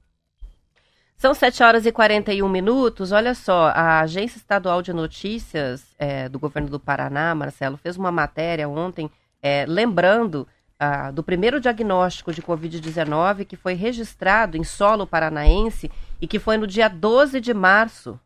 São 1.18 1.34
7 1.34 1.64
horas 1.64 1.86
e 1.86 1.92
41 1.92 2.48
minutos. 2.48 3.12
Olha 3.12 3.34
só, 3.34 3.68
a 3.70 4.02
Agência 4.02 4.38
Estadual 4.38 4.82
de 4.82 4.94
Notícias 4.94 5.86
é, 5.98 6.28
do 6.28 6.38
governo 6.38 6.70
do 6.70 6.80
Paraná, 6.80 7.34
Marcelo, 7.34 7.78
fez 7.78 7.98
uma 7.98 8.12
matéria 8.12 8.68
ontem 8.68 9.10
é, 9.42 9.66
lembrando 9.68 10.48
ah, 10.80 11.10
do 11.10 11.24
primeiro 11.24 11.60
diagnóstico 11.60 12.34
de 12.34 12.42
Covid-19 12.42 13.46
que 13.46 13.56
foi 13.56 13.74
registrado 13.76 14.58
em 14.58 14.64
solo 14.64 15.08
paranaense 15.08 15.90
e 16.20 16.28
que 16.28 16.38
foi 16.38 16.58
no 16.58 16.68
dia 16.68 16.90
12 16.90 17.40
de 17.40 17.54
março, 17.54 18.20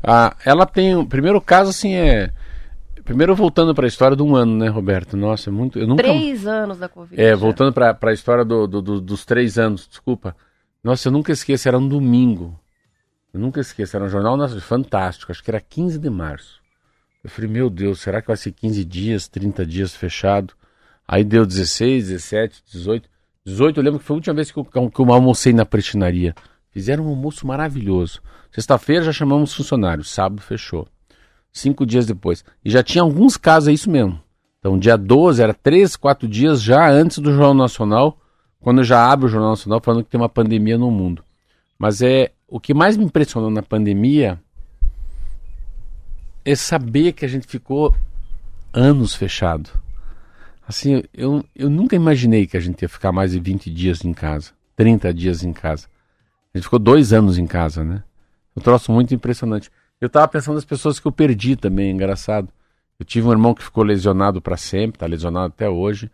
Ah, 0.00 0.36
ela 0.44 0.64
tem. 0.64 0.94
O 0.94 1.04
primeiro 1.04 1.40
caso, 1.40 1.70
assim, 1.70 1.94
é. 1.94 2.30
Primeiro 3.04 3.34
voltando 3.34 3.74
para 3.74 3.86
a 3.86 3.88
história 3.88 4.16
de 4.16 4.22
um 4.22 4.36
ano, 4.36 4.56
né, 4.56 4.68
Roberto? 4.68 5.16
Nossa, 5.16 5.50
é 5.50 5.52
muito. 5.52 5.80
Eu 5.80 5.88
nunca. 5.88 6.02
Três 6.04 6.46
anos 6.46 6.78
da 6.78 6.88
Covid. 6.88 7.20
É, 7.20 7.30
já. 7.30 7.36
voltando 7.36 7.72
para 7.72 7.98
a 8.00 8.12
história 8.12 8.44
do, 8.44 8.66
do- 8.68 8.80
do- 8.82 9.00
dos 9.00 9.24
três 9.24 9.58
anos, 9.58 9.88
desculpa. 9.88 10.36
Nossa, 10.84 11.08
eu 11.08 11.12
nunca 11.12 11.32
esqueço, 11.32 11.66
era 11.66 11.76
um 11.76 11.88
domingo. 11.88 12.56
Eu 13.34 13.40
nunca 13.40 13.60
esqueço, 13.60 13.96
era 13.96 14.04
um 14.04 14.08
jornal 14.08 14.36
nosso, 14.36 14.60
fantástico, 14.60 15.32
acho 15.32 15.42
que 15.42 15.50
era 15.50 15.60
15 15.60 15.98
de 15.98 16.08
março. 16.08 16.60
Eu 17.24 17.28
falei, 17.28 17.50
meu 17.50 17.68
Deus, 17.68 18.00
será 18.00 18.20
que 18.22 18.28
vai 18.28 18.36
ser 18.36 18.52
15 18.52 18.84
dias, 18.84 19.26
30 19.26 19.66
dias 19.66 19.94
fechado? 19.94 20.54
Aí 21.08 21.24
deu 21.24 21.46
16, 21.46 22.08
17, 22.08 22.62
18. 22.70 23.08
18 23.46 23.80
eu 23.80 23.82
lembro 23.82 23.98
que 23.98 24.04
foi 24.04 24.14
a 24.14 24.18
última 24.18 24.34
vez 24.34 24.50
que 24.50 24.58
eu, 24.58 24.64
que 24.64 25.00
eu 25.00 25.12
almocei 25.12 25.54
na 25.54 25.64
prestinaria. 25.64 26.34
Fizeram 26.70 27.06
um 27.06 27.08
almoço 27.08 27.46
maravilhoso. 27.46 28.20
Sexta-feira 28.52 29.06
já 29.06 29.12
chamamos 29.12 29.54
funcionários, 29.54 30.10
sábado 30.10 30.42
fechou. 30.42 30.86
Cinco 31.50 31.86
dias 31.86 32.04
depois. 32.04 32.44
E 32.62 32.70
já 32.70 32.82
tinha 32.82 33.02
alguns 33.02 33.38
casos, 33.38 33.68
é 33.68 33.72
isso 33.72 33.90
mesmo. 33.90 34.20
Então, 34.58 34.78
dia 34.78 34.98
12, 34.98 35.42
era 35.42 35.54
três, 35.54 35.96
quatro 35.96 36.28
dias 36.28 36.60
já 36.60 36.90
antes 36.90 37.18
do 37.18 37.32
Jornal 37.32 37.54
Nacional, 37.54 38.18
quando 38.60 38.84
já 38.84 39.10
abre 39.10 39.26
o 39.26 39.28
Jornal 39.28 39.50
Nacional 39.50 39.80
falando 39.82 40.04
que 40.04 40.10
tem 40.10 40.20
uma 40.20 40.28
pandemia 40.28 40.76
no 40.76 40.90
mundo. 40.90 41.24
Mas 41.78 42.02
é 42.02 42.32
o 42.46 42.60
que 42.60 42.74
mais 42.74 42.96
me 42.96 43.04
impressionou 43.04 43.50
na 43.50 43.62
pandemia 43.62 44.38
é 46.44 46.54
saber 46.54 47.12
que 47.12 47.24
a 47.24 47.28
gente 47.28 47.46
ficou 47.46 47.94
anos 48.72 49.14
fechado. 49.14 49.70
Assim, 50.68 51.02
eu, 51.14 51.42
eu 51.56 51.70
nunca 51.70 51.96
imaginei 51.96 52.46
que 52.46 52.54
a 52.54 52.60
gente 52.60 52.82
ia 52.82 52.88
ficar 52.90 53.10
mais 53.10 53.32
de 53.32 53.40
20 53.40 53.70
dias 53.70 54.04
em 54.04 54.12
casa, 54.12 54.50
30 54.76 55.14
dias 55.14 55.42
em 55.42 55.50
casa. 55.50 55.86
A 56.52 56.58
gente 56.58 56.64
ficou 56.64 56.78
dois 56.78 57.10
anos 57.10 57.38
em 57.38 57.46
casa, 57.46 57.82
né? 57.82 58.02
Um 58.54 58.60
troço 58.60 58.92
muito 58.92 59.14
impressionante. 59.14 59.70
Eu 59.98 60.10
tava 60.10 60.28
pensando 60.28 60.56
nas 60.56 60.66
pessoas 60.66 61.00
que 61.00 61.06
eu 61.06 61.12
perdi 61.12 61.56
também, 61.56 61.90
engraçado. 61.90 62.50
Eu 63.00 63.06
tive 63.06 63.26
um 63.26 63.32
irmão 63.32 63.54
que 63.54 63.64
ficou 63.64 63.82
lesionado 63.82 64.42
para 64.42 64.58
sempre, 64.58 64.98
tá 64.98 65.06
lesionado 65.06 65.46
até 65.46 65.70
hoje. 65.70 66.10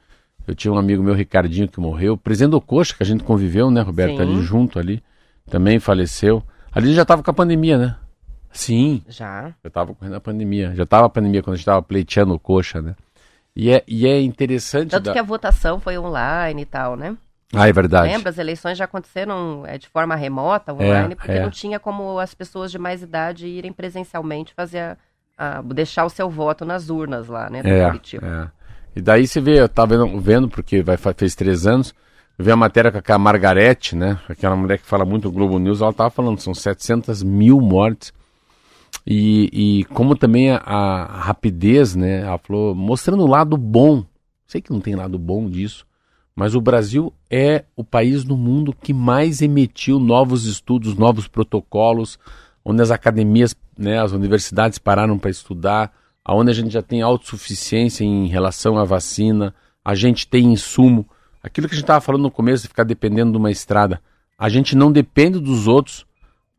Eu 0.47 0.55
tinha 0.55 0.73
um 0.73 0.79
amigo 0.79 1.03
meu, 1.03 1.15
Ricardinho, 1.15 1.67
que 1.67 1.81
morreu. 1.81 2.13
O 2.13 2.19
presidente 2.19 2.53
do 2.53 2.61
Coxa, 2.61 2.95
que 2.95 3.03
a 3.03 3.07
gente 3.07 3.25
conviveu, 3.25 3.73
né, 3.73 3.81
Roberto? 3.81 4.19
Sim. 4.19 4.23
Ali 4.23 4.41
junto 4.41 4.79
ali, 4.79 5.03
também 5.51 5.81
faleceu. 5.81 6.45
Ali 6.71 6.95
já 6.95 7.05
tava 7.05 7.25
com 7.25 7.31
a 7.31 7.35
pandemia, 7.35 7.77
né? 7.77 7.97
Sim, 8.53 9.03
Já. 9.09 9.53
eu 9.65 9.71
tava 9.71 9.93
correndo 9.95 10.15
a 10.15 10.21
pandemia. 10.21 10.73
Já 10.77 10.87
tava 10.87 11.07
a 11.07 11.09
pandemia 11.09 11.43
quando 11.43 11.55
a 11.55 11.57
gente 11.57 11.67
tava 11.67 11.83
pleiteando 11.83 12.35
o 12.35 12.39
Coxa, 12.39 12.81
né? 12.81 12.95
E 13.57 13.71
é, 13.71 13.85
e 13.87 14.07
é 14.07 14.21
interessante. 14.21 14.91
Tanto 14.91 15.05
da- 15.05 15.13
que 15.13 15.19
a 15.19 15.23
votação 15.23 15.79
foi 15.81 15.97
online 15.99 16.63
e 16.63 16.67
tal, 16.67 16.97
né? 16.97 17.17
Ah, 17.55 17.69
é 17.69 17.73
verdade. 17.73 18.09
Lembra? 18.13 18.31
As 18.31 18.39
eleições 18.39 18.77
já 18.77 18.85
aconteceram 18.85 19.65
é, 19.65 19.79
de 19.79 19.89
forma 19.89 20.17
remota, 20.17 20.73
online, 20.73 21.15
porque 21.15 21.31
é. 21.33 21.43
não 21.43 21.51
tinha 21.51 21.79
como 21.79 22.19
as 22.19 22.35
pessoas 22.35 22.73
de 22.73 22.79
mais 22.79 23.01
idade 23.03 23.47
irem 23.47 23.73
presencialmente 23.73 24.53
fazer 24.55 24.79
a- 24.81 24.97
a- 25.39 25.63
deixar 25.63 26.05
o 26.05 26.11
seu 26.11 26.29
voto 26.29 26.65
nas 26.65 26.91
urnas 26.91 27.29
lá, 27.29 27.49
né? 27.49 27.61
É, 27.65 27.87
Curitiba. 27.87 28.27
é. 28.27 28.65
E 28.97 29.01
daí 29.01 29.27
você 29.27 29.41
vê, 29.41 29.61
eu 29.61 29.69
tava 29.69 29.97
vendo, 29.97 30.21
vendo 30.21 30.49
porque 30.49 30.83
vai, 30.83 30.97
fez 30.97 31.35
três 31.37 31.65
anos, 31.67 31.95
eu 32.39 32.45
vi 32.45 32.51
a 32.51 32.57
matéria 32.57 32.91
com 32.91 33.13
a 33.13 33.19
Margarete, 33.19 33.95
né? 33.95 34.19
Aquela 34.29 34.57
mulher 34.57 34.79
que 34.79 34.87
fala 34.87 35.05
muito 35.05 35.27
no 35.27 35.33
Globo 35.33 35.59
News, 35.61 35.81
ela 35.81 35.93
tava 35.93 36.11
falando, 36.11 36.41
são 36.41 36.55
700 36.55 37.23
mil 37.23 37.61
mortes. 37.61 38.13
E, 39.07 39.51
e 39.81 39.85
como 39.87 40.17
também 40.17 40.51
a, 40.51 40.59
a 40.65 41.21
rapidez, 41.21 41.95
né? 41.95 42.23
Ela 42.23 42.39
falou, 42.39 42.75
mostrando 42.75 43.23
o 43.23 43.29
lado 43.29 43.57
bom. 43.57 44.05
Sei 44.47 44.61
que 44.61 44.73
não 44.73 44.81
tem 44.81 44.95
lado 44.95 45.19
bom 45.19 45.49
disso, 45.49 45.87
mas 46.35 46.55
o 46.55 46.61
Brasil 46.61 47.13
é 47.31 47.65
o 47.77 47.85
país 47.85 48.25
no 48.25 48.37
mundo 48.37 48.75
que 48.75 48.93
mais 48.93 49.43
emitiu 49.43 49.99
novos 49.99 50.47
estudos, 50.47 50.95
novos 50.97 51.29
protocolos, 51.29 52.19
onde 52.65 52.83
as 52.83 52.91
academias, 52.91 53.55
né, 53.77 54.01
as 54.01 54.13
universidades 54.13 54.79
pararam 54.79 55.19
para 55.19 55.31
estudar, 55.31 55.93
aonde 56.25 56.51
a 56.51 56.55
gente 56.55 56.73
já 56.73 56.83
tem 56.83 57.03
autossuficiência 57.03 58.05
em 58.05 58.27
relação 58.27 58.79
à 58.79 58.85
vacina, 58.85 59.55
a 59.85 59.95
gente 59.95 60.27
tem 60.27 60.53
insumo. 60.53 61.07
Aquilo 61.43 61.69
que 61.69 61.75
a 61.75 61.77
gente 61.77 61.85
estava 61.85 62.01
falando 62.01 62.23
no 62.23 62.31
começo 62.31 62.63
de 62.63 62.69
ficar 62.69 62.85
dependendo 62.85 63.33
de 63.33 63.39
uma 63.39 63.51
estrada, 63.51 64.01
a 64.39 64.49
gente 64.49 64.75
não 64.75 64.91
depende 64.91 65.39
dos 65.39 65.69
outros 65.69 66.07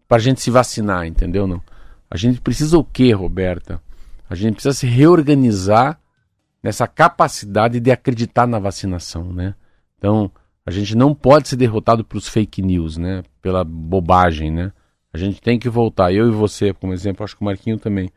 para 0.08 0.18
a 0.18 0.20
gente 0.20 0.41
se 0.41 0.52
vacinar, 0.52 1.06
entendeu? 1.08 1.48
Não. 1.48 1.62
A 2.10 2.18
gente 2.18 2.41
precisa 2.41 2.78
o 2.78 2.84
quê, 2.84 3.12
Roberta? 3.12 3.82
A 4.30 4.36
gente 4.36 4.56
precisa 4.56 4.74
se 4.74 4.88
reorganizar 4.88 5.99
nessa 6.62 6.88
capacidade 6.88 7.80
de 7.80 7.91
acreditar 7.91 8.47
na 8.47 8.60
vacinação, 8.60 9.32
né? 9.32 9.56
Então, 9.97 10.32
a 10.66 10.72
gente 10.72 10.95
não 10.95 11.14
pode 11.14 11.47
ser 11.47 11.56
derrotado 11.56 12.03
pelos 12.03 12.28
fake 12.28 12.62
news, 12.62 12.97
né? 12.97 13.24
Pela 13.41 13.64
bobagem, 13.64 14.51
né? 14.51 14.72
A 15.14 15.18
gente 15.18 15.41
tem 15.41 15.60
que 15.60 15.70
voltar. 15.70 16.12
Eu 16.12 16.28
e 16.28 16.32
você, 16.32 16.74
como 16.74 16.91
exemplo, 16.91 17.24
acho 17.24 17.36
que 17.36 17.41
o 17.41 17.45
Marquinho 17.45 17.78
também. 17.78 18.10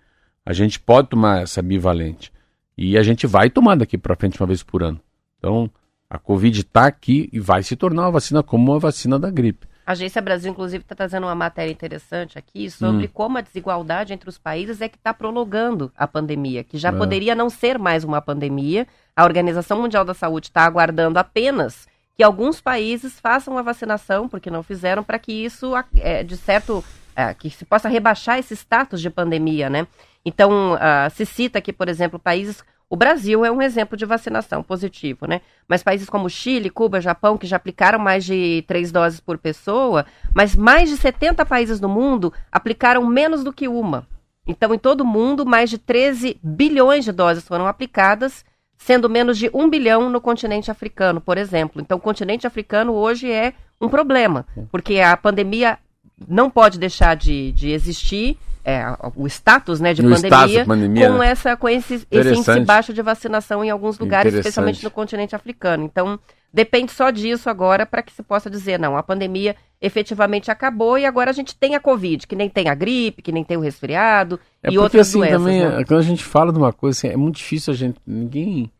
A 0.45 0.53
gente 0.53 0.80
pode 0.80 1.09
tomar 1.09 1.43
essa 1.43 1.61
bivalente. 1.61 2.32
E 2.76 2.97
a 2.97 3.03
gente 3.03 3.26
vai 3.26 3.51
tomar 3.51 3.76
daqui 3.76 3.99
para 3.99 4.16
frente 4.16 4.41
uma 4.41 4.47
vez 4.47 4.62
por 4.62 4.82
ano. 4.82 5.01
Então, 5.39 5.70
a 6.09 6.18
Covid 6.18 6.61
está 6.61 6.86
aqui 6.86 7.28
e 7.32 7.39
vai 7.39 7.62
se 7.62 7.76
tornar 7.76 8.05
uma 8.05 8.12
vacina 8.12 8.43
como 8.43 8.72
uma 8.72 8.78
vacina 8.78 9.18
da 9.18 9.30
gripe. 9.30 9.66
A 9.89 9.93
Agência 9.93 10.20
Brasil, 10.20 10.51
inclusive, 10.51 10.82
está 10.84 10.95
trazendo 10.95 11.24
uma 11.26 11.34
matéria 11.34 11.72
interessante 11.72 12.39
aqui 12.39 12.70
sobre 12.70 13.07
Hum. 13.07 13.11
como 13.11 13.39
a 13.39 13.41
desigualdade 13.41 14.12
entre 14.12 14.28
os 14.28 14.36
países 14.36 14.82
é 14.82 14.89
que 14.89 14.99
está 14.99 15.14
prolongando 15.14 15.91
a 15.97 16.07
pandemia, 16.07 16.62
que 16.62 16.76
já 16.76 16.91
É. 16.91 16.93
poderia 16.93 17.34
não 17.34 17.49
ser 17.49 17.78
mais 17.78 18.05
uma 18.05 18.20
pandemia. 18.20 18.86
A 19.16 19.24
Organização 19.24 19.80
Mundial 19.80 20.05
da 20.05 20.12
Saúde 20.12 20.49
está 20.49 20.66
aguardando 20.66 21.18
apenas 21.18 21.89
que 22.14 22.22
alguns 22.22 22.61
países 22.61 23.18
façam 23.18 23.57
a 23.57 23.62
vacinação, 23.62 24.28
porque 24.28 24.51
não 24.51 24.62
fizeram, 24.62 25.03
para 25.03 25.18
que 25.18 25.32
isso, 25.32 25.72
é, 25.97 26.22
de 26.22 26.36
certo, 26.36 26.84
é, 27.16 27.32
que 27.32 27.49
se 27.49 27.64
possa 27.64 27.89
rebaixar 27.89 28.39
esse 28.39 28.53
status 28.55 29.01
de 29.01 29.09
pandemia, 29.09 29.70
né? 29.70 29.86
Então, 30.22 30.76
ah, 30.78 31.09
se 31.09 31.24
cita 31.24 31.61
aqui, 31.61 31.72
por 31.72 31.89
exemplo, 31.89 32.18
países. 32.18 32.62
O 32.91 32.97
Brasil 32.97 33.45
é 33.45 33.51
um 33.51 33.61
exemplo 33.61 33.99
de 33.99 34.07
vacinação 34.07 34.62
positivo, 34.62 35.26
né? 35.26 35.43
Mas 35.68 35.82
países 35.82 36.09
como 36.09 36.30
Chile, 36.30 36.70
Cuba, 36.70 37.03
Japão, 37.03 37.36
que 37.36 37.47
já 37.47 37.57
aplicaram 37.57 37.99
mais 37.99 38.24
de 38.24 38.64
três 38.66 38.91
doses 38.91 39.20
por 39.20 39.36
pessoa, 39.36 40.07
mas 40.34 40.57
mais 40.57 40.89
de 40.89 40.97
70 40.97 41.45
países 41.45 41.80
no 41.80 41.89
mundo 41.89 42.32
aplicaram 42.51 43.05
menos 43.07 43.45
do 43.45 43.53
que 43.53 43.68
uma. 43.68 44.07
Então, 44.47 44.72
em 44.72 44.78
todo 44.78 45.03
o 45.03 45.07
mundo, 45.07 45.45
mais 45.45 45.68
de 45.68 45.76
13 45.76 46.41
bilhões 46.43 47.05
de 47.05 47.12
doses 47.12 47.47
foram 47.47 47.66
aplicadas, 47.66 48.43
sendo 48.78 49.11
menos 49.11 49.36
de 49.36 49.51
um 49.53 49.68
bilhão 49.68 50.09
no 50.09 50.20
continente 50.20 50.70
africano, 50.70 51.20
por 51.20 51.36
exemplo. 51.36 51.82
Então, 51.82 51.99
o 51.99 52.01
continente 52.01 52.47
africano 52.47 52.95
hoje 52.95 53.30
é 53.30 53.53
um 53.78 53.91
problema, 53.91 54.47
porque 54.72 55.01
a 55.01 55.14
pandemia 55.14 55.78
não 56.26 56.49
pode 56.49 56.78
deixar 56.78 57.14
de, 57.14 57.53
de 57.53 57.70
existir, 57.70 58.39
é, 58.69 58.85
o 59.16 59.27
status 59.27 59.81
né, 59.81 59.95
de 59.95 60.05
O 60.05 60.12
status 60.12 60.31
pandemia, 60.31 60.61
de 60.61 60.66
pandemia, 60.66 61.09
com 61.09 61.23
essa, 61.23 61.57
com 61.57 61.69
esse, 61.71 62.07
esse 62.11 62.35
índice 62.35 62.61
baixo 62.61 62.93
de 62.93 63.01
vacinação 63.01 63.64
em 63.64 63.71
alguns 63.71 63.99
lugares, 63.99 64.35
especialmente 64.35 64.85
no 64.85 64.91
continente 64.91 65.35
africano. 65.35 65.85
Então, 65.85 66.21
depende 66.53 66.93
só 66.93 67.11
disso 67.11 67.49
agora 67.49 67.87
para 67.87 68.03
que 68.03 68.12
se 68.12 68.23
possa 68.23 68.51
dizer, 68.51 68.79
não, 68.79 68.95
a 68.95 69.03
pandemia 69.03 69.57
efetivamente 69.81 70.51
acabou 70.51 70.99
e 70.99 71.07
agora 71.07 71.31
a 71.31 71.33
gente 71.33 71.57
tem 71.57 71.75
a 71.77 71.81
Covid, 71.81 72.27
que 72.27 72.37
nem 72.37 72.51
tem 72.51 72.69
a 72.69 72.75
gripe, 72.75 73.23
que 73.23 73.33
nem 73.33 73.43
tem 73.43 73.57
o 73.57 73.61
resfriado 73.61 74.39
É 74.62 74.69
e 74.69 74.73
porque 74.73 74.79
outras 74.79 75.09
assim 75.09 75.19
doenças. 75.19 75.39
também, 75.39 75.61
né? 75.61 75.85
quando 75.87 76.01
a 76.01 76.03
gente 76.03 76.23
fala 76.23 76.53
de 76.53 76.59
uma 76.59 76.73
coisa, 76.73 76.99
assim, 76.99 77.09
é 77.09 77.16
muito 77.16 77.37
difícil 77.37 77.73
a 77.73 77.77
gente, 77.77 77.99
ninguém, 78.07 78.71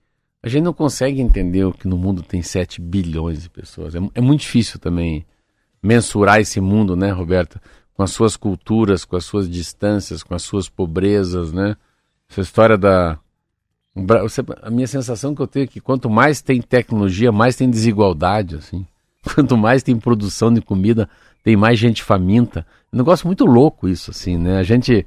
a 0.43 0.51
gente 0.51 0.65
não 0.65 0.75
consegue 0.75 1.19
entender 1.23 1.65
o 1.65 1.73
que 1.73 1.89
no 1.89 1.97
mundo 1.97 2.23
tem 2.23 2.43
7 2.43 2.79
bilhões 2.79 3.43
de 3.43 3.49
pessoas. 3.49 3.95
É, 3.95 3.99
é 4.15 4.21
muito 4.21 4.41
difícil 4.41 4.79
também 4.79 5.25
mensurar 5.83 6.41
esse 6.41 6.61
mundo, 6.61 6.95
né, 6.95 7.11
Roberta? 7.11 7.59
Com 7.99 8.03
as 8.05 8.13
suas 8.13 8.35
culturas, 8.35 9.05
com 9.05 9.17
as 9.17 9.27
suas 9.27 9.51
distâncias, 9.51 10.23
com 10.23 10.35
as 10.35 10.43
suas 10.43 10.71
pobrezas, 10.71 11.53
né? 11.53 11.77
Essa 12.31 12.41
história 12.41 12.79
da 12.79 13.19
a 14.63 14.71
minha 14.71 14.87
sensação 14.87 15.35
que 15.35 15.43
eu 15.43 15.47
tenho 15.47 15.65
é 15.65 15.67
que 15.67 15.81
quanto 15.81 16.09
mais 16.09 16.41
tem 16.41 16.63
tecnologia, 16.63 17.33
mais 17.33 17.57
tem 17.57 17.69
desigualdade, 17.69 18.57
assim. 18.57 18.87
Quanto 19.35 19.57
mais 19.57 19.83
tem 19.83 19.99
produção 19.99 20.53
de 20.55 20.61
comida, 20.61 21.09
tem 21.43 21.57
mais 21.57 21.79
gente 21.79 22.05
faminta. 22.05 22.61
É 22.93 22.97
um 22.97 22.99
negócio 22.99 23.27
muito 23.27 23.45
louco 23.45 23.89
isso, 23.89 24.13
assim, 24.13 24.39
né? 24.39 24.59
A 24.59 24.63
gente, 24.63 25.05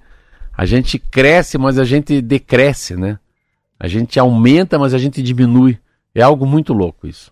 a 0.55 0.65
gente 0.65 0.99
cresce, 0.99 1.57
mas 1.57 1.79
a 1.79 1.85
gente 1.85 2.21
decresce, 2.21 2.95
né? 2.97 3.17
A 3.79 3.87
gente 3.87 4.19
aumenta, 4.19 4.77
mas 4.77 4.93
a 4.93 4.97
gente 4.97 5.23
diminui. 5.23 5.79
É 6.13 6.21
algo 6.21 6.45
muito 6.45 6.73
louco 6.73 7.07
isso. 7.07 7.31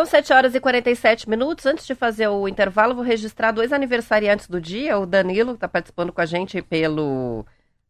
São 0.00 0.06
7 0.06 0.32
horas 0.32 0.54
e 0.54 0.60
47 0.60 1.28
minutos. 1.28 1.66
Antes 1.66 1.86
de 1.86 1.94
fazer 1.94 2.26
o 2.26 2.48
intervalo, 2.48 2.94
vou 2.94 3.04
registrar 3.04 3.52
dois 3.52 3.70
aniversariantes 3.70 4.48
do 4.48 4.58
dia. 4.58 4.98
O 4.98 5.04
Danilo, 5.04 5.50
que 5.50 5.56
está 5.56 5.68
participando 5.68 6.10
com 6.10 6.22
a 6.22 6.24
gente 6.24 6.62
pelo 6.62 7.44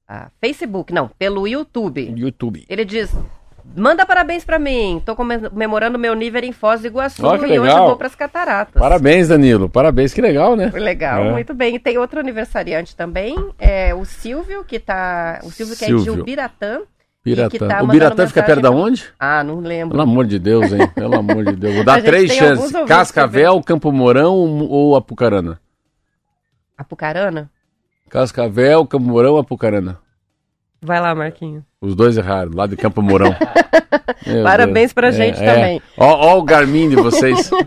ah, 0.09 0.29
Facebook, 0.41 0.93
não, 0.93 1.07
pelo 1.07 1.47
YouTube. 1.47 2.13
YouTube. 2.17 2.65
Ele 2.69 2.85
diz: 2.85 3.15
Manda 3.77 4.05
parabéns 4.05 4.45
pra 4.45 4.59
mim. 4.59 5.01
Tô 5.07 5.15
comemorando 5.15 6.01
meu 6.01 6.13
nível 6.15 6.43
em 6.43 6.51
Foz 6.51 6.81
do 6.81 6.89
Iguaçu 6.89 7.23
que 7.23 7.47
e 7.47 7.61
hoje 7.61 7.61
legal. 7.61 7.87
vou 7.87 7.97
pras 7.97 8.17
cataratas. 8.17 8.83
Parabéns, 8.83 9.29
Danilo. 9.29 9.69
Parabéns, 9.69 10.13
que 10.13 10.21
legal, 10.21 10.57
né? 10.57 10.69
Legal, 10.75 11.27
É. 11.27 11.31
muito 11.31 11.55
bem. 11.55 11.77
E 11.77 11.79
tem 11.79 11.97
outro 11.97 12.19
aniversariante 12.19 12.97
também, 12.97 13.37
é 13.57 13.95
o 13.95 14.05
Silvio, 14.05 14.65
que 14.65 14.81
tá. 14.81 15.39
O 15.45 15.51
Silvio, 15.53 15.77
que 15.77 15.85
é 15.85 15.89
de 15.89 16.03
Silvio. 16.03 16.23
Ubiratã. 16.23 16.81
Piratã. 17.23 17.69
tá 17.69 17.83
o 17.83 17.87
Biratã 17.87 18.27
fica 18.27 18.43
perto 18.43 18.61
pra- 18.63 18.71
onde? 18.71 19.05
Ah, 19.19 19.45
não 19.45 19.61
lembro. 19.61 19.91
Pelo 19.91 20.03
amor 20.03 20.27
de 20.27 20.39
Deus, 20.39 20.73
hein? 20.73 20.89
Pelo 20.95 21.17
amor 21.19 21.45
de 21.45 21.53
Deus. 21.57 21.75
Vou 21.75 21.85
dar 21.85 22.01
três 22.03 22.33
chances. 22.33 22.73
Cascavel, 22.89 23.63
Campo 23.63 23.93
Mourão 23.93 24.35
ou 24.69 24.97
Apucarana? 24.97 25.61
Apucarana? 26.77 27.51
Cascavel, 28.09 28.87
Campo 28.87 29.05
Mourão 29.05 29.33
ou 29.35 29.39
Apucarana? 29.41 29.99
Vai 30.81 30.99
lá, 31.01 31.15
Marquinhos. 31.15 31.63
Os 31.83 31.95
dois 31.95 32.19
erraram, 32.19 32.51
lá 32.55 32.67
de 32.67 32.77
Campo 32.77 33.01
Mourão. 33.01 33.35
Parabéns 34.45 34.89
Deus. 34.89 34.93
pra 34.93 35.11
gente 35.11 35.37
também. 35.39 35.81
Ó, 35.97 36.35
ó 36.35 36.39
o 36.39 36.43
Garmin 36.43 36.91
de 36.91 36.97
vocês. 36.97 37.51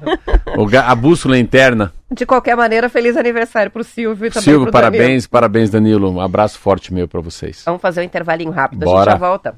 O 0.55 0.67
ga- 0.67 0.85
a 0.85 0.93
bússola 0.93 1.35
interna. 1.39 1.91
De 2.11 2.27
qualquer 2.27 2.55
maneira, 2.55 2.87
feliz 2.87 3.17
aniversário 3.17 3.71
pro 3.71 3.83
Silvio 3.83 4.27
e 4.27 4.29
também 4.29 4.43
Silvio, 4.43 4.61
pro 4.69 4.71
Danilo. 4.71 4.91
parabéns, 4.93 5.25
parabéns, 5.25 5.69
Danilo. 5.71 6.11
Um 6.11 6.21
abraço 6.21 6.59
forte 6.59 6.93
meu 6.93 7.07
pra 7.07 7.19
vocês. 7.21 7.63
Vamos 7.65 7.81
fazer 7.81 8.01
um 8.01 8.03
intervalinho 8.03 8.51
rápido, 8.51 8.83
a 8.83 8.85
Bora. 8.85 9.11
gente 9.11 9.19
já 9.19 9.27
volta. 9.27 9.55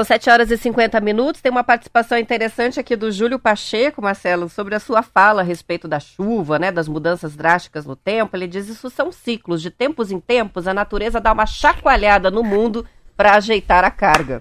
São 0.00 0.04
7 0.04 0.30
horas 0.30 0.50
e 0.50 0.56
50 0.56 0.98
minutos. 1.00 1.42
Tem 1.42 1.52
uma 1.52 1.62
participação 1.62 2.16
interessante 2.16 2.80
aqui 2.80 2.96
do 2.96 3.12
Júlio 3.12 3.38
Pacheco, 3.38 4.00
Marcelo, 4.00 4.48
sobre 4.48 4.74
a 4.74 4.80
sua 4.80 5.02
fala 5.02 5.42
a 5.42 5.44
respeito 5.44 5.86
da 5.86 6.00
chuva, 6.00 6.58
né, 6.58 6.72
das 6.72 6.88
mudanças 6.88 7.36
drásticas 7.36 7.84
no 7.84 7.94
tempo. 7.94 8.34
Ele 8.34 8.46
diz 8.46 8.66
isso 8.68 8.88
são 8.88 9.12
ciclos. 9.12 9.60
De 9.60 9.70
tempos 9.70 10.10
em 10.10 10.18
tempos, 10.18 10.66
a 10.66 10.72
natureza 10.72 11.20
dá 11.20 11.30
uma 11.32 11.44
chacoalhada 11.44 12.30
no 12.30 12.42
mundo 12.42 12.86
para 13.14 13.34
ajeitar 13.34 13.84
a 13.84 13.90
carga. 13.90 14.40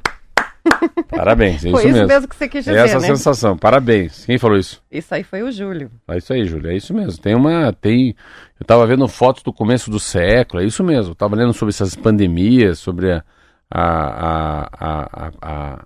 Parabéns, 1.11 1.65
é 1.65 1.71
Foi 1.71 1.79
isso 1.81 1.87
isso 1.89 1.93
mesmo. 1.97 2.07
mesmo 2.07 2.27
que 2.29 2.35
você 2.37 2.47
quis 2.47 2.65
É 2.65 2.71
dizer, 2.71 2.85
essa 2.85 2.97
a 2.97 3.01
né? 3.01 3.07
sensação. 3.07 3.57
Parabéns. 3.57 4.23
Quem 4.25 4.37
falou 4.37 4.57
isso? 4.57 4.81
Isso 4.89 5.13
aí 5.13 5.23
foi 5.25 5.43
o 5.43 5.51
Júlio. 5.51 5.91
É 6.07 6.17
isso 6.19 6.31
aí, 6.31 6.45
Júlio. 6.45 6.71
É 6.71 6.75
isso 6.77 6.93
mesmo. 6.93 7.21
Tem 7.21 7.35
uma. 7.35 7.73
Tem. 7.73 8.15
Eu 8.57 8.65
tava 8.65 8.87
vendo 8.87 9.05
fotos 9.09 9.43
do 9.43 9.51
começo 9.51 9.91
do 9.91 9.99
século, 9.99 10.63
é 10.63 10.65
isso 10.65 10.85
mesmo. 10.85 11.11
Eu 11.11 11.15
tava 11.15 11.35
lendo 11.35 11.51
sobre 11.51 11.71
essas 11.71 11.95
pandemias, 11.95 12.79
sobre 12.79 13.11
a. 13.11 13.23
a, 13.71 14.67
a, 14.79 15.29
a, 15.41 15.73
a, 15.75 15.85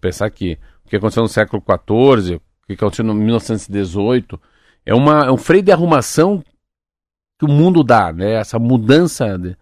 pensar 0.00 0.30
que 0.30 0.58
o 0.84 0.88
que 0.88 0.96
aconteceu 0.96 1.22
no 1.22 1.28
século 1.28 1.62
XIV, 1.62 2.36
o 2.36 2.40
que 2.66 2.74
aconteceu 2.74 3.04
em 3.04 3.14
1918, 3.14 4.40
é, 4.84 4.94
uma, 4.94 5.26
é 5.26 5.30
um 5.30 5.36
freio 5.36 5.62
de 5.62 5.72
arrumação 5.72 6.42
que 7.38 7.44
o 7.44 7.48
mundo 7.48 7.82
dá, 7.82 8.12
né? 8.12 8.34
Essa 8.34 8.58
mudança. 8.58 9.38
de- 9.38 9.56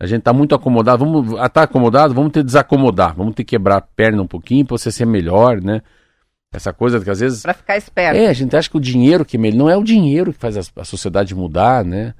a 0.00 0.06
gente 0.06 0.22
tá 0.22 0.32
muito 0.32 0.54
acomodado. 0.54 1.04
Vamos. 1.04 1.38
Ah, 1.38 1.48
tá 1.48 1.62
acomodado? 1.64 2.14
Vamos 2.14 2.32
ter 2.32 2.40
que 2.40 2.46
desacomodar. 2.46 3.14
Vamos 3.16 3.34
ter 3.34 3.44
que 3.44 3.56
quebrar 3.56 3.76
a 3.78 3.80
perna 3.80 4.22
um 4.22 4.26
pouquinho 4.26 4.64
para 4.64 4.78
você 4.78 4.92
ser 4.92 5.04
melhor, 5.06 5.60
né? 5.60 5.82
Essa 6.52 6.72
coisa 6.72 7.00
que 7.00 7.10
às 7.10 7.20
vezes. 7.20 7.42
Para 7.42 7.52
ficar 7.54 7.76
esperto. 7.76 8.16
É, 8.16 8.28
a 8.28 8.32
gente 8.32 8.56
acha 8.56 8.70
que 8.70 8.76
o 8.76 8.80
dinheiro 8.80 9.24
que 9.24 9.36
melhor. 9.36 9.58
Não 9.58 9.68
é 9.70 9.76
o 9.76 9.82
dinheiro 9.82 10.32
que 10.32 10.38
faz 10.38 10.56
a, 10.56 10.80
a 10.80 10.84
sociedade 10.84 11.34
mudar, 11.34 11.84
né? 11.84 12.14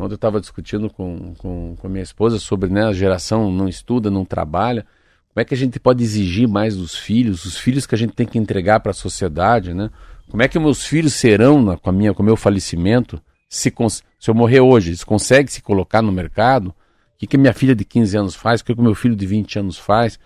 Ontem 0.00 0.12
eu 0.12 0.16
estava 0.16 0.40
discutindo 0.40 0.88
com, 0.88 1.34
com, 1.36 1.76
com 1.78 1.86
a 1.86 1.90
minha 1.90 2.02
esposa 2.02 2.38
sobre 2.38 2.70
né, 2.70 2.84
a 2.86 2.92
geração 2.92 3.52
não 3.52 3.68
estuda, 3.68 4.10
não 4.10 4.24
trabalha. 4.24 4.86
Como 5.28 5.42
é 5.42 5.44
que 5.44 5.52
a 5.52 5.56
gente 5.56 5.78
pode 5.78 6.02
exigir 6.02 6.48
mais 6.48 6.74
dos 6.76 6.96
filhos, 6.96 7.44
os 7.44 7.58
filhos 7.58 7.86
que 7.86 7.94
a 7.94 7.98
gente 7.98 8.14
tem 8.14 8.26
que 8.26 8.38
entregar 8.38 8.80
para 8.80 8.90
a 8.90 8.94
sociedade, 8.94 9.74
né? 9.74 9.90
Como 10.28 10.42
é 10.42 10.48
que 10.48 10.58
meus 10.58 10.84
filhos 10.84 11.12
serão 11.12 11.60
na- 11.62 11.76
com, 11.76 11.90
a 11.90 11.92
minha, 11.92 12.14
com 12.14 12.22
o 12.22 12.26
meu 12.26 12.36
falecimento? 12.36 13.20
Se, 13.48 13.72
se 14.18 14.30
eu 14.30 14.34
morrer 14.34 14.60
hoje, 14.60 14.90
eles 14.90 15.04
conseguem 15.04 15.48
se 15.48 15.60
colocar 15.60 16.00
no 16.00 16.10
mercado? 16.10 16.68
O 16.68 16.74
que, 17.18 17.26
que 17.26 17.36
minha 17.36 17.52
filha 17.52 17.74
de 17.74 17.84
15 17.84 18.16
anos 18.16 18.34
faz? 18.34 18.60
O 18.60 18.64
que, 18.64 18.74
que 18.74 18.80
meu 18.80 18.94
filho 18.94 19.14
de 19.14 19.26
20 19.26 19.58
anos 19.58 19.76
faz? 19.78 20.18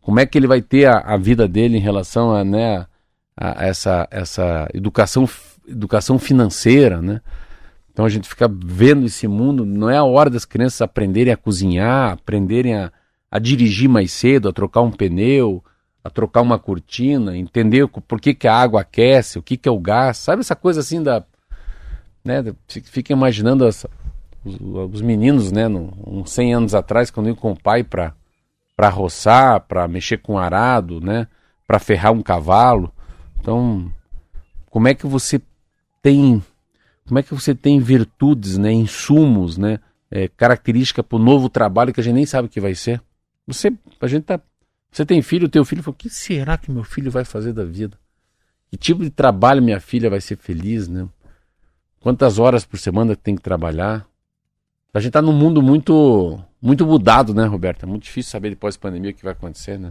Como 0.00 0.20
é 0.20 0.26
que 0.26 0.36
ele 0.36 0.46
vai 0.46 0.60
ter 0.60 0.86
a, 0.86 0.98
a 0.98 1.16
vida 1.16 1.48
dele 1.48 1.78
em 1.78 1.80
relação 1.80 2.34
a, 2.34 2.44
né, 2.44 2.86
a 3.36 3.64
essa, 3.64 4.06
essa 4.10 4.68
educação, 4.74 5.28
educação 5.66 6.18
financeira, 6.18 7.00
né? 7.00 7.20
Então 7.92 8.04
a 8.04 8.08
gente 8.08 8.28
fica 8.28 8.48
vendo 8.48 9.04
esse 9.06 9.28
mundo, 9.28 9.66
não 9.66 9.90
é 9.90 9.96
a 9.98 10.04
hora 10.04 10.30
das 10.30 10.44
crianças 10.44 10.80
aprenderem 10.80 11.32
a 11.32 11.36
cozinhar, 11.36 12.12
aprenderem 12.12 12.74
a, 12.74 12.92
a 13.30 13.38
dirigir 13.38 13.88
mais 13.88 14.10
cedo, 14.12 14.48
a 14.48 14.52
trocar 14.52 14.80
um 14.80 14.90
pneu, 14.90 15.62
a 16.02 16.08
trocar 16.08 16.40
uma 16.40 16.58
cortina, 16.58 17.36
entender 17.36 17.86
por 17.86 18.20
que, 18.20 18.34
que 18.34 18.48
a 18.48 18.54
água 18.54 18.80
aquece, 18.80 19.38
o 19.38 19.42
que, 19.42 19.56
que 19.56 19.68
é 19.68 19.72
o 19.72 19.78
gás, 19.78 20.16
sabe 20.16 20.40
essa 20.40 20.56
coisa 20.56 20.80
assim 20.80 21.02
da. 21.02 21.22
Né, 22.24 22.42
fica 22.66 23.12
imaginando 23.12 23.66
as- 23.66 23.84
os, 24.44 24.56
os 24.94 25.00
meninos, 25.02 25.52
né, 25.52 25.68
no- 25.68 25.92
uns 26.06 26.30
100 26.32 26.54
anos 26.54 26.74
atrás, 26.74 27.10
quando 27.10 27.26
iam 27.26 27.36
com 27.36 27.52
o 27.52 27.60
pai 27.60 27.82
para 27.84 28.14
roçar, 28.88 29.60
para 29.60 29.86
mexer 29.86 30.18
com 30.18 30.38
arado, 30.38 31.00
né, 31.00 31.26
para 31.66 31.78
ferrar 31.78 32.12
um 32.12 32.22
cavalo. 32.22 32.90
Então, 33.40 33.90
como 34.70 34.88
é 34.88 34.94
que 34.94 35.06
você 35.06 35.40
tem 36.00 36.42
como 37.12 37.18
é 37.18 37.22
que 37.22 37.34
você 37.34 37.54
tem 37.54 37.78
virtudes, 37.78 38.56
né, 38.56 38.72
insumos, 38.72 39.58
né, 39.58 39.80
é, 40.10 40.28
característica 40.28 41.02
para 41.02 41.16
o 41.16 41.22
novo 41.22 41.50
trabalho 41.50 41.92
que 41.92 42.00
a 42.00 42.02
gente 42.02 42.14
nem 42.14 42.24
sabe 42.24 42.46
o 42.46 42.50
que 42.50 42.58
vai 42.58 42.74
ser? 42.74 43.02
Você, 43.46 43.70
a 44.00 44.06
gente 44.06 44.22
tá, 44.22 44.40
você 44.90 45.04
tem 45.04 45.20
filho, 45.20 45.46
teu 45.46 45.62
filho 45.62 45.82
fala, 45.82 45.92
o 45.92 45.98
que 45.98 46.08
será 46.08 46.56
que 46.56 46.70
meu 46.70 46.82
filho 46.82 47.10
vai 47.10 47.22
fazer 47.22 47.52
da 47.52 47.66
vida? 47.66 47.98
Que 48.70 48.78
tipo 48.78 49.02
de 49.02 49.10
trabalho 49.10 49.62
minha 49.62 49.78
filha 49.78 50.08
vai 50.08 50.22
ser 50.22 50.38
feliz, 50.38 50.88
né? 50.88 51.06
Quantas 52.00 52.38
horas 52.38 52.64
por 52.64 52.78
semana 52.78 53.14
tem 53.14 53.36
que 53.36 53.42
trabalhar? 53.42 54.06
A 54.94 54.98
gente 54.98 55.12
tá 55.12 55.20
num 55.20 55.34
mundo 55.34 55.60
muito, 55.60 56.42
muito 56.62 56.86
mudado, 56.86 57.34
né, 57.34 57.44
Roberta? 57.44 57.84
É 57.84 57.86
muito 57.86 58.04
difícil 58.04 58.32
saber 58.32 58.48
depois 58.48 58.74
da 58.74 58.80
pandemia 58.80 59.10
o 59.10 59.14
que 59.14 59.22
vai 59.22 59.34
acontecer, 59.34 59.78
né? 59.78 59.90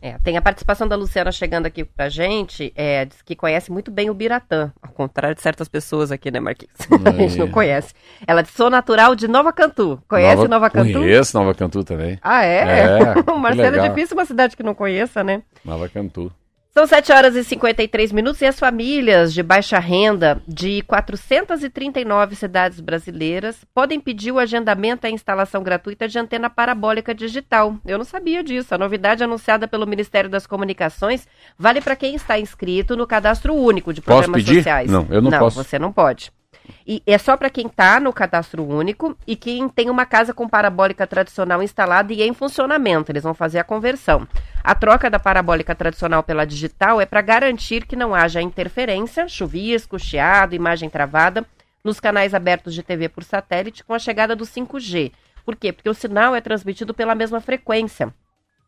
É, 0.00 0.16
tem 0.18 0.36
a 0.36 0.42
participação 0.42 0.86
da 0.86 0.94
Luciana 0.94 1.32
chegando 1.32 1.66
aqui 1.66 1.84
pra 1.84 2.08
gente, 2.08 2.72
é, 2.76 3.04
diz 3.04 3.20
que 3.22 3.34
conhece 3.34 3.70
muito 3.72 3.90
bem 3.90 4.08
o 4.10 4.14
Biratã, 4.14 4.72
ao 4.80 4.90
contrário 4.92 5.34
de 5.34 5.42
certas 5.42 5.68
pessoas 5.68 6.12
aqui, 6.12 6.30
né, 6.30 6.38
Marquinhos? 6.38 6.72
a 7.04 7.10
gente 7.12 7.36
não 7.38 7.46
É. 7.48 7.50
conhece. 7.50 7.92
Ela 8.26 8.42
diz, 8.42 8.52
sou 8.52 8.70
natural 8.70 9.16
de 9.16 9.26
Nova 9.26 9.52
Cantu. 9.52 10.00
Conhece 10.08 10.46
Nova, 10.46 10.70
Cantu? 10.70 10.92
Conheço 11.00 11.36
Nova 11.36 11.54
Cantu 11.54 11.82
também. 11.82 12.18
Ah, 12.22 12.44
é? 12.44 12.58
É, 12.58 13.14
Marcelo, 13.38 13.76
é 13.80 13.88
difícil 13.88 14.16
uma 14.16 14.24
cidade 14.24 14.56
que 14.56 14.62
não 14.62 14.74
conheça, 14.74 15.24
né? 15.24 15.42
Nova 15.64 15.88
Cantu. 15.88 16.32
São 16.78 16.86
7 16.86 17.10
horas 17.10 17.34
e 17.34 17.42
53 17.42 18.12
minutos 18.12 18.40
e 18.40 18.46
as 18.46 18.56
famílias 18.56 19.34
de 19.34 19.42
baixa 19.42 19.80
renda 19.80 20.40
de 20.46 20.80
439 20.82 22.36
cidades 22.36 22.78
brasileiras 22.78 23.64
podem 23.74 23.98
pedir 23.98 24.30
o 24.30 24.38
agendamento 24.38 25.04
a 25.04 25.10
instalação 25.10 25.60
gratuita 25.64 26.06
de 26.06 26.16
antena 26.20 26.48
parabólica 26.48 27.12
digital. 27.12 27.74
Eu 27.84 27.98
não 27.98 28.04
sabia 28.04 28.44
disso. 28.44 28.76
A 28.76 28.78
novidade 28.78 29.24
anunciada 29.24 29.66
pelo 29.66 29.88
Ministério 29.88 30.30
das 30.30 30.46
Comunicações 30.46 31.26
vale 31.58 31.80
para 31.80 31.96
quem 31.96 32.14
está 32.14 32.38
inscrito 32.38 32.96
no 32.96 33.08
cadastro 33.08 33.56
único 33.56 33.92
de 33.92 34.00
programas 34.00 34.44
sociais. 34.44 34.88
Não, 34.88 35.04
eu 35.10 35.20
não 35.20 35.36
posso. 35.36 35.60
você 35.60 35.80
não 35.80 35.92
pode. 35.92 36.30
E 36.86 37.02
é 37.06 37.18
só 37.18 37.36
para 37.36 37.50
quem 37.50 37.66
está 37.66 38.00
no 38.00 38.12
cadastro 38.12 38.64
único 38.64 39.16
e 39.26 39.36
quem 39.36 39.68
tem 39.68 39.90
uma 39.90 40.06
casa 40.06 40.32
com 40.32 40.48
parabólica 40.48 41.06
tradicional 41.06 41.62
instalada 41.62 42.12
e 42.12 42.22
em 42.22 42.32
funcionamento. 42.32 43.12
Eles 43.12 43.22
vão 43.22 43.34
fazer 43.34 43.58
a 43.58 43.64
conversão. 43.64 44.26
A 44.62 44.74
troca 44.74 45.10
da 45.10 45.18
parabólica 45.18 45.74
tradicional 45.74 46.22
pela 46.22 46.44
digital 46.44 47.00
é 47.00 47.06
para 47.06 47.20
garantir 47.20 47.86
que 47.86 47.96
não 47.96 48.14
haja 48.14 48.42
interferência, 48.42 49.28
chuvisco, 49.28 49.98
chiado, 49.98 50.54
imagem 50.54 50.88
travada 50.88 51.44
nos 51.82 52.00
canais 52.00 52.34
abertos 52.34 52.74
de 52.74 52.82
TV 52.82 53.08
por 53.08 53.24
satélite 53.24 53.84
com 53.84 53.94
a 53.94 53.98
chegada 53.98 54.36
do 54.36 54.44
5G. 54.44 55.12
Por 55.44 55.56
quê? 55.56 55.72
Porque 55.72 55.88
o 55.88 55.94
sinal 55.94 56.34
é 56.34 56.40
transmitido 56.40 56.92
pela 56.92 57.14
mesma 57.14 57.40
frequência. 57.40 58.12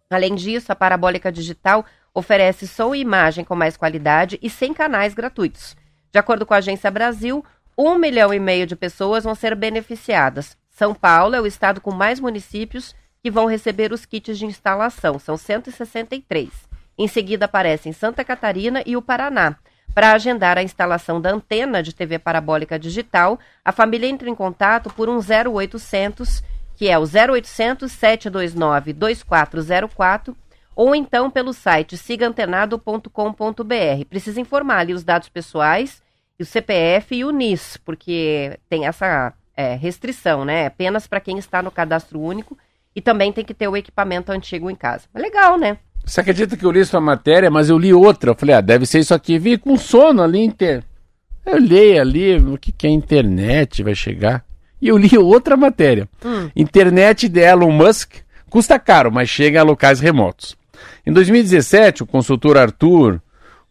Além 0.09 0.35
disso, 0.35 0.73
a 0.73 0.77
parabólica 0.77 1.31
digital 1.31 1.85
oferece 2.13 2.67
som 2.67 2.95
e 2.95 3.01
imagem 3.01 3.45
com 3.45 3.55
mais 3.55 3.77
qualidade 3.77 4.39
e 4.43 4.51
sem 4.51 4.75
canais 4.75 5.15
gratuitos. 5.15 5.77
De 6.11 6.19
acordo 6.19 6.45
com 6.45 6.55
a 6.55 6.57
Agência 6.57 6.91
Brasil, 6.91 7.45
um 7.83 7.97
milhão 7.97 8.35
e 8.35 8.39
meio 8.39 8.67
de 8.67 8.77
pessoas 8.77 9.25
vão 9.25 9.35
ser 9.35 9.55
beneficiadas. 9.55 10.55
São 10.69 10.95
Paulo 10.95 11.35
é 11.35 11.41
o 11.41 11.47
estado 11.47 11.81
com 11.81 11.91
mais 11.91 12.21
municípios 12.21 12.95
que 13.23 13.31
vão 13.31 13.47
receber 13.47 13.91
os 13.91 14.05
kits 14.05 14.39
de 14.39 14.45
instalação, 14.45 15.19
são 15.19 15.37
163. 15.37 16.51
Em 16.99 17.09
seguida 17.09 17.47
aparecem 17.47 17.93
Santa 17.93 18.23
Catarina 18.23 18.83
e 18.85 18.99
o 18.99 19.03
Paraná. 19.03 19.57
Para 19.95 20.13
agendar 20.13 20.59
a 20.59 20.63
instalação 20.63 21.21
da 21.21 21.31
antena 21.31 21.83
de 21.83 21.95
TV 21.95 22.19
parabólica 22.19 22.79
digital, 22.79 23.39
a 23.65 23.73
família 23.73 24.09
entra 24.09 24.29
em 24.29 24.35
contato 24.35 24.91
por 24.91 25.09
um 25.09 25.19
0800, 25.19 26.43
que 26.77 26.89
é 26.89 26.99
o 26.99 27.03
0800 27.03 27.91
729 27.91 28.93
2404, 28.93 30.37
ou 30.77 30.95
então 30.95 31.31
pelo 31.31 31.55
site 31.55 31.97
sigaantenado.com.br. 31.97 34.05
Precisa 34.09 34.41
informar 34.41 34.81
ali 34.81 34.93
os 34.93 35.03
dados 35.03 35.31
pessoais 35.31 36.03
e 36.41 36.43
o 36.43 36.47
CPF 36.47 37.15
e 37.15 37.23
o 37.23 37.31
NIS, 37.31 37.77
porque 37.85 38.59
tem 38.67 38.87
essa 38.87 39.35
é, 39.55 39.75
restrição, 39.75 40.43
né? 40.43 40.67
Apenas 40.67 41.07
para 41.07 41.21
quem 41.21 41.37
está 41.37 41.63
no 41.63 41.71
cadastro 41.71 42.19
único 42.19 42.57
e 42.97 43.03
também 43.03 43.31
tem 43.31 43.45
que 43.45 43.53
ter 43.53 43.69
o 43.69 43.77
equipamento 43.77 44.33
antigo 44.33 44.71
em 44.71 44.75
casa. 44.75 45.05
É 45.15 45.21
legal, 45.21 45.59
né? 45.59 45.77
Você 46.03 46.19
acredita 46.19 46.57
que 46.57 46.65
eu 46.65 46.71
li 46.71 46.83
sua 46.83 47.01
matéria, 47.01 47.51
mas 47.51 47.69
eu 47.69 47.77
li 47.77 47.93
outra? 47.93 48.31
Eu 48.31 48.35
falei, 48.35 48.55
ah, 48.55 48.63
deve 48.63 48.87
ser 48.87 49.01
isso 49.01 49.13
aqui. 49.13 49.39
Vi 49.39 49.59
com 49.59 49.77
sono 49.77 50.23
ali. 50.23 50.41
Inter... 50.41 50.83
Eu 51.45 51.59
li 51.59 51.99
ali, 51.99 52.37
o 52.39 52.57
que, 52.57 52.73
que 52.73 52.87
é 52.87 52.91
internet 52.91 53.83
vai 53.83 53.95
chegar? 53.95 54.43
E 54.81 54.89
eu 54.89 54.97
li 54.97 55.19
outra 55.19 55.59
matéria. 55.59 56.09
Internet 56.57 57.29
de 57.29 57.41
Elon 57.41 57.71
Musk 57.71 58.15
custa 58.49 58.79
caro, 58.79 59.13
mas 59.13 59.29
chega 59.29 59.61
a 59.61 59.65
locais 59.65 60.01
remotos. 60.01 60.57
Em 61.07 61.13
2017, 61.13 62.03
o 62.03 62.07
consultor 62.07 62.57
Arthur 62.57 63.21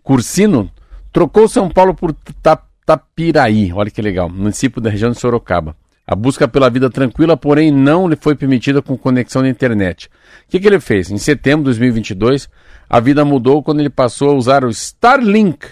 Cursino 0.03 0.71
trocou 1.11 1.47
São 1.47 1.69
Paulo 1.69 1.93
por 1.93 2.13
Ta- 2.41 2.61
Tapiraí, 2.85 3.71
olha 3.73 3.91
que 3.91 4.01
legal, 4.01 4.27
município 4.29 4.81
da 4.81 4.89
região 4.89 5.11
de 5.11 5.19
Sorocaba. 5.19 5.75
A 6.07 6.15
busca 6.15 6.47
pela 6.47 6.71
vida 6.71 6.89
tranquila, 6.89 7.37
porém, 7.37 7.71
não 7.71 8.07
lhe 8.07 8.15
foi 8.15 8.33
permitida 8.35 8.81
com 8.81 8.97
conexão 8.97 9.43
na 9.43 9.49
internet. 9.49 10.07
O 10.07 10.49
que, 10.49 10.59
que 10.59 10.65
ele 10.67 10.79
fez? 10.79 11.11
Em 11.11 11.19
setembro 11.19 11.59
de 11.71 11.77
2022, 11.77 12.49
a 12.89 12.99
vida 12.99 13.23
mudou 13.23 13.61
quando 13.61 13.79
ele 13.79 13.91
passou 13.91 14.31
a 14.31 14.33
usar 14.33 14.65
o 14.65 14.69
Starlink, 14.69 15.67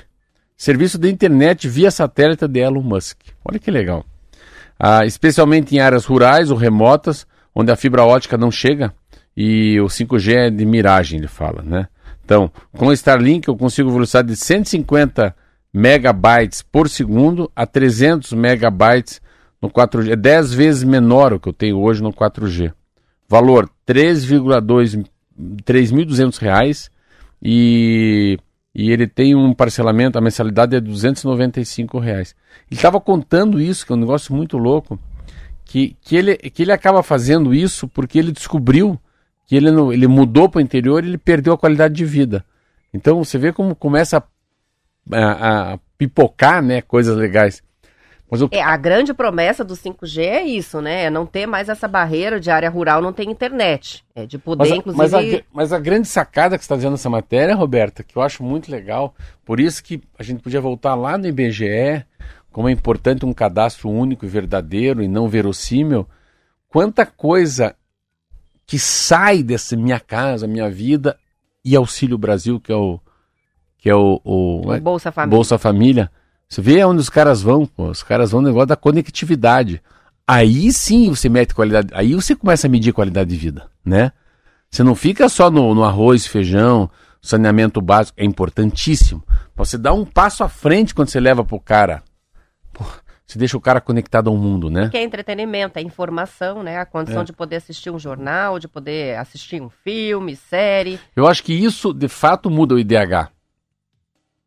serviço 0.55 0.99
de 0.99 1.09
internet 1.09 1.67
via 1.67 1.89
satélite 1.89 2.47
de 2.47 2.59
Elon 2.59 2.83
Musk. 2.83 3.17
Olha 3.43 3.57
que 3.57 3.71
legal. 3.71 4.05
Ah, 4.79 5.07
especialmente 5.07 5.75
em 5.75 5.79
áreas 5.79 6.05
rurais 6.05 6.51
ou 6.51 6.57
remotas, 6.57 7.25
onde 7.55 7.71
a 7.71 7.75
fibra 7.75 8.03
ótica 8.05 8.37
não 8.37 8.51
chega 8.51 8.93
e 9.35 9.79
o 9.81 9.85
5G 9.87 10.33
é 10.35 10.49
de 10.51 10.65
miragem, 10.67 11.17
ele 11.17 11.27
fala, 11.27 11.63
né? 11.63 11.87
Então, 12.27 12.51
com 12.73 12.87
o 12.87 12.91
Starlink 12.91 13.47
eu 13.47 13.55
consigo 13.55 13.89
velocidade 13.89 14.27
de 14.27 14.35
150 14.35 15.33
megabytes 15.73 16.61
por 16.61 16.89
segundo 16.89 17.49
a 17.55 17.65
300 17.65 18.33
megabytes 18.33 19.21
no 19.61 19.69
4G. 19.69 20.11
É 20.11 20.15
10 20.17 20.53
vezes 20.53 20.83
menor 20.83 21.31
o 21.31 21.39
que 21.39 21.47
eu 21.47 21.53
tenho 21.53 21.79
hoje 21.79 22.03
no 22.03 22.11
4G. 22.11 22.73
Valor 23.29 23.69
3,2 23.87 25.05
3.200 25.63 26.37
reais 26.39 26.91
e, 27.41 28.37
e 28.75 28.91
ele 28.91 29.07
tem 29.07 29.33
um 29.33 29.53
parcelamento, 29.53 30.17
a 30.17 30.21
mensalidade 30.21 30.75
é 30.75 30.81
295 30.81 31.97
reais. 31.97 32.35
Ele 32.69 32.77
estava 32.77 32.99
contando 32.99 33.61
isso, 33.61 33.85
que 33.85 33.93
é 33.93 33.95
um 33.95 33.99
negócio 33.99 34.35
muito 34.35 34.57
louco, 34.57 34.99
que, 35.63 35.95
que, 36.01 36.17
ele, 36.17 36.35
que 36.35 36.63
ele 36.63 36.73
acaba 36.73 37.01
fazendo 37.01 37.53
isso 37.53 37.87
porque 37.87 38.19
ele 38.19 38.33
descobriu 38.33 38.99
que 39.47 39.55
ele, 39.55 39.71
não, 39.71 39.91
ele 39.91 40.07
mudou 40.07 40.47
para 40.49 40.59
o 40.59 40.61
interior 40.61 41.03
e 41.03 41.07
ele 41.07 41.17
perdeu 41.17 41.53
a 41.53 41.57
qualidade 41.57 41.95
de 41.95 42.05
vida. 42.05 42.45
Então 42.93 43.23
você 43.23 43.37
vê 43.37 43.51
como 43.53 43.73
começa 43.73 44.21
a, 45.11 45.17
a, 45.17 45.73
a 45.73 45.79
pipocar 45.97 46.61
né, 46.61 46.81
coisas 46.81 47.15
legais. 47.17 47.63
Mas 48.29 48.41
o, 48.41 48.49
É, 48.51 48.61
a 48.61 48.75
grande 48.75 49.13
promessa 49.13 49.63
do 49.63 49.73
5G 49.73 50.19
é 50.21 50.43
isso, 50.43 50.81
né? 50.81 51.05
É 51.05 51.09
não 51.09 51.25
ter 51.25 51.45
mais 51.47 51.69
essa 51.69 51.87
barreira 51.87 52.41
de 52.41 52.51
área 52.51 52.69
rural 52.69 53.01
não 53.01 53.13
ter 53.13 53.23
internet. 53.23 54.03
É 54.13 54.25
de 54.25 54.37
poder, 54.37 54.63
mas, 54.63 54.71
a- 54.73 54.75
inclusive. 54.75 55.01
mas, 55.01 55.13
a, 55.13 55.43
mas 55.53 55.73
a 55.73 55.79
grande 55.79 56.09
sacada 56.09 56.57
que 56.57 56.63
você 56.63 56.65
está 56.65 56.75
dizendo 56.75 56.91
nessa 56.91 57.09
matéria, 57.09 57.55
Roberta, 57.55 58.03
que 58.03 58.17
eu 58.17 58.21
acho 58.21 58.43
muito 58.43 58.69
legal, 58.69 59.15
por 59.45 59.61
isso 59.61 59.81
que 59.81 60.01
a 60.19 60.23
gente 60.23 60.41
podia 60.43 60.59
voltar 60.59 60.93
lá 60.93 61.17
no 61.17 61.25
IBGE, 61.25 62.05
como 62.51 62.67
é 62.67 62.71
importante 62.73 63.25
um 63.25 63.33
cadastro 63.33 63.89
único 63.89 64.25
e 64.25 64.27
verdadeiro 64.27 65.01
e 65.01 65.07
não 65.07 65.29
verossímil, 65.29 66.05
quanta 66.67 67.05
coisa 67.05 67.76
que 68.67 68.77
sai 68.77 69.41
dessa 69.41 69.75
minha 69.77 69.99
casa, 69.99 70.45
minha 70.45 70.69
vida, 70.69 71.17
e 71.65 71.75
Auxílio 71.75 72.17
Brasil, 72.17 72.59
que 72.59 72.71
é 72.71 72.75
o. 72.75 72.99
Que 73.77 73.89
é 73.89 73.95
o, 73.95 74.19
o- 74.23 74.71
o 74.73 74.79
Bolsa 74.81 75.11
Família. 75.11 75.35
Bolsa 75.37 75.57
Família. 75.57 76.11
Você 76.49 76.61
vê 76.61 76.83
onde 76.83 76.99
os 77.01 77.09
caras 77.09 77.41
vão, 77.41 77.65
pô. 77.65 77.89
Os 77.89 78.03
caras 78.03 78.31
vão 78.31 78.41
no 78.41 78.47
negócio 78.47 78.67
da 78.67 78.75
conectividade. 78.75 79.81
Aí 80.27 80.71
sim 80.73 81.09
você 81.09 81.29
mete 81.29 81.53
qualidade. 81.55 81.89
Aí 81.93 82.13
você 82.13 82.35
começa 82.35 82.67
a 82.67 82.69
medir 82.69 82.91
qualidade 82.93 83.29
de 83.29 83.37
vida, 83.37 83.69
né? 83.85 84.11
Você 84.69 84.83
não 84.83 84.95
fica 84.95 85.29
só 85.29 85.49
no, 85.49 85.73
no 85.73 85.83
arroz, 85.85 86.25
feijão, 86.27 86.89
saneamento 87.21 87.81
básico. 87.81 88.19
É 88.19 88.25
importantíssimo. 88.25 89.23
Você 89.55 89.77
dá 89.77 89.93
um 89.93 90.03
passo 90.03 90.43
à 90.43 90.49
frente 90.49 90.93
quando 90.93 91.07
você 91.09 91.19
leva 91.19 91.43
pro 91.45 91.59
cara. 91.59 92.03
Pô, 92.73 92.83
você 93.27 93.37
deixa 93.37 93.57
o 93.57 93.61
cara 93.61 93.81
conectado 93.81 94.29
ao 94.29 94.37
mundo, 94.37 94.69
né? 94.69 94.87
Que 94.89 94.97
é 94.97 95.03
entretenimento, 95.03 95.77
é 95.77 95.81
informação, 95.81 96.63
né? 96.63 96.77
A 96.79 96.85
condição 96.85 97.21
É. 97.23 97.25
de 97.25 97.33
poder 97.33 97.57
assistir 97.57 97.89
um 97.91 97.99
jornal, 97.99 98.57
de 98.57 98.69
poder 98.69 99.17
assistir 99.17 99.61
um 99.61 99.69
filme, 99.69 100.35
série. 100.35 100.97
Eu 101.13 101.27
acho 101.27 101.43
que 101.43 101.53
isso 101.53 101.93
de 101.93 102.07
fato 102.07 102.49
muda 102.49 102.73
o 102.75 102.79
IDH. 102.79 103.29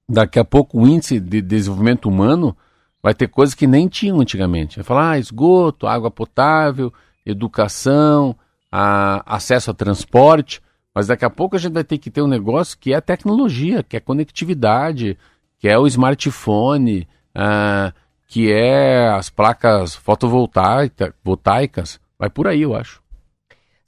Daqui 0.09 0.39
a 0.39 0.45
pouco 0.45 0.81
o 0.81 0.89
índice 0.89 1.21
de 1.21 1.43
desenvolvimento 1.43 2.09
humano 2.09 2.57
vai 3.03 3.15
ter 3.15 3.29
coisas 3.29 3.55
que 3.55 3.67
nem 3.67 3.87
tinham 3.87 4.19
antigamente. 4.21 4.77
Vai 4.77 4.85
falar 4.85 5.11
ah, 5.11 5.19
esgoto, 5.19 5.87
água 5.87 6.11
potável, 6.11 6.93
educação, 7.25 8.35
a- 8.73 9.23
acesso 9.37 9.71
a 9.71 9.75
transporte. 9.75 10.61
Mas 10.95 11.07
daqui 11.07 11.25
a 11.25 11.31
pouco 11.31 11.55
a 11.55 11.59
gente 11.59 11.73
vai 11.75 11.85
ter 11.85 11.99
que 11.99 12.11
ter 12.11 12.23
um 12.23 12.27
negócio 12.27 12.77
que 12.79 12.93
é 12.93 13.01
tecnologia, 13.01 13.83
que 13.83 13.97
é 13.97 14.01
conectividade, 14.01 15.17
que 15.59 15.69
é 15.69 15.79
o 15.79 15.87
smartphone, 15.87 17.07
ah, 17.35 17.93
que 18.31 18.53
é 18.53 19.09
as 19.09 19.29
placas 19.29 19.93
fotovoltaica- 19.97 21.13
voltaicas. 21.23 22.01
Vai 22.17 22.31
por 22.31 22.47
aí, 22.47 22.63
eu 22.63 22.77
acho. 22.77 23.03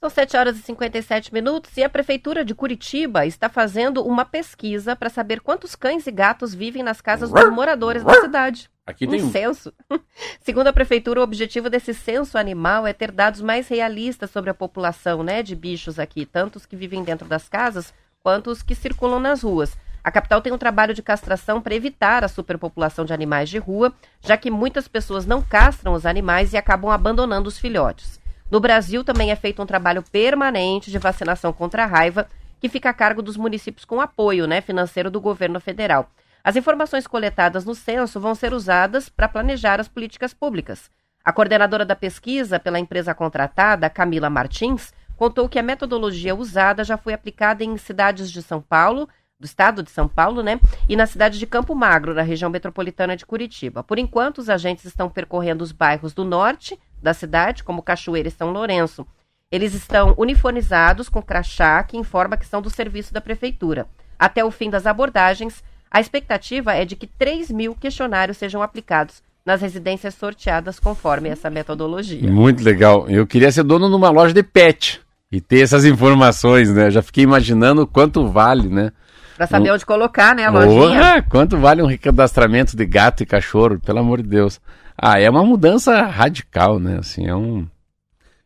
São 0.01 0.09
7 0.09 0.35
horas 0.35 0.59
e 0.59 0.61
57 0.61 1.33
minutos 1.33 1.77
e 1.77 1.83
a 1.83 1.87
Prefeitura 1.87 2.43
de 2.43 2.53
Curitiba 2.53 3.25
está 3.25 3.47
fazendo 3.47 4.05
uma 4.05 4.25
pesquisa 4.25 4.97
para 4.97 5.09
saber 5.09 5.39
quantos 5.39 5.77
cães 5.77 6.05
e 6.07 6.11
gatos 6.11 6.53
vivem 6.53 6.83
nas 6.83 6.99
casas 6.99 7.31
dos 7.31 7.49
moradores 7.53 8.03
da 8.03 8.19
cidade. 8.19 8.69
Aqui 8.85 9.07
tem 9.07 9.23
um. 9.23 9.31
censo. 9.31 9.73
Segundo 10.43 10.67
a 10.67 10.73
Prefeitura, 10.73 11.21
o 11.21 11.23
objetivo 11.23 11.69
desse 11.69 11.93
censo 11.93 12.37
animal 12.37 12.85
é 12.85 12.91
ter 12.91 13.11
dados 13.11 13.39
mais 13.39 13.69
realistas 13.69 14.29
sobre 14.29 14.49
a 14.49 14.53
população 14.53 15.23
né, 15.23 15.41
de 15.41 15.55
bichos 15.55 15.97
aqui, 15.97 16.25
tanto 16.25 16.57
os 16.57 16.65
que 16.65 16.75
vivem 16.75 17.01
dentro 17.01 17.25
das 17.29 17.47
casas 17.47 17.93
quanto 18.21 18.49
os 18.49 18.61
que 18.61 18.75
circulam 18.75 19.21
nas 19.21 19.41
ruas. 19.41 19.73
A 20.03 20.11
capital 20.11 20.41
tem 20.41 20.51
um 20.51 20.57
trabalho 20.57 20.93
de 20.93 21.01
castração 21.01 21.61
para 21.61 21.73
evitar 21.73 22.25
a 22.25 22.27
superpopulação 22.27 23.05
de 23.05 23.13
animais 23.13 23.49
de 23.49 23.57
rua, 23.57 23.93
já 24.21 24.35
que 24.35 24.51
muitas 24.51 24.87
pessoas 24.87 25.25
não 25.25 25.41
castram 25.41 25.93
os 25.93 26.05
animais 26.05 26.51
e 26.51 26.57
acabam 26.57 26.91
abandonando 26.91 27.47
os 27.47 27.57
filhotes. 27.57 28.19
No 28.51 28.59
Brasil 28.59 29.03
também 29.03 29.31
é 29.31 29.35
feito 29.35 29.61
um 29.61 29.65
trabalho 29.65 30.03
permanente 30.03 30.91
de 30.91 30.99
vacinação 30.99 31.53
contra 31.53 31.83
a 31.83 31.87
raiva, 31.87 32.27
que 32.59 32.67
fica 32.67 32.89
a 32.89 32.93
cargo 32.93 33.21
dos 33.21 33.37
municípios 33.37 33.85
com 33.85 34.01
apoio 34.01 34.45
né, 34.45 34.59
financeiro 34.59 35.09
do 35.09 35.21
governo 35.21 35.59
federal. 35.59 36.11
As 36.43 36.57
informações 36.57 37.07
coletadas 37.07 37.63
no 37.63 37.73
censo 37.73 38.19
vão 38.19 38.35
ser 38.35 38.53
usadas 38.53 39.07
para 39.07 39.29
planejar 39.29 39.79
as 39.79 39.87
políticas 39.87 40.33
públicas. 40.33 40.91
A 41.23 41.31
coordenadora 41.31 41.85
da 41.85 41.95
pesquisa 41.95 42.59
pela 42.59 42.77
empresa 42.77 43.13
contratada, 43.13 43.89
Camila 43.89 44.29
Martins, 44.29 44.93
contou 45.15 45.47
que 45.47 45.57
a 45.57 45.63
metodologia 45.63 46.35
usada 46.35 46.83
já 46.83 46.97
foi 46.97 47.13
aplicada 47.13 47.63
em 47.63 47.77
cidades 47.77 48.29
de 48.29 48.41
São 48.41 48.61
Paulo, 48.61 49.07
do 49.43 49.45
estado 49.45 49.83
de 49.83 49.91
São 49.91 50.07
Paulo, 50.07 50.41
né? 50.41 50.57
E 50.87 50.95
na 50.95 51.05
cidade 51.05 51.37
de 51.37 51.45
Campo 51.45 51.75
Magro, 51.75 52.13
na 52.13 52.21
região 52.21 52.49
metropolitana 52.49 53.17
de 53.17 53.25
Curitiba. 53.25 53.83
Por 53.83 53.99
enquanto, 53.99 54.37
os 54.37 54.49
agentes 54.49 54.85
estão 54.85 55.09
percorrendo 55.09 55.63
os 55.63 55.73
bairros 55.73 56.13
do 56.13 56.23
norte 56.23 56.79
da 57.01 57.13
cidade, 57.13 57.63
como 57.63 57.83
Cachoeira 57.83 58.29
e 58.29 58.31
São 58.31 58.51
Lourenço. 58.51 59.05
Eles 59.51 59.73
estão 59.73 60.15
uniformizados 60.17 61.09
com 61.09 61.21
crachá 61.21 61.83
que 61.83 61.97
informa 61.97 62.37
que 62.37 62.45
são 62.45 62.61
do 62.61 62.69
serviço 62.69 63.13
da 63.13 63.19
prefeitura. 63.19 63.85
Até 64.17 64.43
o 64.45 64.49
fim 64.49 64.69
das 64.69 64.87
abordagens, 64.87 65.61
a 65.91 65.99
expectativa 65.99 66.73
é 66.73 66.85
de 66.85 66.95
que 66.95 67.05
3 67.05 67.51
mil 67.51 67.75
questionários 67.75 68.37
sejam 68.37 68.61
aplicados 68.61 69.21
nas 69.45 69.61
residências 69.61 70.15
sorteadas 70.15 70.79
conforme 70.79 71.27
essa 71.27 71.49
metodologia. 71.49 72.31
Muito 72.31 72.63
legal. 72.63 73.09
Eu 73.09 73.27
queria 73.27 73.51
ser 73.51 73.63
dono 73.63 73.89
de 73.89 73.95
uma 73.95 74.09
loja 74.09 74.33
de 74.33 74.41
pet 74.41 75.01
e 75.29 75.41
ter 75.41 75.59
essas 75.59 75.83
informações, 75.83 76.71
né? 76.71 76.89
Já 76.89 77.01
fiquei 77.01 77.25
imaginando 77.25 77.85
quanto 77.85 78.25
vale, 78.27 78.69
né? 78.69 78.93
Para 79.35 79.47
saber 79.47 79.71
onde 79.71 79.85
colocar, 79.85 80.35
né, 80.35 80.45
a 80.45 80.51
lojinha. 80.51 80.99
Porra, 80.99 81.21
quanto 81.23 81.57
vale 81.57 81.81
um 81.81 81.87
recadastramento 81.87 82.77
de 82.77 82.85
gato 82.85 83.23
e 83.23 83.25
cachorro, 83.25 83.79
pelo 83.79 83.99
amor 83.99 84.21
de 84.21 84.29
Deus. 84.29 84.61
Ah, 84.97 85.19
é 85.19 85.29
uma 85.29 85.43
mudança 85.43 86.03
radical, 86.03 86.79
né? 86.79 86.97
Assim, 86.99 87.27
é 87.27 87.35
um. 87.35 87.67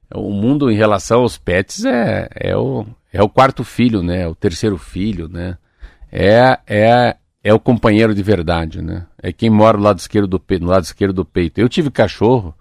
é 0.09 0.17
O 0.17 0.31
mundo 0.31 0.71
em 0.71 0.75
relação 0.75 1.21
aos 1.21 1.37
pets 1.37 1.83
é, 1.83 2.29
é, 2.33 2.55
o, 2.55 2.85
é 3.11 3.21
o 3.21 3.29
quarto 3.29 3.63
filho, 3.63 4.01
né? 4.01 4.21
É 4.21 4.27
o 4.27 4.35
terceiro 4.35 4.77
filho, 4.77 5.27
né? 5.27 5.57
É, 6.11 6.57
é, 6.65 7.17
é 7.43 7.53
o 7.53 7.59
companheiro 7.59 8.15
de 8.15 8.23
verdade, 8.23 8.81
né? 8.81 9.05
É 9.21 9.33
quem 9.33 9.49
mora 9.49 9.77
do 9.77 9.83
lado 9.83 9.99
esquerdo 9.99 10.27
do 10.27 10.39
peito, 10.39 10.63
no 10.63 10.71
lado 10.71 10.83
esquerdo 10.83 11.13
do 11.13 11.25
peito. 11.25 11.59
Eu 11.59 11.67
tive 11.67 11.91
cachorro, 11.91 12.55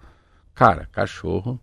cara, 0.53 0.87
cachorro. 0.91 1.59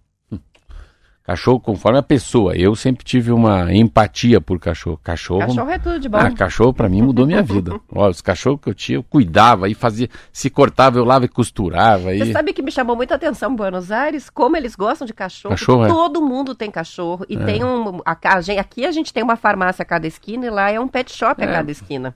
Cachorro 1.27 1.59
conforme 1.59 1.99
a 1.99 2.03
pessoa. 2.03 2.55
Eu 2.55 2.75
sempre 2.77 3.03
tive 3.03 3.33
uma 3.33 3.72
empatia 3.75 4.43
por 4.43 4.59
cachorro. 4.61 5.01
Cachorro. 5.03 5.41
Cachorro 5.41 5.70
é 5.70 5.79
tudo 5.79 5.99
de 5.99 6.07
bom. 6.07 6.18
Ah, 6.18 6.31
cachorro 6.31 6.75
pra 6.75 6.87
mim 6.87 7.01
mudou 7.01 7.27
minha 7.27 7.43
vida. 7.43 7.81
Olha, 7.91 8.11
os 8.11 8.20
cachorros 8.20 8.61
que 8.61 8.68
eu 8.68 8.75
tinha, 8.75 8.99
eu 8.99 9.03
cuidava 9.03 9.66
e 9.70 9.72
fazia. 9.75 10.07
Se 10.31 10.51
cortava, 10.51 10.99
eu 10.99 11.05
lava 11.05 11.25
e 11.25 11.29
costurava. 11.29 12.11
Você 12.14 12.25
E... 12.25 12.33
sabe 12.33 12.53
que 12.53 12.61
me 12.61 12.70
chamou 12.70 12.95
muita 12.95 13.14
atenção 13.14 13.53
em 13.53 13.57
Buenos 13.57 13.91
Aires? 13.91 14.29
Como 14.29 14.55
eles 14.55 14.77
gostam 14.77 15.07
de 15.07 15.14
cachorro. 15.14 15.55
Cachorro, 15.55 15.85
é. 15.87 15.89
Todo 15.89 16.20
mundo 16.20 16.55
tem 16.55 16.70
cachorro. 16.70 17.25
E 17.27 17.39
tem 17.39 17.64
um. 17.64 18.03
a- 18.05 18.12
a 18.22 18.61
aqui 18.61 18.85
a 18.85 18.93
gente 18.93 19.11
tem 19.11 19.22
uma 19.22 19.37
farmácia 19.37 19.83
a 19.83 19.87
cada 19.87 20.07
esquina 20.07 20.45
e 20.45 20.51
lá 20.51 20.70
é 20.70 20.79
um 20.79 20.87
pet 20.87 21.11
shop 21.11 21.43
a 21.43 21.47
É. 21.47 21.53
cada 21.53 21.70
esquina. 21.70 22.14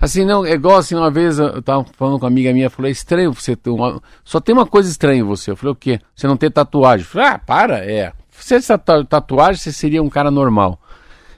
Assim, 0.00 0.24
não, 0.24 0.44
é 0.44 0.52
igual 0.52 0.78
assim, 0.78 0.94
uma 0.96 1.10
vez 1.10 1.38
eu 1.38 1.60
tava 1.62 1.84
falando 1.96 2.18
com 2.18 2.24
uma 2.24 2.30
amiga 2.32 2.50
minha, 2.52 2.68
falou, 2.70 2.88
é 2.88 2.90
estranho 2.90 3.32
você 3.32 3.54
ter 3.54 3.70
uma... 3.70 4.02
Só 4.24 4.40
tem 4.40 4.52
uma 4.52 4.66
coisa 4.66 4.90
estranha 4.90 5.20
em 5.20 5.22
você. 5.22 5.50
Eu 5.52 5.56
falei, 5.56 5.72
o 5.72 5.76
quê? 5.76 6.00
Você 6.16 6.26
não 6.26 6.36
ter 6.36 6.50
tatuagem. 6.50 7.04
Eu 7.04 7.10
falei, 7.10 7.28
ah, 7.28 7.38
para, 7.38 7.78
é. 7.88 8.12
Se 8.32 8.60
você 8.60 8.76
tatu- 8.78 9.04
tatuagem, 9.04 9.56
você 9.60 9.72
seria 9.72 10.02
um 10.02 10.08
cara 10.10 10.30
normal. 10.30 10.80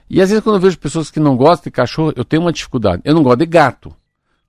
E 0.09 0.21
às 0.21 0.29
vezes 0.29 0.43
quando 0.43 0.55
eu 0.55 0.61
vejo 0.61 0.77
pessoas 0.77 1.11
que 1.11 1.19
não 1.19 1.35
gostam 1.35 1.65
de 1.65 1.71
cachorro, 1.71 2.13
eu 2.15 2.25
tenho 2.25 2.41
uma 2.41 2.51
dificuldade. 2.53 3.01
Eu 3.05 3.13
não 3.13 3.23
gosto 3.23 3.39
de 3.39 3.45
gato. 3.45 3.95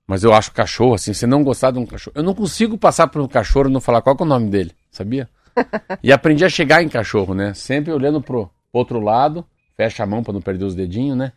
Mas 0.05 0.23
eu 0.23 0.33
acho 0.33 0.53
cachorro, 0.53 0.93
assim, 0.93 1.13
se 1.13 1.27
não 1.27 1.43
gostar 1.43 1.71
de 1.71 1.79
um 1.79 1.85
cachorro. 1.85 2.13
Eu 2.15 2.23
não 2.23 2.33
consigo 2.33 2.77
passar 2.77 3.07
por 3.07 3.21
um 3.21 3.27
cachorro 3.27 3.69
e 3.69 3.73
não 3.73 3.81
falar 3.81 4.01
qual 4.01 4.15
é 4.17 4.23
o 4.23 4.25
nome 4.25 4.49
dele, 4.49 4.71
sabia? 4.89 5.29
e 6.01 6.11
aprendi 6.13 6.45
a 6.45 6.49
chegar 6.49 6.81
em 6.81 6.87
cachorro, 6.87 7.33
né? 7.33 7.53
Sempre 7.53 7.91
olhando 7.91 8.21
pro 8.21 8.49
outro 8.71 8.99
lado, 9.01 9.45
fecha 9.75 10.03
a 10.03 10.07
mão 10.07 10.23
pra 10.23 10.31
não 10.31 10.41
perder 10.41 10.63
os 10.63 10.73
dedinhos, 10.75 11.17
né? 11.17 11.33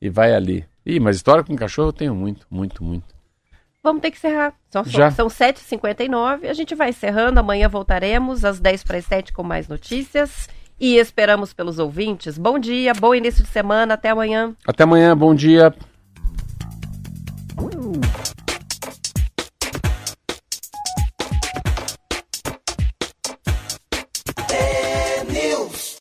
E 0.00 0.08
vai 0.08 0.34
ali. 0.34 0.64
Ih, 0.86 1.00
mas 1.00 1.16
história 1.16 1.42
com 1.42 1.56
cachorro 1.56 1.88
eu 1.88 1.92
tenho 1.92 2.14
muito, 2.14 2.46
muito, 2.50 2.84
muito. 2.84 3.11
Vamos 3.82 4.00
ter 4.00 4.12
que 4.12 4.16
encerrar. 4.16 4.54
São, 4.70 4.84
Já. 4.84 5.10
são 5.10 5.26
7h59. 5.26 6.48
A 6.48 6.54
gente 6.54 6.74
vai 6.74 6.90
encerrando. 6.90 7.40
Amanhã 7.40 7.68
voltaremos 7.68 8.44
às 8.44 8.60
10 8.60 8.84
para 8.84 8.98
as 8.98 9.04
7 9.06 9.32
com 9.32 9.42
mais 9.42 9.66
notícias. 9.66 10.48
E 10.78 10.96
esperamos 10.96 11.52
pelos 11.52 11.78
ouvintes. 11.78 12.38
Bom 12.38 12.58
dia, 12.58 12.92
bom 12.94 13.14
início 13.14 13.42
de 13.42 13.50
semana. 13.50 13.94
Até 13.94 14.10
amanhã. 14.10 14.54
Até 14.66 14.84
amanhã, 14.84 15.16
bom 15.16 15.34
dia. 15.34 15.74